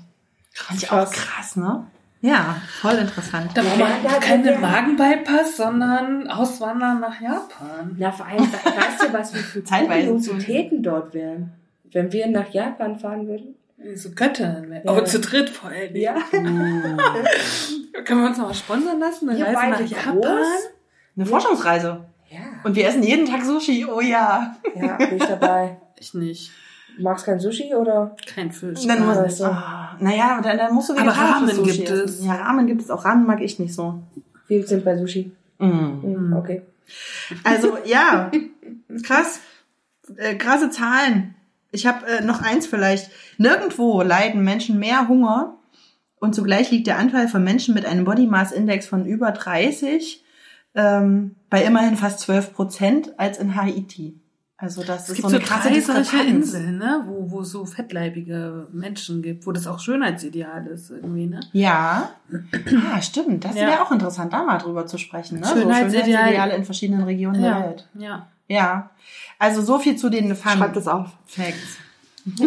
[0.52, 1.86] Fand ich auch krass, ne?
[2.20, 3.52] Ja, voll interessant.
[3.54, 7.94] Da braucht Ja, man da- keinen da- Magenbypass, sondern Auswandern nach Japan.
[7.96, 11.52] Na, vor allem, we- weißt du, was wir für Zeitweise Kuriositäten dort wären?
[11.92, 13.54] Wenn wir nach Japan fahren würden?
[13.94, 14.72] So Göttin.
[14.84, 14.90] Ja.
[14.90, 15.94] Aber zu dritt vor allem.
[15.94, 16.16] Ja.
[16.32, 19.28] Können wir uns noch mal sponsern lassen?
[19.28, 20.20] Eine Wir Reise beide nach Japan?
[20.20, 20.68] groß.
[21.16, 22.04] Eine Forschungsreise.
[22.30, 22.38] Ja.
[22.64, 23.86] Und wir essen jeden Tag Sushi.
[23.86, 24.56] Oh ja.
[24.74, 25.78] Ja, bin ich dabei.
[25.98, 26.50] Ich nicht.
[26.96, 28.16] Du magst kein Sushi oder?
[28.34, 28.86] Kein Fisch.
[28.86, 29.44] Dann muss, weißt du.
[29.44, 32.04] ah, naja, dann, dann musst du Aber vegetarisches Ramen Sushi gibt essen.
[32.04, 32.24] es.
[32.26, 33.04] Ja, Ramen gibt es auch.
[33.04, 34.02] Ramen mag ich nicht so.
[34.48, 35.30] Wie sind bei Sushi?
[35.58, 35.66] Mm.
[35.66, 36.62] Mhm, okay.
[37.44, 38.30] Also ja,
[39.04, 39.40] krass.
[40.16, 41.34] Äh, krasse Zahlen.
[41.78, 43.10] Ich habe äh, noch eins vielleicht.
[43.38, 45.56] Nirgendwo leiden Menschen mehr Hunger
[46.20, 50.24] und zugleich liegt der Anteil von Menschen mit einem Body Mass Index von über 30
[50.74, 54.20] ähm, bei immerhin fast 12 Prozent als in Haiti.
[54.60, 56.16] Also das Es ist gibt so so eine krasse drei solche.
[56.26, 57.04] Inseln, ne?
[57.06, 61.38] wo, wo so fettleibige Menschen gibt, wo das auch Schönheitsideal ist irgendwie, ne?
[61.52, 62.10] Ja,
[62.92, 63.44] ah, stimmt.
[63.44, 63.68] Das Ja.
[63.68, 65.38] wäre auch interessant, da mal drüber zu sprechen.
[65.38, 65.46] Ne?
[65.46, 67.88] Schönheitsideal- So Schönheitsideale in verschiedenen Regionen der Ja, Welt.
[67.94, 68.26] ja.
[68.48, 68.90] Ja,
[69.38, 71.08] also so viel zu den Fun Schreib das auf.
[71.26, 71.78] Facts.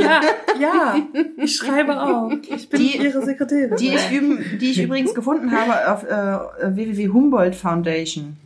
[0.00, 0.20] Ja,
[0.58, 0.96] ja,
[1.36, 2.30] ich schreibe auch.
[2.48, 3.76] Ich bin Die- ihre Sekretärin.
[3.76, 8.36] Die ich, üben, die ich übrigens gefunden habe auf äh, www Humboldt Foundation.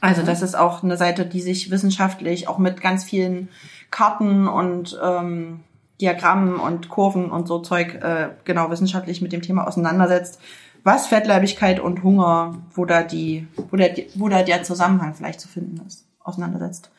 [0.00, 3.48] Also das ist auch eine Seite, die sich wissenschaftlich auch mit ganz vielen
[3.90, 5.60] Karten und ähm,
[6.00, 10.40] Diagrammen und Kurven und so Zeug äh, genau wissenschaftlich mit dem Thema auseinandersetzt.
[10.84, 15.48] Was Fettleibigkeit und Hunger, wo da die, wo der, wo da der Zusammenhang vielleicht zu
[15.48, 16.90] finden ist, auseinandersetzt.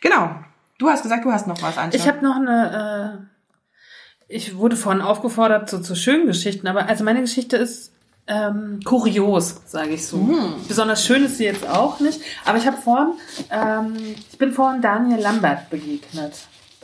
[0.00, 0.30] Genau.
[0.78, 1.90] Du hast gesagt, du hast noch was an.
[1.92, 3.28] Ich habe noch eine,
[4.28, 7.92] äh, ich wurde vorhin aufgefordert zu, zu schönen Geschichten, aber also meine Geschichte ist
[8.28, 10.28] ähm, kurios, sage ich so.
[10.68, 13.14] Besonders schön ist sie jetzt auch nicht, aber ich habe vorhin,
[13.50, 13.96] ähm,
[14.30, 16.34] ich bin vorhin Daniel Lambert begegnet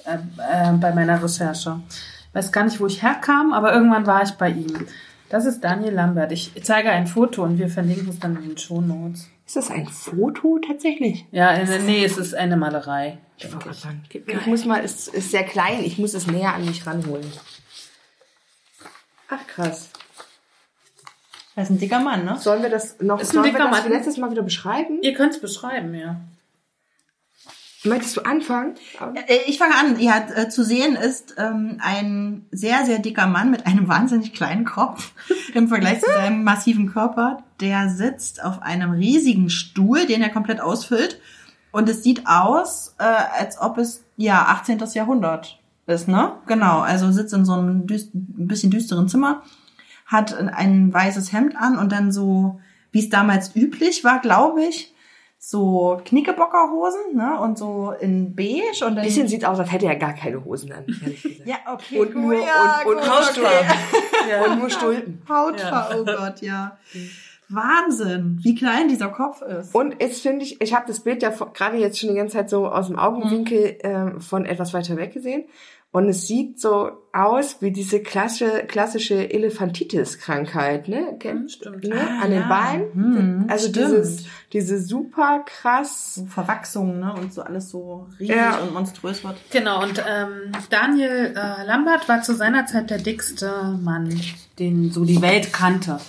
[0.05, 1.81] äh, äh, bei meiner Recherche.
[2.29, 4.87] Ich weiß gar nicht, wo ich herkam, aber irgendwann war ich bei ihm.
[5.29, 6.33] Das ist Daniel Lambert.
[6.33, 9.29] Ich zeige ein Foto und wir verlinken es dann in den Shownotes.
[9.47, 11.27] Ist das ein Foto tatsächlich?
[11.31, 13.19] Ja, in, nee, es ist eine Malerei.
[13.37, 16.65] Ich, sagen, mir- ich muss mal, es ist sehr klein, ich muss es näher an
[16.65, 17.31] mich ranholen.
[19.29, 19.91] Ach krass.
[21.57, 22.37] Das ist ein dicker Mann, ne?
[22.39, 23.89] Sollen wir das noch, Ist sollen wir das Mann.
[23.91, 25.01] letztes Mal wieder beschreiben?
[25.03, 26.17] Ihr könnt es beschreiben, ja.
[27.85, 28.75] Möchtest du anfangen?
[29.27, 29.99] Äh, Ich fange an.
[30.01, 34.65] Ja, äh, zu sehen ist ähm, ein sehr, sehr dicker Mann mit einem wahnsinnig kleinen
[34.65, 35.13] Kopf
[35.55, 37.43] im Vergleich zu seinem massiven Körper.
[37.61, 41.21] Der sitzt auf einem riesigen Stuhl, den er komplett ausfüllt.
[41.73, 44.79] Und es sieht aus, äh, als ob es ja 18.
[44.95, 46.33] Jahrhundert ist, ne?
[46.47, 46.81] Genau.
[46.81, 49.43] Also sitzt in so einem ein bisschen düsteren Zimmer,
[50.07, 52.61] hat ein weißes Hemd an und dann so,
[52.93, 54.94] wie es damals üblich war, glaube ich,
[55.47, 57.39] so Knickebockerhosen, ne?
[57.39, 58.99] Und so in beige und dann.
[58.99, 61.47] Ein bisschen sieht aus, als hätte er gar keine Hosen an, ehrlich gesagt.
[61.47, 61.99] ja, okay.
[61.99, 63.25] Und nur, ja, und, und, gut, nur okay.
[63.31, 64.51] Stulpen.
[64.51, 65.23] Und nur Stulpen.
[65.29, 66.79] Hautfarbe, oh Gott, ja.
[67.51, 69.75] Wahnsinn, wie klein dieser Kopf ist.
[69.75, 72.49] Und jetzt finde ich, ich habe das Bild ja gerade jetzt schon die ganze Zeit
[72.49, 75.45] so aus dem Augenwinkel ähm, von etwas weiter weg gesehen.
[75.95, 81.17] Und es sieht so aus wie diese klassische, klassische Elephantitis-Krankheit, ne?
[81.21, 81.85] Kennt- stimmt.
[81.85, 81.95] Ne?
[81.95, 82.49] Ah, An den ja.
[82.49, 82.93] Beinen.
[82.95, 83.87] Hm, also stimmt.
[83.93, 86.17] dieses, diese super krass.
[86.17, 87.15] so Verwachsung, ne?
[87.15, 88.59] Und so alles so riesig Ja.
[88.59, 89.37] und monströs wird.
[89.53, 94.21] Genau, und ähm, Daniel äh, Lambert war zu seiner Zeit der dickste Mann,
[94.59, 96.01] den so die Welt kannte.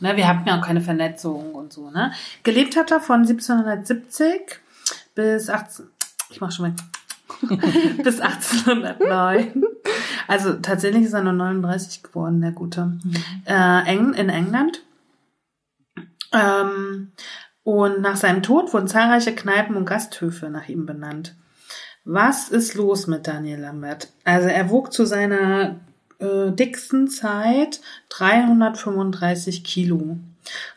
[0.00, 1.88] Ne, wir hatten ja auch keine Vernetzung und so.
[1.90, 2.10] Ne?
[2.42, 4.58] Gelebt hat er von 1770
[5.14, 5.86] bis 18...
[6.30, 6.74] Ich mach schon mal...
[8.02, 9.64] bis 1809.
[10.28, 12.98] Also tatsächlich ist er nur 39 geworden, der Gute.
[13.44, 14.82] Äh, Eng, in England.
[16.32, 17.12] Ähm,
[17.62, 21.34] und nach seinem Tod wurden zahlreiche Kneipen und Gasthöfe nach ihm benannt.
[22.04, 24.10] Was ist los mit Daniel Lambert?
[24.24, 25.76] Also er wog zu seiner
[26.18, 27.80] äh, dicksten Zeit
[28.10, 30.18] 335 Kilo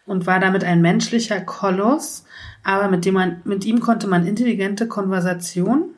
[0.06, 2.24] und war damit ein menschlicher Koloss,
[2.64, 5.90] aber mit dem man, mit ihm konnte man intelligente Konversation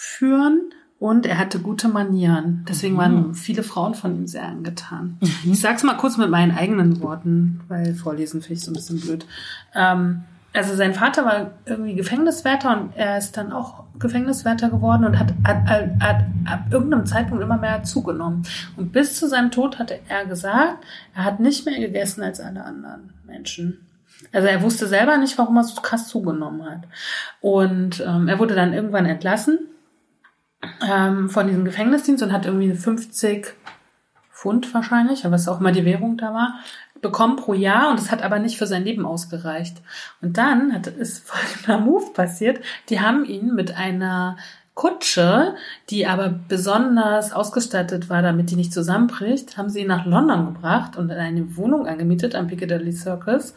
[0.00, 0.70] führen
[1.00, 2.64] und er hatte gute Manieren.
[2.68, 5.18] Deswegen waren viele Frauen von ihm sehr angetan.
[5.44, 9.00] Ich sag's mal kurz mit meinen eigenen Worten, weil vorlesen finde ich so ein bisschen
[9.00, 9.26] blöd.
[9.74, 10.22] Ähm,
[10.52, 15.34] also sein Vater war irgendwie Gefängniswärter und er ist dann auch Gefängniswärter geworden und hat,
[15.42, 18.44] hat, hat, hat ab irgendeinem Zeitpunkt immer mehr zugenommen.
[18.76, 20.84] Und bis zu seinem Tod hatte er gesagt,
[21.16, 23.84] er hat nicht mehr gegessen als alle anderen Menschen.
[24.32, 26.82] Also er wusste selber nicht, warum er so krass zugenommen hat.
[27.40, 29.58] Und ähm, er wurde dann irgendwann entlassen
[30.86, 33.54] ähm, von diesem Gefängnisdienst und hat irgendwie 50
[34.32, 36.60] Pfund wahrscheinlich, aber was auch immer die Währung da war,
[37.00, 39.82] bekommen pro Jahr und es hat aber nicht für sein Leben ausgereicht.
[40.20, 42.60] Und dann hat, ist folgender Move passiert.
[42.88, 44.36] Die haben ihn mit einer
[44.74, 45.56] Kutsche,
[45.90, 50.96] die aber besonders ausgestattet war, damit die nicht zusammenbricht, haben sie ihn nach London gebracht
[50.96, 53.54] und in eine Wohnung angemietet am Piccadilly Circus.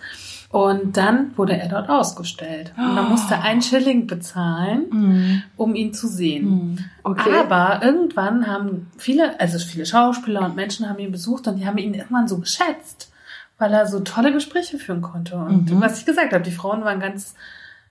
[0.52, 2.73] Und dann wurde er dort ausgestellt.
[2.78, 6.90] Und man musste einen Schilling bezahlen, um ihn zu sehen.
[7.03, 7.34] Okay.
[7.40, 11.78] Aber irgendwann haben viele, also viele Schauspieler und Menschen haben ihn besucht und die haben
[11.78, 13.14] ihn irgendwann so geschätzt,
[13.60, 15.38] weil er so tolle Gespräche führen konnte.
[15.38, 17.34] Und was ich gesagt habe, die Frauen waren ganz,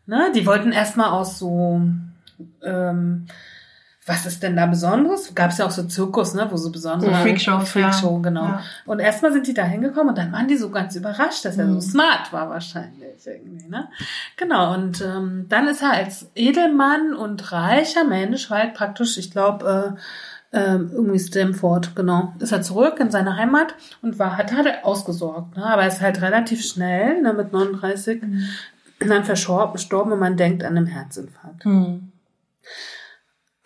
[0.06, 1.80] ne, die wollten erstmal aus so,
[2.62, 3.26] ähm,
[4.10, 5.34] was ist denn da Besonderes?
[5.34, 8.22] Gab es ja auch so Zirkus, ne, wo so besondere So Freakshows, Freakshow, ja.
[8.22, 8.44] genau.
[8.44, 8.62] Ja.
[8.86, 11.66] Und erstmal sind die da hingekommen und dann waren die so ganz überrascht, dass er
[11.66, 11.80] Mhm.
[11.80, 13.88] so smart war wahrscheinlich irgendwie, ne?
[14.36, 14.74] Genau.
[14.74, 19.96] Und ähm, dann ist er als Edelmann und reicher Mensch halt praktisch, ich glaube,
[20.52, 24.84] äh, ähm, irgendwie Stamford, genau, ist er zurück in seine Heimat und war, hat, er
[24.84, 25.64] ausgesorgt, ne?
[25.64, 28.42] Aber er ist halt relativ schnell, ne, mit 39, Mhm.
[28.98, 31.64] dann verstorben gestorben und man denkt an einen Herzinfarkt.
[31.64, 32.10] Hm.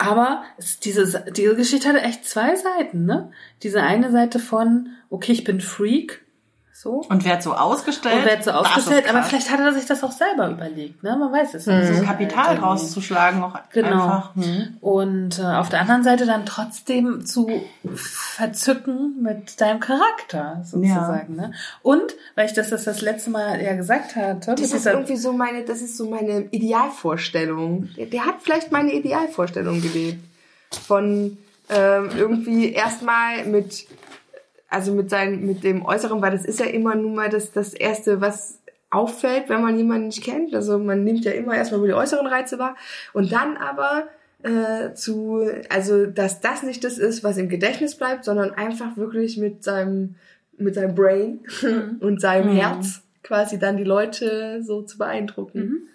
[0.05, 3.31] Aber es, diese, diese Geschichte hatte echt zwei Seiten, ne?
[3.63, 6.24] Diese eine Seite von, okay, ich bin Freak,
[6.77, 7.05] so.
[7.09, 8.17] Und wird so ausgestellt.
[8.17, 11.17] Und wird so ausgestellt, aber vielleicht hat er sich das auch selber überlegt, ne?
[11.17, 11.87] Man weiß es nicht.
[11.87, 12.65] so Halt Kapital irgendwie.
[12.65, 13.89] rauszuschlagen auch Genau.
[14.05, 14.35] einfach.
[14.35, 14.77] Hm.
[14.81, 17.49] Und äh, auf der anderen Seite dann trotzdem zu
[17.95, 21.37] verzücken mit deinem Charakter, sozusagen.
[21.37, 21.53] Ne?
[21.83, 25.33] Und, weil ich das, das das letzte Mal ja gesagt hatte, Das ist irgendwie so
[25.33, 27.89] meine, das ist so meine Idealvorstellung.
[27.97, 30.25] Der, der hat vielleicht meine Idealvorstellung gelebt.
[30.89, 31.39] Von
[31.69, 33.87] ähm, irgendwie erstmal mit,
[34.75, 37.75] also mit seinem, mit dem Äußeren, weil das ist ja immer nun mal das, das
[37.75, 38.59] Erste, was
[38.91, 40.55] auffällt, wenn man jemanden nicht kennt.
[40.55, 42.77] Also man nimmt ja immer erstmal nur die äußeren Reize wahr.
[43.13, 44.09] Und dann aber
[44.43, 49.37] äh, zu, also dass das nicht das ist, was im Gedächtnis bleibt, sondern einfach wirklich
[49.37, 50.17] mit seinem,
[50.59, 51.41] mit seinem Brain
[52.01, 55.89] und seinem Herz quasi dann die Leute so zu beeindrucken.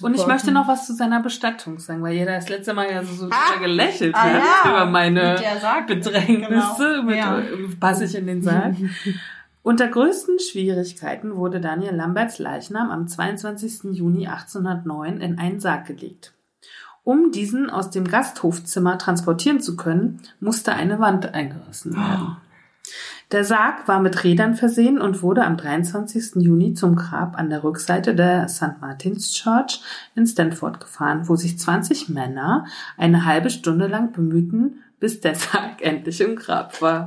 [0.00, 0.32] Und ich Super.
[0.32, 3.24] möchte noch was zu seiner Bestattung sagen, weil jeder das letzte Mal ja so, so
[3.28, 4.32] drüber gelächelt Ah, hat
[4.64, 4.70] ja.
[4.70, 7.02] über meine Sarg- Bedrängnisse, Genau.
[7.02, 7.38] mit Ja.
[7.40, 7.46] äh,
[7.80, 8.74] passe ich in den Sarg.
[9.62, 13.92] Unter größten Schwierigkeiten wurde Daniel Lamberts Leichnam am 22.
[13.96, 16.32] Juni 1809 in einen Sarg gelegt.
[17.04, 22.36] Um diesen aus dem Gasthofzimmer transportieren zu können, musste eine Wand eingerissen werden.
[23.30, 26.36] Der Sarg war mit Rädern versehen und wurde am 23.
[26.36, 28.80] Juni zum Grab an der Rückseite der St.
[28.80, 29.82] Martin's Church
[30.14, 32.64] in Stanford gefahren, wo sich 20 Männer
[32.96, 37.06] eine halbe Stunde lang bemühten, bis der Sarg endlich im Grab war.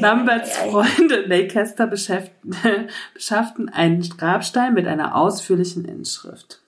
[0.00, 1.86] Lamberts Freunde Leicester
[3.14, 6.62] beschafften einen Grabstein mit einer ausführlichen Inschrift.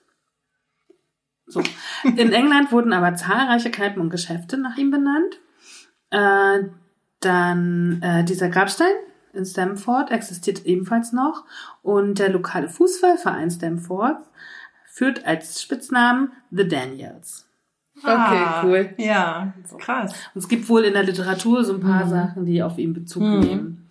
[1.46, 1.62] So.
[2.02, 5.38] In England wurden aber zahlreiche Kneipen und Geschäfte nach ihm benannt.
[6.10, 6.70] Äh,
[7.24, 8.92] dann äh, dieser Grabstein
[9.32, 11.44] in Stamford existiert ebenfalls noch
[11.82, 14.18] und der lokale Fußballverein Stamford
[14.86, 17.46] führt als Spitznamen The Daniels.
[18.02, 18.94] Okay, cool.
[18.98, 20.12] Ja, krass.
[20.34, 23.22] Und es gibt wohl in der Literatur so ein paar Sachen, die auf ihn Bezug
[23.22, 23.88] nehmen.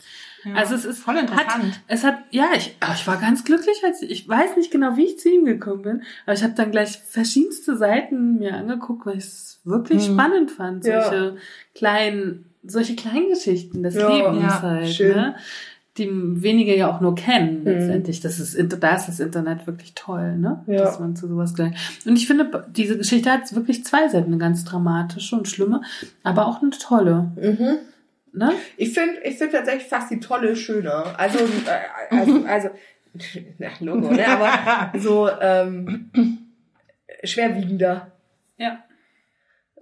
[0.56, 1.48] Also es ist Voll interessant.
[1.50, 4.72] Hat, es hat ja, ich, aber ich war ganz glücklich, als ich, ich weiß nicht
[4.72, 8.54] genau, wie ich zu ihm gekommen bin, aber ich habe dann gleich verschiedenste Seiten mir
[8.56, 11.02] angeguckt, weil ich es wirklich spannend fand, Ja.
[11.04, 11.38] solche
[11.76, 15.16] kleinen, solche kleinen Geschichten des Ja, Lebens ja, halt, schön.
[15.16, 15.36] ne?
[15.98, 18.20] die wenige ja auch nur kennen letztendlich.
[18.20, 20.64] Das ist, da ist das Internet wirklich toll, ne?
[20.66, 20.86] Ja.
[20.86, 21.74] Dass man zu sowas gleich.
[22.06, 25.82] Und ich finde, diese Geschichte hat wirklich zwei Seiten, eine ganz dramatische und schlimme,
[26.24, 27.32] aber auch eine tolle.
[27.36, 27.78] Mhm.
[28.36, 28.54] Ne?
[28.78, 31.14] Ich finde ich find tatsächlich fast die tolle schöner.
[31.18, 32.70] Also, äh, also, also
[33.60, 34.28] na, Logo, ne?
[34.28, 36.10] Aber so ähm,
[37.24, 38.12] schwerwiegender.
[38.58, 38.84] Ja.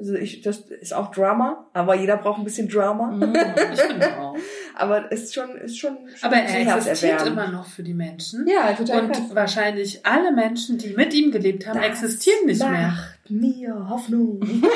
[0.01, 3.13] Also ich, das ist auch Drama, aber jeder braucht ein bisschen Drama.
[3.71, 4.35] Ich finde auch.
[4.75, 8.47] Aber ist schon, ist schon, schon Aber er existiert immer noch für die Menschen.
[8.47, 9.35] Ja, total Und krass.
[9.35, 12.87] wahrscheinlich alle Menschen, die mit ihm gelebt haben, existieren nicht mehr.
[12.87, 14.39] Macht mir Hoffnung.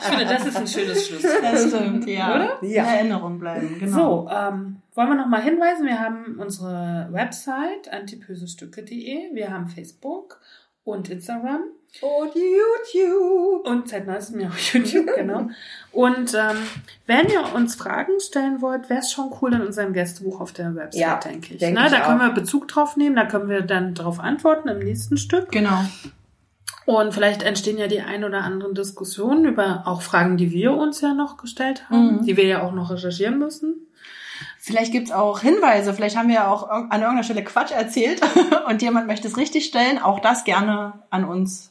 [0.00, 1.22] Ich finde, das ist ein schönes Schluss.
[1.22, 2.34] Das stimmt, ja.
[2.34, 2.62] Oder?
[2.62, 2.84] In Ja.
[2.84, 3.96] Erinnerung bleiben, genau.
[4.26, 10.40] So, ähm, wollen wir noch mal hinweisen, wir haben unsere Website antipösestücke.de, wir haben Facebook
[10.84, 11.60] und Instagram
[12.00, 13.66] Und YouTube.
[13.66, 15.48] und seit neuestem ja auch YouTube, genau.
[15.92, 16.56] Und ähm,
[17.06, 20.74] wenn ihr uns Fragen stellen wollt, wäre es schon cool in unserem Gästebuch auf der
[20.76, 21.58] Website, Ja, denke ich.
[21.60, 21.86] denke ne?
[21.86, 22.24] ich Da können auch.
[22.26, 25.50] wir Bezug drauf nehmen, da können wir dann drauf antworten im nächsten Stück.
[25.50, 25.80] Genau.
[26.86, 31.00] Und vielleicht entstehen ja die ein oder anderen Diskussionen über auch Fragen, die wir uns
[31.00, 32.24] ja noch gestellt haben, Mhm.
[32.24, 33.86] die wir ja auch noch recherchieren müssen.
[34.58, 35.92] Vielleicht gibt's auch Hinweise.
[35.92, 38.20] Vielleicht haben wir ja auch an irgendeiner Stelle Quatsch erzählt
[38.68, 39.98] und jemand möchte es richtig stellen.
[39.98, 41.70] Auch das gerne an uns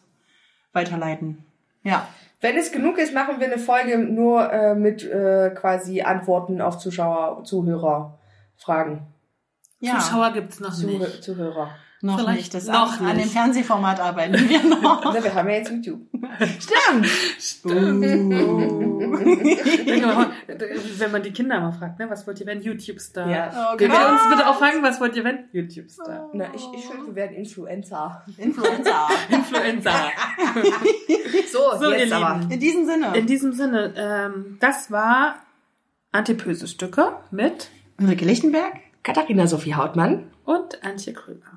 [0.73, 1.43] weiterleiten.
[1.83, 2.07] Ja.
[2.39, 6.77] Wenn es genug ist, machen wir eine Folge nur äh, mit äh, quasi Antworten auf
[6.77, 8.19] Zuschauer, Zuhörer,
[8.55, 9.07] Fragen.
[9.79, 9.97] ja.
[9.99, 11.23] Zuschauer gibt's noch Zuh nicht.
[11.23, 11.71] Zuhörer.
[12.01, 12.53] Noch Vielleicht nicht.
[12.53, 13.31] Das noch an, an dem nicht.
[13.33, 15.03] Fernsehformat arbeiten wir noch.
[15.03, 16.01] Na, wir haben ja jetzt YouTube.
[16.59, 17.07] Stimmt.
[20.05, 20.31] Mal,
[20.97, 22.61] Wenn man die Kinder mal fragt, ne, was wollt ihr werden?
[22.61, 23.29] YouTube-Star.
[23.29, 23.49] Ja.
[23.73, 24.11] Oh, Können wir genau.
[24.11, 25.45] uns bitte auch fragen, was wollt ihr werden?
[25.51, 26.29] YouTube-Star.
[26.33, 28.23] Na, ich, ich finde, wir werden Influencer.
[28.37, 29.07] Influencer.
[29.29, 29.93] Influencer.
[31.51, 32.39] So, So, ihr jetzt aber.
[32.39, 32.51] Lieben.
[32.51, 33.17] In diesem Sinne.
[33.17, 35.35] In diesem Sinne, ähm, das war
[36.11, 37.69] Antipöse-Stücke mit
[37.99, 38.73] Ulrike Lichtenberg.
[39.03, 40.31] Katharina Sophie Hautmann.
[40.45, 41.56] und Antje Krüger.